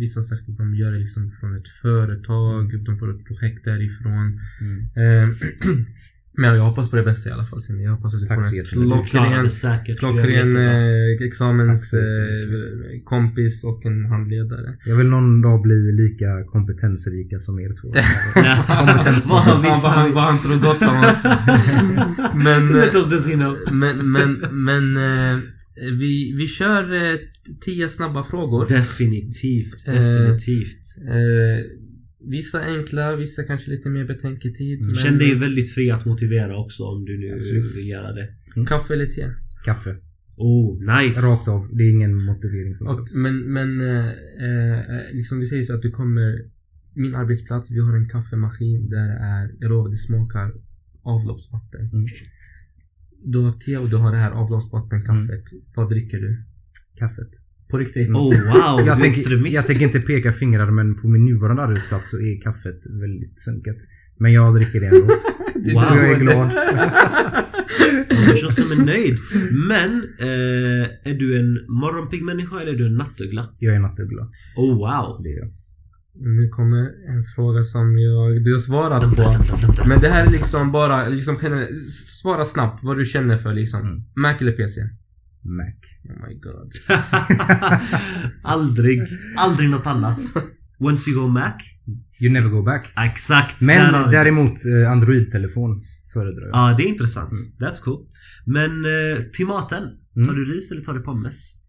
vissa 0.00 0.20
har 0.20 0.24
sagt 0.24 0.48
att 0.48 0.56
de 0.56 0.76
gör 0.76 0.92
det 0.92 0.98
liksom 0.98 1.30
från 1.30 1.54
ett 1.54 1.68
företag, 1.68 2.84
de 2.84 2.96
får 2.96 3.10
ett 3.14 3.24
projekt 3.24 3.64
därifrån. 3.64 4.40
Mm. 4.64 5.30
Eh, 5.30 5.36
men 6.36 6.56
jag 6.56 6.64
hoppas 6.64 6.90
på 6.90 6.96
det 6.96 7.02
bästa 7.02 7.28
i 7.28 7.32
alla 7.32 7.44
fall. 7.44 7.62
Simon. 7.62 7.82
Jag 7.82 7.90
hoppas 7.90 8.14
att 8.14 8.20
du 8.20 8.26
Tack 8.26 8.38
får 8.38 8.44
så 8.44 8.50
en 8.50 8.56
jättemycket. 8.56 9.10
Klockren, 9.10 9.44
det 9.44 9.50
säkert. 9.50 9.98
Klockren 9.98 10.56
eh, 10.56 11.26
examens 11.26 11.90
Tack 11.90 11.90
så 11.90 11.96
eh, 11.96 13.02
kompis 13.04 13.64
och 13.64 13.86
en 13.86 14.06
handledare. 14.06 14.74
Jag 14.86 14.96
vill 14.96 15.06
någon 15.06 15.42
dag 15.42 15.62
bli 15.62 15.92
lika 15.92 16.44
kompetensrika 16.44 17.38
som 17.38 17.60
er 17.60 17.72
två. 17.80 17.88
Kompetens 18.86 19.26
Vad 19.26 19.92
han, 19.92 20.12
vad 20.12 20.24
han 20.24 20.40
tror 20.40 20.56
gott 20.56 20.82
om 20.82 20.98
oss. 21.10 21.24
men, 22.34 22.62
eh, 23.40 23.72
men, 23.72 24.12
men, 24.12 24.30
men 24.64 24.96
eh, 24.96 25.38
vi, 25.92 26.34
vi 26.38 26.46
kör 26.46 26.94
eh, 26.94 27.18
tio 27.60 27.88
snabba 27.88 28.22
frågor. 28.22 28.66
Definitivt, 28.68 29.88
Eh, 29.88 29.94
definitivt. 29.94 30.84
Eh, 31.08 31.83
vissa 32.30 32.60
enkla, 32.64 33.16
vissa 33.16 33.42
kanske 33.42 33.70
lite 33.70 33.88
mer 33.88 34.04
betänketid. 34.04 34.80
men- 34.86 34.96
Känn 34.96 35.18
dig 35.18 35.34
väldigt 35.34 35.74
fri 35.74 35.90
att 35.90 36.04
motivera 36.04 36.58
också 36.58 36.82
om 36.82 37.04
du 37.04 37.16
nu 37.20 37.32
Absolut. 37.32 37.76
vill 37.76 37.88
göra 37.88 38.12
det. 38.12 38.28
Kaffe 38.66 38.94
eller 38.94 39.06
te? 39.06 39.30
Kaffe. 39.64 39.96
Oh, 40.36 40.78
nice! 40.78 41.20
Rakt 41.20 41.48
av. 41.48 41.68
Det 41.76 41.84
är 41.84 41.90
ingen 41.90 42.24
motivering 42.24 42.74
som 42.74 42.86
Och, 42.86 43.06
men 43.16 43.52
men 43.52 43.80
eh, 43.80 44.08
eh, 44.08 44.80
liksom 45.12 45.38
vi 45.40 45.46
säger 45.46 45.62
så 45.62 45.74
att 45.74 45.82
du 45.82 45.90
kommer... 45.90 46.54
Min 46.96 47.14
arbetsplats, 47.14 47.70
vi 47.70 47.80
har 47.80 47.96
en 47.96 48.08
kaffemaskin 48.08 48.88
där 48.88 49.08
det 49.08 49.18
är, 49.34 49.54
jag 49.60 49.68
lovar, 49.70 49.90
det 49.90 49.96
smakar 49.96 50.52
avloppsvatten. 51.02 51.80
Mm. 51.92 52.06
Du 53.24 53.38
har 53.38 53.52
te 53.52 53.76
och 53.76 53.90
du 53.90 53.96
har 53.96 54.10
det 54.12 54.16
här 54.18 54.30
avloppsvattenkaffet. 54.30 55.44
Vad 55.76 55.90
dricker 55.90 56.18
du? 56.20 56.44
Kaffet. 56.98 57.30
På 57.70 57.78
riktigt? 57.78 58.08
Oh 58.08 58.14
wow, 58.14 58.34
jag, 58.54 58.86
du 58.86 58.90
är 58.90 58.94
tänker, 58.94 59.20
extremist. 59.20 59.54
jag 59.54 59.66
tänker 59.66 59.84
inte 59.84 60.00
peka 60.00 60.32
fingrar 60.32 60.70
men 60.70 60.94
på 60.94 61.08
min 61.08 61.24
nuvarande 61.24 61.62
arbetsplats 61.62 62.10
så 62.10 62.16
är 62.16 62.40
kaffet 62.40 62.80
väldigt 63.00 63.40
sunket. 63.40 63.76
Men 64.18 64.32
jag 64.32 64.54
dricker 64.54 64.80
det 64.80 64.86
ändå. 64.86 65.14
Wow. 65.54 65.76
Och 65.76 65.96
jag 65.96 66.10
är 66.10 66.18
glad. 66.20 66.52
En 68.08 68.32
person 68.32 68.52
som 68.52 68.80
är 68.80 68.86
nöjd. 68.86 69.18
Men, 69.68 69.90
eh, 70.20 71.12
är 71.12 71.18
du 71.18 71.38
en 71.38 71.52
morgonpigg 71.68 72.22
människa 72.22 72.60
eller 72.60 72.72
är 72.72 72.76
du 72.76 72.86
en 72.86 72.96
nattuggla? 72.96 73.48
Jag 73.58 73.74
är 73.74 73.80
nattuggla. 73.80 74.22
Oh 74.56 74.78
wow. 74.78 75.22
Det 75.22 75.28
är 75.28 75.38
jag. 75.38 75.48
Nu 76.14 76.48
kommer 76.48 76.80
en 77.16 77.22
fråga 77.36 77.62
som 77.62 77.98
jag, 77.98 78.44
du 78.44 78.52
har 78.52 78.58
svarat 78.58 79.16
på. 79.16 79.34
Men 79.88 80.00
det 80.00 80.08
här 80.08 80.26
är 80.26 80.30
liksom 80.30 80.72
bara, 80.72 81.08
liksom, 81.08 81.36
svara 82.22 82.44
snabbt 82.44 82.84
vad 82.84 82.98
du 82.98 83.04
känner 83.04 83.36
för 83.36 83.52
liksom. 83.52 83.80
Mm. 83.80 84.02
Mac 84.16 84.34
eller 84.40 84.52
PC? 84.52 84.80
Mac. 85.44 85.74
Oh 86.04 86.28
my 86.28 86.34
god. 86.34 86.72
aldrig, 88.42 89.00
aldrig 89.36 89.70
något 89.70 89.86
annat. 89.86 90.18
Once 90.78 91.10
you 91.10 91.20
go 91.20 91.28
Mac. 91.28 91.54
You 92.20 92.32
never 92.32 92.48
go 92.48 92.62
back. 92.62 92.92
Exakt. 92.96 93.60
Men 93.60 94.10
däremot 94.10 94.64
eh, 94.64 94.92
Android-telefon 94.92 95.80
föredrar 96.12 96.46
jag. 96.46 96.50
Ja, 96.52 96.74
det 96.76 96.82
är 96.82 96.86
intressant. 96.86 97.32
That's 97.60 97.84
cool. 97.84 98.06
Men 98.46 98.70
eh, 98.84 99.22
till 99.32 99.46
maten. 99.46 99.82
Mm. 100.16 100.28
Tar 100.28 100.34
du 100.34 100.44
ris 100.54 100.70
eller 100.70 100.80
tar 100.80 100.94
du 100.94 101.00
pommes? 101.00 101.64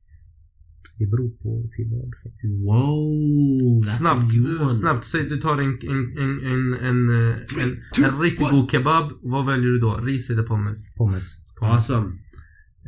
Det 0.98 1.06
beror 1.06 1.30
på 1.30 1.70
till 1.76 1.86
vad 1.92 2.12
faktiskt. 2.24 2.66
Wow, 2.66 3.84
Snabbt, 3.84 4.34
snabbt. 4.80 5.06
Säg 5.06 5.24
du 5.24 5.38
tar 5.38 5.58
en, 5.58 5.78
en, 5.82 6.18
en, 6.18 6.40
en, 6.52 6.74
en, 6.74 7.30
eh, 7.30 7.36
en, 7.64 7.78
en 8.06 8.22
riktigt 8.22 8.50
god 8.50 8.72
kebab. 8.72 9.12
Vad 9.22 9.46
väljer 9.46 9.70
du 9.70 9.80
då? 9.80 9.94
Ris 10.04 10.30
eller 10.30 10.44
pommes? 10.44 10.96
Pommes. 10.96 11.46
Awesome. 11.62 12.06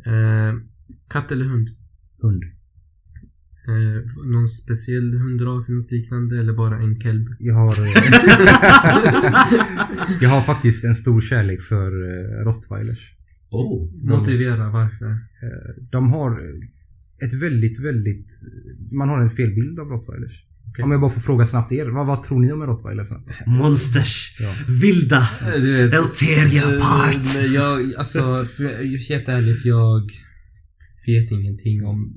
Eh, 0.06 0.54
katt 1.08 1.32
eller 1.32 1.44
hund? 1.44 1.68
Hund. 2.20 2.44
Eh, 3.68 4.26
någon 4.32 4.48
speciell 4.48 5.18
hundras 5.18 5.68
eller 5.68 5.78
något 5.78 5.90
liknande? 5.90 6.38
Eller 6.38 6.52
bara 6.52 6.78
en 6.78 7.00
kelb? 7.00 7.26
Jag 7.38 7.54
har... 7.54 7.86
eh, 7.86 7.92
jag 10.20 10.28
har 10.28 10.42
faktiskt 10.42 10.84
en 10.84 10.94
stor 10.94 11.20
kärlek 11.20 11.62
för 11.62 11.86
eh, 11.86 12.44
rottweilers. 12.44 13.12
Oh. 13.50 13.90
Motivera 14.04 14.70
varför. 14.70 15.16
De 15.90 16.10
har 16.12 16.40
ett 17.22 17.34
väldigt, 17.34 17.80
väldigt... 17.80 18.30
Man 18.92 19.08
har 19.08 19.20
en 19.20 19.30
fel 19.30 19.50
bild 19.50 19.80
av 19.80 19.88
rottweilers. 19.88 20.44
Okej. 20.70 20.84
Om 20.84 20.90
jag 20.90 21.00
bara 21.00 21.10
får 21.10 21.20
fråga 21.20 21.46
snabbt 21.46 21.72
er. 21.72 21.86
Vad, 21.86 22.06
vad 22.06 22.22
tror 22.22 22.40
ni 22.40 22.52
om 22.52 22.62
en 22.62 22.68
rottweiler 22.68 23.04
snabbt? 23.04 23.46
Monsters. 23.46 24.36
Ja. 24.40 24.54
Vilda. 24.80 25.28
Eh, 25.42 25.84
eh, 25.84 26.76
apart. 26.76 27.16
men 27.42 27.52
jag, 27.52 27.94
alltså, 27.98 28.46
helt 29.08 29.28
ärligt, 29.28 29.64
jag 29.64 30.10
vet 31.08 31.30
ingenting 31.30 31.86
om 31.86 32.12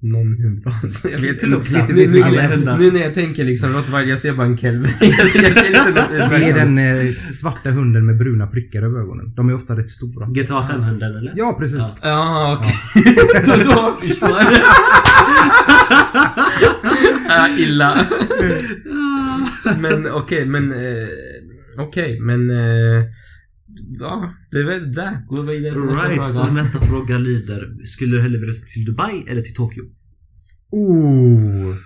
någon 0.00 0.42
hundras. 0.42 1.04
Jag 1.12 1.18
vet 1.18 1.42
inte. 1.42 1.72
vet 1.72 1.88
Nu, 1.88 2.06
nu, 2.06 2.40
hundar. 2.40 2.78
nu 2.78 2.90
när 2.90 3.00
jag 3.00 3.14
tänker 3.14 3.44
liksom 3.44 3.72
rottweiler, 3.72 4.10
jag 4.10 4.18
ser 4.18 4.32
bara 4.32 4.46
en 4.46 4.58
kelb. 4.58 4.86
jag 5.00 5.28
ser, 5.28 5.42
jag 5.42 5.52
ser 5.52 5.66
inte 5.66 5.90
något 6.20 6.30
Det 6.30 6.46
är 6.48 6.54
den 6.54 6.78
eh, 6.78 7.14
svarta 7.32 7.70
hunden 7.70 8.06
med 8.06 8.18
bruna 8.18 8.46
prickar 8.46 8.82
över 8.82 9.00
ögonen. 9.00 9.32
De 9.36 9.48
är 9.48 9.54
ofta 9.54 9.76
rätt 9.76 9.90
stora. 9.90 10.26
GTA 10.26 10.62
500 10.62 11.06
eller? 11.06 11.32
Ja, 11.36 11.56
precis. 11.58 11.78
Ja. 11.78 11.98
Ja, 12.02 12.58
okej. 12.58 12.74
då, 13.46 13.72
då 13.72 13.92
förstår 14.00 14.30
jag. 14.30 14.52
ja, 17.28 17.48
illa. 17.58 18.06
men 19.80 20.10
okej, 20.12 20.46
men... 20.46 20.72
Eh, 20.72 21.08
okej, 21.78 22.20
men... 22.20 22.50
Eh, 22.50 23.04
ja, 24.00 24.30
det 24.50 24.58
är 24.58 24.64
väl 24.64 24.92
där. 24.92 25.26
Gå 25.28 25.42
vidare 25.42 25.72
till 25.74 25.82
nästa 25.82 26.08
Right, 26.08 26.26
så 26.26 26.40
fråga. 26.40 26.52
nästa 26.52 26.78
fråga 26.80 27.18
lyder. 27.18 27.86
Skulle 27.86 28.16
du 28.16 28.22
hellre 28.22 28.38
vilja 28.38 28.50
resa 28.50 28.66
till 28.74 28.84
Dubai 28.84 29.24
eller 29.28 29.42
till 29.42 29.54
Tokyo? 29.54 29.84
Oh. 30.70 31.76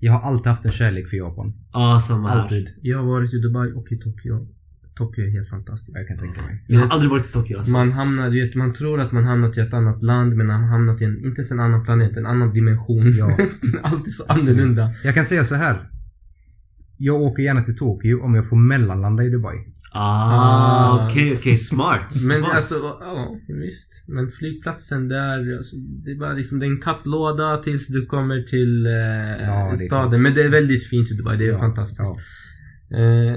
Jag 0.00 0.12
har 0.12 0.30
alltid 0.30 0.46
haft 0.46 0.64
en 0.64 0.72
kärlek 0.72 1.08
för 1.08 1.16
Japan. 1.16 1.52
Ja, 1.72 2.02
samma 2.08 2.28
här. 2.28 2.36
Alltid. 2.38 2.68
Jag 2.82 2.98
har 2.98 3.04
varit 3.06 3.34
i 3.34 3.38
Dubai 3.38 3.72
och 3.72 3.92
i 3.92 3.96
Tokyo. 3.96 4.48
Tokyo 4.94 5.24
är 5.24 5.30
helt 5.30 5.48
fantastiskt. 5.48 5.96
Jag 5.98 6.08
kan 6.08 6.18
tänka 6.18 6.42
mig. 6.42 6.64
Jag 6.68 6.80
har 6.80 6.88
aldrig 6.88 7.10
varit 7.10 7.26
i 7.26 7.32
Tokyo 7.32 7.58
alltså. 7.58 7.72
Man 7.72 7.92
hamnar, 7.92 8.30
du 8.30 8.46
vet, 8.46 8.54
man 8.54 8.72
tror 8.72 9.00
att 9.00 9.12
man 9.12 9.24
hamnat 9.24 9.56
i 9.56 9.60
ett 9.60 9.74
annat 9.74 10.02
land 10.02 10.36
men 10.36 10.46
man 10.46 10.60
har 10.60 10.68
hamnat 10.68 11.00
i 11.02 11.04
en, 11.04 11.16
inte 11.24 11.40
ens 11.40 11.50
en 11.50 11.60
annan 11.60 11.84
planet, 11.84 12.16
en 12.16 12.26
annan 12.26 12.52
dimension. 12.52 13.12
Ja. 13.12 13.26
Allt 13.82 14.06
är 14.06 14.10
så 14.10 14.24
annorlunda. 14.28 14.90
Jag 15.04 15.14
kan 15.14 15.24
säga 15.24 15.44
så 15.44 15.54
här. 15.54 15.80
Jag 16.98 17.20
åker 17.20 17.42
gärna 17.42 17.62
till 17.62 17.76
Tokyo 17.76 18.20
om 18.22 18.34
jag 18.34 18.48
får 18.48 18.56
mellanlanda 18.56 19.24
i 19.24 19.30
Dubai. 19.30 19.56
Ah, 19.98 21.06
okej, 21.08 21.32
okej. 21.38 21.58
Smart. 21.58 22.14
Men 22.28 22.38
Smart. 22.38 22.54
alltså, 22.54 22.74
ja 23.00 23.36
visst. 23.48 24.04
Men 24.08 24.30
flygplatsen 24.30 25.08
där, 25.08 25.56
alltså, 25.56 25.76
det 26.04 26.10
är 26.10 26.18
bara 26.18 26.32
liksom, 26.32 26.58
det 26.58 26.66
är 26.66 26.70
en 26.70 26.80
kattlåda 26.80 27.56
tills 27.56 27.88
du 27.88 28.06
kommer 28.06 28.42
till 28.42 28.86
eh, 28.86 28.92
Ja, 29.46 29.70
det 29.72 29.78
staden. 29.78 30.22
Men 30.22 30.34
det 30.34 30.42
är 30.42 30.48
väldigt 30.48 30.84
fint 30.86 31.10
i 31.10 31.14
Dubai, 31.14 31.36
det 31.36 31.44
är 31.44 31.48
Ja, 31.48 31.58
fantastiskt. 31.58 32.00
ja. 32.88 32.96
Eh, 32.98 33.32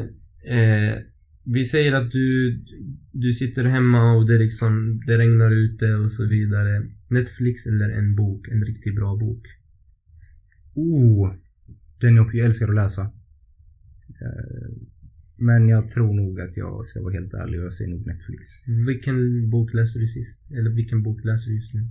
eh, 0.60 0.96
vi 1.46 1.66
säger 1.66 1.94
att 1.94 2.12
du, 2.12 2.60
du 3.12 3.34
sitter 3.34 3.64
hemma 3.64 4.12
och 4.14 4.28
det, 4.28 4.36
är 4.36 4.40
liksom, 4.40 5.00
det 5.08 5.18
regnar 5.18 5.52
ute 5.52 5.86
och 5.96 6.12
så 6.12 6.26
vidare. 6.26 6.82
Netflix 7.10 7.66
eller 7.66 7.90
en 7.90 8.16
bok, 8.16 8.48
en 8.48 8.66
riktigt 8.66 8.96
bra 8.96 9.16
bok. 9.16 9.42
Oh. 10.76 11.34
Den 12.02 12.16
jag 12.16 12.36
älskar 12.36 12.68
att 12.70 12.76
läsa. 12.76 13.02
Eh, 14.22 14.70
Men 15.42 15.70
jag 15.70 15.90
tror 15.90 16.14
nog 16.14 16.42
att 16.42 16.58
jag 16.58 16.86
ska 16.86 17.02
vara 17.02 17.14
helt 17.14 17.34
ärlig 17.34 17.60
och 17.60 17.66
jag 17.66 17.74
säger 17.74 17.92
nog 17.92 18.08
Netflix. 18.08 18.48
Vilken 18.88 19.50
bok 19.50 19.74
läste 19.74 20.00
du 20.00 20.08
sist? 20.08 20.52
Eller 20.52 20.70
vilken 20.70 21.04
bok 21.04 21.24
läser 21.24 21.50
du 21.50 21.56
just 21.56 21.74
nu? 21.74 21.90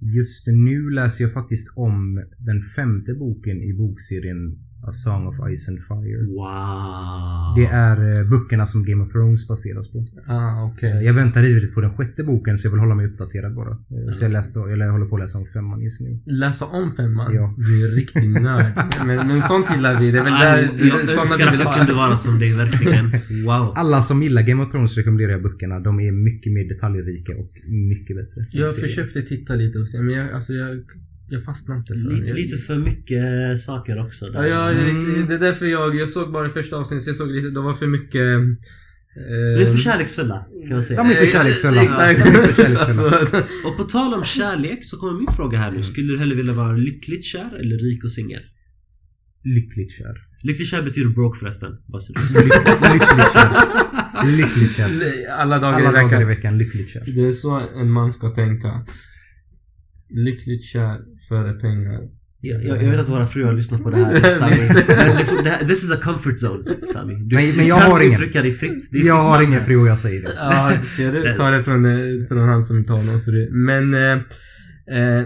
Just 0.00 0.46
nu 0.46 0.90
läser 0.90 1.24
jag 1.24 1.32
faktiskt 1.32 1.68
om 1.76 2.24
den 2.38 2.62
femte 2.62 3.14
boken 3.14 3.62
i 3.62 3.72
bokserien 3.74 4.58
A 4.88 4.92
Song 4.92 5.26
of 5.26 5.34
Ice 5.34 5.68
and 5.68 5.78
Fire. 5.88 6.22
Wow. 6.26 7.54
Det 7.56 7.66
är 7.66 8.18
eh, 8.20 8.30
böckerna 8.30 8.66
som 8.66 8.84
Game 8.84 9.02
of 9.04 9.12
Thrones 9.12 9.48
baseras 9.48 9.92
på. 9.92 9.98
Ah, 10.26 10.64
okej. 10.64 10.90
Eh, 10.90 11.02
Jag 11.02 11.14
väntar 11.14 11.44
ivrigt 11.44 11.74
på 11.74 11.80
den 11.80 11.94
sjätte 11.96 12.22
boken 12.24 12.58
så 12.58 12.66
jag 12.66 12.70
vill 12.72 12.80
hålla 12.80 12.94
mig 12.94 13.06
uppdaterad 13.06 13.54
bara. 13.54 13.70
Eh, 13.70 14.12
Så 14.14 14.24
jag, 14.24 14.32
läste, 14.32 14.60
eller 14.60 14.84
jag 14.84 14.92
håller 14.92 15.06
på 15.06 15.16
att 15.16 15.22
läsa 15.22 15.38
om 15.38 15.46
femman 15.46 15.80
just 15.80 16.00
nu. 16.00 16.18
Läsa 16.24 16.64
om 16.64 16.92
femman? 16.92 17.34
Ja. 17.34 17.54
Du 17.56 17.84
är 17.84 17.88
riktig 17.88 18.30
nörd. 18.30 18.66
men, 19.06 19.28
men 19.28 19.42
sånt 19.42 19.70
gillar 19.76 20.00
vi. 20.00 20.10
Det 20.10 20.18
är 20.18 20.24
väl 20.24 20.32
där, 20.32 20.54
Aj, 20.56 20.70
det 20.78 20.86
jag 20.86 21.00
önskar 21.18 21.46
att 21.46 21.60
jag 21.60 21.74
kunde 21.76 21.94
vara 21.94 22.16
som 22.16 22.38
dig, 22.38 22.52
verkligen. 22.56 23.10
Wow. 23.44 23.72
Alla 23.74 24.02
som 24.02 24.22
gillar 24.22 24.42
Game 24.42 24.62
of 24.62 24.70
Thrones 24.70 24.94
rekommenderar 24.96 25.32
jag 25.32 25.42
böckerna. 25.42 25.80
De 25.80 26.00
är 26.00 26.12
mycket 26.12 26.52
mer 26.52 26.64
detaljrika 26.68 27.32
och 27.32 27.50
mycket 27.90 28.16
bättre. 28.16 28.46
Jag 28.50 28.70
serien. 28.70 28.88
försökte 28.88 29.22
titta 29.22 29.54
lite 29.54 29.78
och 29.78 29.88
se, 29.88 29.98
men 30.00 30.14
jag, 30.14 30.30
alltså 30.32 30.52
jag, 30.52 30.80
jag 31.28 31.44
fastnade 31.44 31.78
inte 31.80 31.94
för 31.94 32.10
Lite, 32.20 32.34
lite 32.34 32.56
för 32.58 32.76
mycket 32.76 33.60
saker 33.60 34.00
också. 34.00 34.26
Där. 34.26 34.44
Ja, 34.44 34.72
jag, 34.72 34.88
Mm. 34.88 35.26
det 35.28 35.34
är 35.34 35.38
därför 35.38 35.66
jag, 35.66 35.94
jag 35.96 36.08
såg 36.10 36.32
bara 36.32 36.48
första 36.50 36.76
avsnittet, 36.76 37.06
jag 37.06 37.16
såg 37.16 37.30
lite, 37.30 37.50
det 37.50 37.60
var 37.60 37.74
för 37.74 37.86
mycket... 37.86 38.14
Eh, 38.14 39.56
Vi 39.58 39.62
är 39.62 39.66
för 39.66 39.78
kärleksfulla, 39.78 40.46
kan 40.68 40.72
man 40.76 40.82
säga. 40.82 41.02
De 41.02 41.10
är 41.10 41.14
för 41.14 41.26
kärleksfulla. 41.26 41.74
De 41.74 41.80
är 41.80 42.52
för 42.52 42.62
kärleksfulla. 42.62 43.46
Och 43.66 43.76
på 43.76 43.84
tal 43.84 44.14
om 44.14 44.24
kärlek 44.24 44.84
så 44.84 44.96
kommer 44.96 45.18
min 45.18 45.26
fråga 45.36 45.58
här 45.58 45.70
nu. 45.70 45.82
Skulle 45.82 46.12
du 46.12 46.18
hellre 46.18 46.36
vilja 46.36 46.52
vara 46.52 46.76
lyckligt 46.76 47.24
kär 47.24 47.50
eller 47.60 47.78
rik 47.78 48.04
och 48.04 48.12
singel? 48.12 48.42
Lyckligt 49.44 49.92
kär. 49.92 50.14
Lyckligt 50.42 50.68
kär 50.68 50.82
betyder 50.82 51.08
broke 51.08 51.38
förresten. 51.38 51.70
Du 51.86 52.40
Lyckligt 52.42 53.32
kär. 53.32 54.26
Lyckligt 54.26 54.76
kär. 54.76 54.90
Alla 55.38 55.58
dagar 55.58 55.72
Alla 55.74 55.90
i 55.90 55.92
veckan. 55.92 56.08
dagar 56.10 56.22
i 56.22 56.24
veckan, 56.24 56.58
lyckligt 56.58 56.88
kär. 56.90 57.02
Det 57.06 57.28
är 57.28 57.32
så 57.32 57.62
en 57.76 57.90
man 57.90 58.12
ska 58.12 58.28
tänka. 58.28 58.84
Lyckligt 60.10 60.62
kär 60.64 61.00
före 61.28 61.52
pengar. 61.52 62.00
Jag, 62.40 62.64
jag, 62.64 62.82
jag 62.82 62.90
vet 62.90 63.00
att 63.00 63.08
våra 63.08 63.26
fruar 63.26 63.52
lyssnar 63.52 63.78
på 63.78 63.90
det 63.90 63.96
här, 63.96 64.32
Sami. 64.38 64.56
Men 65.06 65.16
det 65.16 65.24
får, 65.24 65.42
det 65.44 65.50
här, 65.50 65.64
this 65.66 65.84
is 65.84 65.90
a 65.92 65.96
comfort 66.02 66.36
zone, 66.44 66.74
Sami. 66.92 67.14
Du, 67.14 67.34
Men- 67.36 67.46
men 67.46 67.56
du 67.56 67.64
jag 67.64 67.80
kan 67.80 67.90
har 67.90 68.00
ingen. 68.00 68.12
uttrycka 68.12 68.42
dig 68.42 68.52
fritt. 68.52 68.88
Jag 68.92 69.22
har 69.22 69.42
ingen 69.42 69.64
fru 69.64 69.76
och 69.76 69.88
jag 69.88 69.98
säger 69.98 70.22
det. 70.22 70.32
Ja, 70.36 70.72
ser 70.96 71.12
du? 71.12 71.34
Ta 71.36 71.50
det 71.50 71.62
från, 71.62 71.84
eh, 71.84 71.98
från 72.28 72.48
han 72.48 72.62
som 72.62 72.78
inte 72.78 72.92
har 72.92 73.02
någon 73.02 73.20
fru. 73.20 73.48
Men... 73.52 73.94
Eh, 73.94 74.12
eh, 74.98 75.24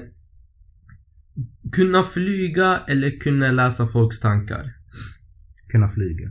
kunna 1.73 2.03
flyga 2.03 2.81
eller 2.89 3.21
kunna 3.21 3.53
läsa 3.53 3.87
folks 3.87 4.21
tankar. 4.21 4.63
Kunna 5.69 5.89
flyga. 5.89 6.29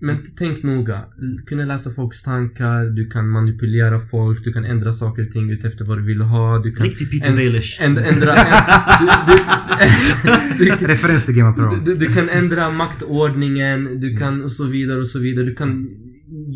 Men 0.00 0.16
tänk 0.38 0.62
noga. 0.62 0.98
Kunna 1.46 1.64
läsa 1.64 1.90
folks 1.90 2.22
tankar, 2.22 2.84
du 2.84 3.10
kan 3.10 3.28
manipulera 3.28 3.98
folk, 4.00 4.44
du 4.44 4.52
kan 4.52 4.64
ändra 4.64 4.92
saker 4.92 5.22
och 5.22 5.30
ting 5.30 5.50
utefter 5.50 5.84
vad 5.84 5.98
du 5.98 6.02
vill 6.02 6.20
ha, 6.20 6.58
du 6.58 6.72
kan... 6.72 6.86
Riktig 6.86 7.10
Peter 7.10 7.36
Baelish. 7.36 7.80
änd- 7.82 8.02
ändra... 8.02 8.34
Referens 10.88 11.26
till 11.26 11.34
Game 11.34 11.50
of 11.50 11.56
Thrones. 11.56 11.84
du, 11.86 11.94
du 11.94 12.14
kan 12.14 12.28
ändra 12.28 12.70
maktordningen, 12.70 14.00
du 14.00 14.16
kan 14.16 14.44
och 14.44 14.52
så 14.52 14.64
vidare 14.64 15.00
och 15.00 15.08
så 15.08 15.18
vidare. 15.18 15.44
Du 15.44 15.54
kan 15.54 15.88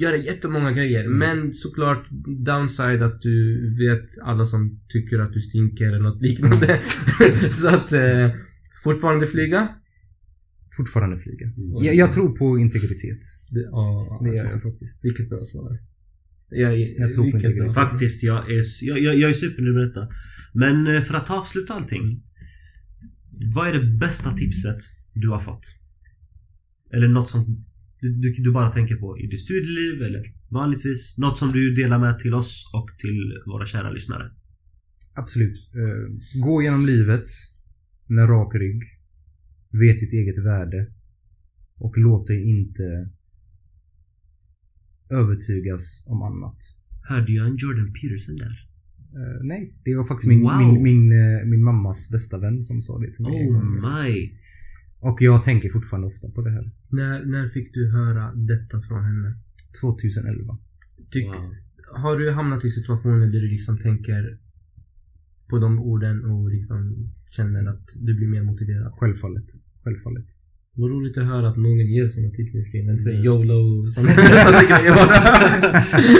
göra 0.00 0.16
jättemånga 0.16 0.72
grejer. 0.72 1.08
Men 1.08 1.52
såklart 1.52 2.04
downside 2.46 3.02
att 3.02 3.22
du 3.22 3.60
vet 3.78 4.06
alla 4.22 4.46
som 4.46 4.78
tycker 4.88 5.18
att 5.18 5.32
du 5.32 5.40
stinker 5.40 5.88
eller 5.88 6.00
något 6.00 6.22
liknande. 6.22 6.80
så 7.50 7.68
att 7.68 7.92
eh, 7.92 8.28
fortfarande 8.84 9.26
flyga. 9.26 9.68
Fortfarande 10.76 11.16
flyga. 11.16 11.52
Jag, 11.82 11.94
jag 11.94 12.12
tror 12.12 12.36
på 12.38 12.58
integritet. 12.58 13.20
Det, 13.50 13.60
ja, 13.60 14.18
Det 14.22 14.36
gör 14.36 14.44
alltså, 14.44 14.58
jag 14.58 14.72
faktiskt. 14.72 15.04
vilket 15.04 15.28
bra 15.28 15.44
svar. 15.44 15.78
Jag, 16.50 16.78
Jag 16.98 17.12
tror 17.12 17.30
på 17.30 17.36
integritet. 17.36 17.74
Faktiskt, 17.74 18.22
jag 18.22 18.50
är, 18.52 18.64
jag, 18.82 18.98
jag, 19.00 19.16
jag 19.16 19.30
är 19.30 19.34
supernöjd 19.34 19.74
med 19.74 19.88
detta. 19.88 20.08
Men 20.54 20.86
eh, 20.86 21.02
för 21.02 21.14
att 21.14 21.30
avsluta 21.30 21.74
allting. 21.74 22.22
Vad 23.54 23.68
är 23.68 23.72
det 23.72 23.98
bästa 23.98 24.30
tipset 24.32 24.78
du 25.14 25.28
har 25.28 25.40
fått? 25.40 25.66
Eller 26.92 27.08
något 27.08 27.28
som 27.28 27.64
du, 28.00 28.08
du, 28.12 28.34
du 28.38 28.52
bara 28.52 28.70
tänker 28.70 28.94
på 28.96 29.18
i 29.18 29.26
ditt 29.26 29.40
studieliv 29.40 30.02
eller 30.02 30.22
vanligtvis? 30.50 31.18
Något 31.18 31.38
som 31.38 31.52
du 31.52 31.74
delar 31.74 31.98
med 31.98 32.18
till 32.18 32.34
oss 32.34 32.70
och 32.74 32.88
till 32.98 33.32
våra 33.46 33.66
kära 33.66 33.90
lyssnare? 33.90 34.30
Absolut. 35.14 35.70
Eh, 35.74 36.40
Gå 36.42 36.62
genom 36.62 36.86
livet 36.86 37.26
med 38.06 38.28
rak 38.28 38.54
rygg. 38.54 38.82
Vet 39.72 40.00
ditt 40.00 40.12
eget 40.12 40.38
värde. 40.44 40.86
Och 41.76 41.98
låt 41.98 42.26
dig 42.26 42.42
inte 42.50 43.10
övertygas 45.10 46.04
om 46.08 46.22
annat. 46.22 46.58
Hörde 47.08 47.32
jag 47.32 47.46
en 47.46 47.56
Jordan 47.56 47.92
Peterson 47.92 48.36
där? 48.36 48.68
Eh, 49.20 49.44
nej, 49.44 49.74
det 49.84 49.94
var 49.96 50.04
faktiskt 50.04 50.28
min, 50.28 50.42
Wow. 50.42 50.58
min, 50.58 50.82
min, 50.82 51.12
eh, 51.12 51.44
min 51.46 51.64
mammas 51.64 52.10
bästa 52.10 52.38
vän 52.38 52.64
som 52.64 52.82
sa 52.82 52.98
det 52.98 53.10
till 53.10 53.22
mig. 53.22 53.48
Oh 53.48 53.64
my! 53.64 54.30
Och 54.98 55.22
jag 55.22 55.44
tänker 55.44 55.68
fortfarande 55.70 56.06
ofta 56.06 56.28
på 56.30 56.40
det 56.42 56.50
här. 56.50 56.70
När, 56.90 57.24
när 57.24 57.46
fick 57.46 57.74
du 57.74 57.90
höra 57.92 58.34
detta 58.34 58.80
från 58.88 59.04
henne? 59.04 59.34
2011. 59.80 60.58
Tyck, 61.10 61.26
Wow. 61.26 61.54
Har 62.02 62.18
du 62.18 62.30
hamnat 62.30 62.64
i 62.64 62.70
situationer 62.70 63.26
där 63.26 63.40
du 63.40 63.48
liksom 63.48 63.78
tänker 63.78 64.38
på 65.48 65.58
de 65.58 65.78
orden 65.78 66.24
och 66.24 66.50
liksom 66.50 67.08
känner 67.36 67.66
att 67.66 67.86
du 68.00 68.14
blir 68.14 68.28
mer 68.28 68.42
motiverad? 68.42 68.92
Självfallet. 68.96 69.44
Självfallet. 69.84 70.24
Vad 70.76 70.90
roligt 70.90 71.18
att 71.18 71.24
höra 71.24 71.48
att 71.48 71.56
någon 71.56 71.78
ger 71.78 72.08
sådana 72.08 72.30
titlar 72.30 72.62
till 72.62 72.88
en. 72.88 72.98
Säger 73.00 73.16
Yes. 73.16 73.24
YOLO 73.24 73.60
och 73.82 73.90
sådana 73.90 74.12
grejer 74.70 74.94
bara. 74.94 75.16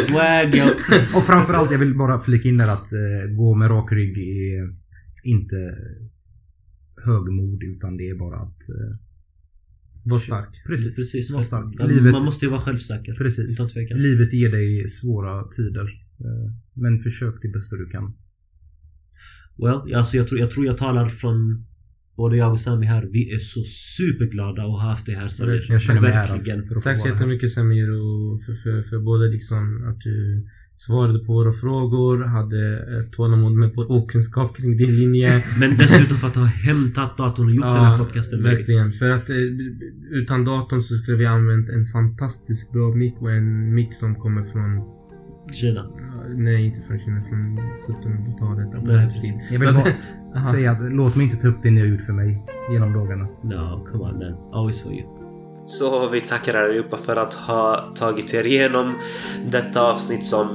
Swag! 0.06 0.54
yo. 0.54 0.64
Och 1.16 1.24
framförallt, 1.26 1.70
jag 1.70 1.78
vill 1.78 1.94
bara 1.94 2.20
flika 2.20 2.48
in 2.48 2.56
där 2.56 2.72
att 2.72 2.92
eh, 2.92 3.36
gå 3.36 3.54
med 3.54 3.70
rak 3.70 3.92
rygg 3.92 4.18
är 4.18 4.74
inte 5.24 5.78
högmod 7.04 7.62
utan 7.62 7.96
det 7.96 8.08
är 8.08 8.14
bara 8.14 8.36
att... 8.36 8.62
Eh, 8.68 8.96
Var 10.04 10.18
stark. 10.18 10.62
precis. 10.66 10.96
Precis. 10.96 11.30
Var 11.30 11.42
stark. 11.42 11.78
Man, 11.78 11.88
Livet, 11.88 12.12
man 12.12 12.24
måste 12.24 12.44
ju 12.44 12.50
vara 12.50 12.60
självsäker. 12.60 13.14
Precis. 13.14 13.58
Livet 13.94 14.32
ger 14.32 14.50
dig 14.50 14.88
svåra 14.88 15.44
tider. 15.56 15.86
Eh, 16.24 16.52
men 16.74 17.00
försök 17.00 17.34
det 17.42 17.48
bästa 17.48 17.76
du 17.76 17.86
kan. 17.86 18.12
Well, 19.58 19.94
alltså 19.94 20.16
jag 20.16 20.28
tror, 20.28 20.40
jag 20.40 20.50
tror 20.50 20.66
jag 20.66 20.78
talar 20.78 21.08
från 21.08 21.66
både 22.16 22.36
jag 22.36 22.52
och 22.52 22.60
Sami 22.60 22.86
här. 22.86 23.08
Vi 23.12 23.32
är 23.34 23.38
så 23.38 23.60
superglada 23.98 24.62
att 24.62 24.68
ha 24.68 24.80
haft 24.90 25.06
det 25.06 25.12
här 25.12 25.28
Samir. 25.28 25.66
Jag 25.68 25.82
känner 25.82 26.00
mig 26.00 26.10
Verkligen. 26.10 26.60
att 26.60 26.82
Tack 26.82 26.98
så 26.98 27.04
här. 27.04 27.12
jättemycket 27.12 27.50
Samir 27.50 27.86
för, 28.44 28.52
för, 28.62 28.82
för 28.82 28.98
både 28.98 29.28
liksom 29.28 29.84
att 29.88 30.00
du 30.00 30.46
svarade 30.76 31.18
på 31.18 31.32
våra 31.32 31.52
frågor, 31.52 32.24
hade 32.24 32.62
ett 33.00 33.12
tålamod 33.12 33.52
med 33.52 33.70
vår 33.74 33.92
okunskap 33.92 34.56
kring 34.56 34.76
din 34.76 34.96
linje. 34.96 35.44
Men 35.60 35.76
dessutom 35.76 36.16
för 36.16 36.26
att 36.26 36.36
ha 36.36 36.44
hämtat 36.44 37.16
datorn 37.16 37.46
och 37.46 37.52
gjort 37.52 37.64
den 37.64 37.74
här 37.74 37.98
podcasten 37.98 38.42
verkligen. 38.42 38.92
För 38.92 39.10
att 39.10 39.30
eh, 39.30 39.36
utan 40.10 40.44
datorn 40.44 40.82
så 40.82 40.94
skulle 40.94 41.16
vi 41.16 41.26
använt 41.26 41.68
en 41.68 41.86
fantastiskt 41.86 42.72
bra 42.72 42.94
mick 42.94 43.22
och 43.22 43.30
en 43.30 43.74
mick 43.74 43.94
som 43.94 44.14
kommer 44.14 44.42
från 44.42 44.70
Kina. 45.52 45.82
Nej, 46.36 46.66
inte 46.66 46.80
från 46.80 46.98
Kina, 46.98 47.20
från 47.20 47.58
1700-talet. 47.88 48.74
av 48.74 48.82
Nej, 48.86 48.96
vår 48.96 49.04
precis. 49.06 49.48
tid. 49.48 49.60
Jag 49.60 49.66
vill 49.66 49.74
bara 50.34 50.42
säga 50.42 50.70
att 50.70 50.92
låt 50.92 51.16
mig 51.16 51.24
inte 51.26 51.36
ta 51.36 51.48
upp 51.48 51.62
det 51.62 51.70
ni 51.70 51.80
har 51.80 51.86
gjort 51.88 52.00
för 52.06 52.12
mig 52.12 52.42
genom 52.72 52.92
dagarna. 52.92 53.26
No, 53.42 53.84
come 53.92 54.04
on 54.04 54.18
man. 54.18 54.36
Always 54.52 54.82
for 54.82 54.92
you. 54.92 55.02
Så 55.66 56.08
vi 56.08 56.20
tackar 56.20 56.54
er 56.54 56.62
allihopa 56.68 56.98
för 57.04 57.16
att 57.16 57.34
ha 57.34 57.92
tagit 57.94 58.34
er 58.34 58.46
igenom 58.46 58.94
detta 59.50 59.80
avsnitt 59.92 60.26
som 60.26 60.48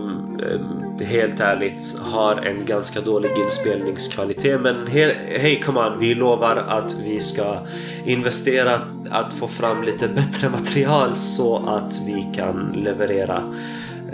eh, 0.99 1.05
helt 1.07 1.39
ärligt 1.39 1.97
har 1.99 2.35
en 2.45 2.65
ganska 2.65 3.01
dålig 3.01 3.31
inspelningskvalitet. 3.45 4.61
Men 4.61 4.75
he- 4.87 5.37
hej, 5.39 5.61
come 5.65 5.79
on, 5.79 5.99
vi 5.99 6.15
lovar 6.15 6.55
att 6.55 6.95
vi 7.05 7.19
ska 7.19 7.59
investera 8.05 8.79
att 9.09 9.33
få 9.33 9.47
fram 9.47 9.83
lite 9.83 10.07
bättre 10.07 10.49
material 10.49 11.15
så 11.17 11.57
att 11.67 12.01
vi 12.05 12.31
kan 12.35 12.71
leverera 12.71 13.53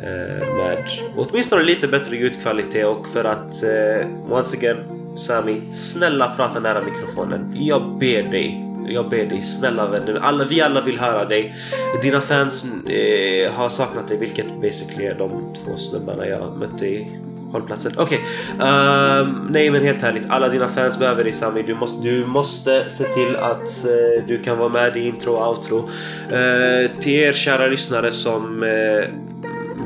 Eh, 0.03 0.55
med 0.57 0.77
åtminstone 1.15 1.63
lite 1.63 1.87
bättre 1.87 2.15
ljudkvalitet 2.15 2.85
och 2.85 3.07
för 3.07 3.23
att 3.23 3.63
eh, 3.63 4.07
once 4.31 4.57
again 4.57 4.77
Sami, 5.15 5.61
snälla 5.73 6.35
prata 6.35 6.59
nära 6.59 6.81
mikrofonen. 6.81 7.51
Jag 7.55 7.97
ber 7.99 8.23
dig. 8.23 8.69
Jag 8.87 9.09
ber 9.09 9.25
dig, 9.25 9.41
snälla 9.43 9.87
vänner. 9.87 10.19
Alla, 10.21 10.43
vi 10.43 10.61
alla 10.61 10.81
vill 10.81 10.99
höra 10.99 11.25
dig. 11.25 11.55
Dina 12.01 12.21
fans 12.21 12.65
eh, 12.87 13.51
har 13.51 13.69
saknat 13.69 14.07
dig, 14.07 14.17
vilket 14.17 14.61
basically 14.61 15.05
är 15.05 15.15
de 15.15 15.53
två 15.53 15.77
snubbarna 15.77 16.27
jag 16.27 16.57
mötte 16.57 16.87
i 16.87 17.19
hållplatsen. 17.51 17.93
Okej, 17.97 18.19
ehm, 18.61 19.47
nej 19.49 19.69
men 19.71 19.83
helt 19.83 20.03
ärligt. 20.03 20.25
Alla 20.29 20.49
dina 20.49 20.67
fans 20.67 20.99
behöver 20.99 21.23
dig 21.23 21.33
Sami. 21.33 21.63
Du 21.63 21.75
måste, 21.75 22.03
du 22.03 22.25
måste 22.25 22.89
se 22.89 23.03
till 23.03 23.35
att 23.35 23.85
eh, 23.85 24.27
du 24.27 24.43
kan 24.43 24.57
vara 24.57 24.69
med 24.69 24.97
i 24.97 25.07
intro 25.07 25.33
och 25.33 25.49
outro. 25.49 25.89
Eh, 26.31 26.91
till 26.99 27.13
er 27.13 27.33
kära 27.33 27.67
lyssnare 27.67 28.11
som 28.11 28.63
eh, 28.63 29.09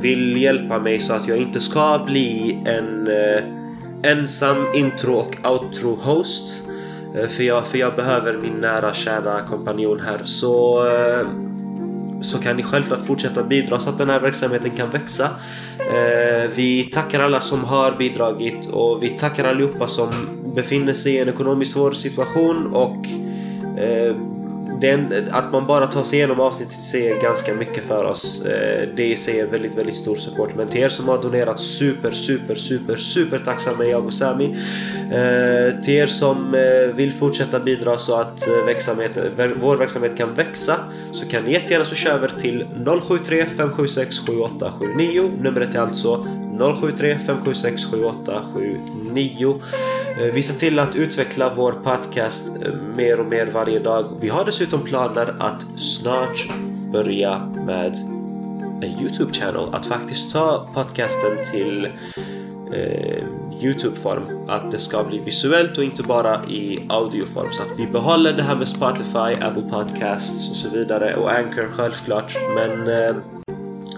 vill 0.02 0.42
hjälpa 0.42 0.80
mig 0.80 1.00
så 1.00 1.14
att 1.14 1.28
jag 1.28 1.38
inte 1.38 1.60
ska 1.60 2.04
bli 2.06 2.58
en 2.66 3.08
eh, 3.08 3.44
ensam 4.12 4.58
intro 4.76 5.14
och 5.14 5.36
outro 5.52 5.96
host. 5.96 6.70
Eh, 7.16 7.28
För 7.28 7.44
jag, 7.44 7.68
för 7.68 7.78
jag 7.78 7.96
behöver 7.96 8.38
min 8.42 8.54
nära 8.54 8.94
kära 8.94 9.42
kompanjon 9.46 10.00
här. 10.00 10.22
Så, 10.24 10.86
eh, 10.88 11.28
så 12.22 12.38
kan 12.38 12.56
ni 12.56 12.64
självklart 12.64 13.06
fortsätta 13.06 13.44
bidra 13.44 13.80
så 13.80 13.90
att 13.90 13.98
den 13.98 14.10
här 14.10 14.20
verksamheten 14.20 14.72
kan 14.72 14.90
växa. 14.90 15.30
Eh, 15.80 16.50
Vi 16.56 16.84
tackar 16.84 17.20
alla 17.20 17.40
som 17.40 17.64
har 17.64 17.92
bidragit 17.98 18.70
och 18.74 19.04
vi 19.04 19.10
tackar 19.10 19.44
allihopa 19.50 19.88
som 19.88 20.10
befinner 20.56 20.94
sig 20.94 21.14
i 21.14 21.20
en 21.20 21.30
ekonomiskt 21.30 21.74
svår 21.74 21.92
situation 21.92 22.68
och 22.74 23.06
eh, 23.80 24.16
den, 24.82 25.14
att 25.32 25.52
man 25.52 25.68
bara 25.68 25.88
tar 25.88 26.04
sig 26.04 26.20
igenom 26.20 26.40
avsnittet 26.40 26.84
säger 26.84 27.22
ganska 27.22 27.54
mycket 27.54 27.84
för 27.84 28.04
oss. 28.04 28.46
Eh, 28.46 28.88
det 28.96 29.08
i 29.08 29.16
sig 29.16 29.40
är 29.40 29.48
väldigt, 29.48 29.78
väldigt 29.78 29.96
stor 29.96 30.16
support. 30.16 30.56
Men 30.56 30.68
till 30.68 30.82
er 30.82 30.90
som 30.90 31.08
har 31.08 31.22
donerat 31.22 31.60
super, 31.60 32.12
super, 32.12 32.56
super, 32.56 32.98
super 32.98 33.40
tacksamma 33.40 33.86
jag 33.86 34.06
och 34.06 34.14
Sami. 34.14 34.46
Eh, 35.12 35.84
till 35.84 35.94
er 35.94 36.08
som 36.08 36.56
eh, 36.56 36.96
vill 36.96 37.14
fortsätta 37.14 37.60
bidra 37.60 37.98
så 37.98 38.16
att 38.16 38.48
verksamhet, 38.66 39.18
vår 39.56 39.78
verksamhet 39.78 40.18
kan 40.18 40.34
växa 40.36 40.76
så 41.12 41.28
kan 41.28 41.44
ni 41.44 41.52
jättegärna 41.52 41.86
switcha 41.86 42.10
över 42.10 42.28
till 42.28 42.66
073 43.08 43.46
576 43.46 44.20
7879. 44.20 45.32
Numret 45.42 45.76
är 45.76 45.80
alltså 45.80 46.26
073 46.58 47.18
576 47.26 47.86
7879. 47.86 49.62
Vi 50.34 50.44
ser 50.44 50.60
till 50.60 50.80
att 50.80 50.96
utveckla 50.96 51.54
vår 51.56 51.72
podcast 51.72 52.48
eh, 52.48 52.74
mer 52.96 53.20
och 53.20 53.26
mer 53.26 53.46
varje 53.46 53.80
dag. 53.80 54.18
Vi 54.20 54.30
har 54.30 54.46
dessutom 54.46 54.84
planer 54.84 55.36
att 55.40 55.66
snart 55.78 56.50
börja 56.92 57.40
med 57.66 57.96
en 58.82 59.00
YouTube-channel. 59.02 59.70
Att 59.76 59.86
faktiskt 59.86 60.34
ta 60.34 60.70
podcasten 60.74 61.38
till 61.52 61.86
eh, 62.74 63.24
YouTube-form. 63.62 64.50
Att 64.50 64.72
det 64.72 64.78
ska 64.78 65.04
bli 65.04 65.20
visuellt 65.20 65.78
och 65.78 65.84
inte 65.84 66.04
bara 66.04 66.46
i 66.46 66.86
audioform. 66.90 67.52
Så 67.52 67.64
att 67.64 67.80
vi 67.80 67.88
behåller 67.88 68.34
det 68.34 68.44
här 68.44 68.56
med 68.56 68.68
Spotify, 68.68 69.42
Apple 69.42 69.70
Podcasts 69.72 70.50
och 70.50 70.56
så 70.56 70.70
vidare 70.70 71.16
och 71.16 71.32
Anchor 71.32 71.68
självklart. 71.72 72.38
Men 72.56 72.88
eh, 72.88 73.16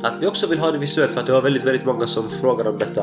att 0.04 0.22
vi 0.22 0.28
också 0.28 0.48
vill 0.48 0.60
ha 0.60 0.72
det 0.72 0.78
visuellt 0.78 1.14
för 1.14 1.20
att 1.20 1.26
det 1.26 1.32
var 1.32 1.42
väldigt, 1.42 1.64
väldigt 1.64 1.86
många 1.86 2.08
som 2.08 2.30
frågade 2.30 2.70
om 2.70 2.78
detta. 2.78 3.02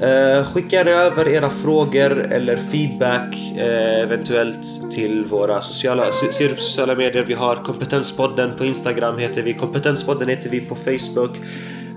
Eh, 0.00 0.44
skicka 0.44 0.76
gärna 0.76 0.90
över 0.90 1.28
era 1.28 1.50
frågor 1.50 2.32
eller 2.32 2.56
feedback 2.56 3.36
eh, 3.56 4.00
eventuellt 4.02 4.92
till 4.92 5.24
våra 5.24 5.60
sociala, 5.60 6.12
ser 6.12 6.56
sociala 6.56 6.94
medier. 6.94 7.24
Vi 7.24 7.34
har 7.34 7.56
Kompetenspodden 7.56 8.56
på 8.56 8.64
Instagram 8.64 9.18
heter 9.18 9.42
vi, 9.42 9.52
Kompetenspodden 9.52 10.28
heter 10.28 10.50
vi 10.50 10.60
på 10.60 10.74
Facebook. 10.74 11.38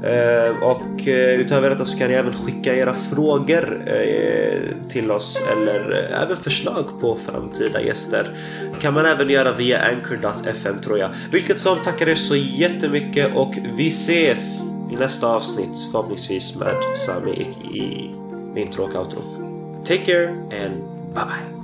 Eh, 0.04 0.64
och 0.64 1.08
eh, 1.08 1.40
utöver 1.40 1.70
detta 1.70 1.86
så 1.86 1.98
kan 1.98 2.08
ni 2.08 2.14
även 2.14 2.34
skicka 2.34 2.76
era 2.76 2.94
frågor 2.94 3.84
eh, 3.88 4.88
till 4.90 5.12
oss 5.12 5.48
eller 5.52 5.94
även 6.24 6.38
förslag 6.38 6.86
på 7.02 7.18
framtida 7.26 7.82
gäster. 7.82 8.30
kan 8.80 8.94
man 8.94 9.06
även 9.06 9.30
göra 9.30 9.52
via 9.52 9.80
anchor.fm 9.80 10.82
tror 10.82 11.00
jag. 11.00 11.10
Vilket 11.32 11.60
som 11.60 11.78
tackar 11.84 12.10
er 12.10 12.16
så 12.16 12.36
jättemycket 12.36 13.36
och 13.36 13.54
vi 13.78 13.88
ses 13.88 14.64
i 14.92 14.96
nästa 14.96 15.28
avsnitt 15.28 15.92
förhoppningsvis 15.92 16.56
med 16.56 16.76
Sami 16.96 17.32
i, 17.32 17.78
i 17.80 18.62
intro 18.62 18.84
och 18.84 18.96
outro. 18.96 19.22
Take 19.86 20.06
care 20.06 20.28
and 20.30 20.84
bye 21.14 21.26
bye. 21.26 21.55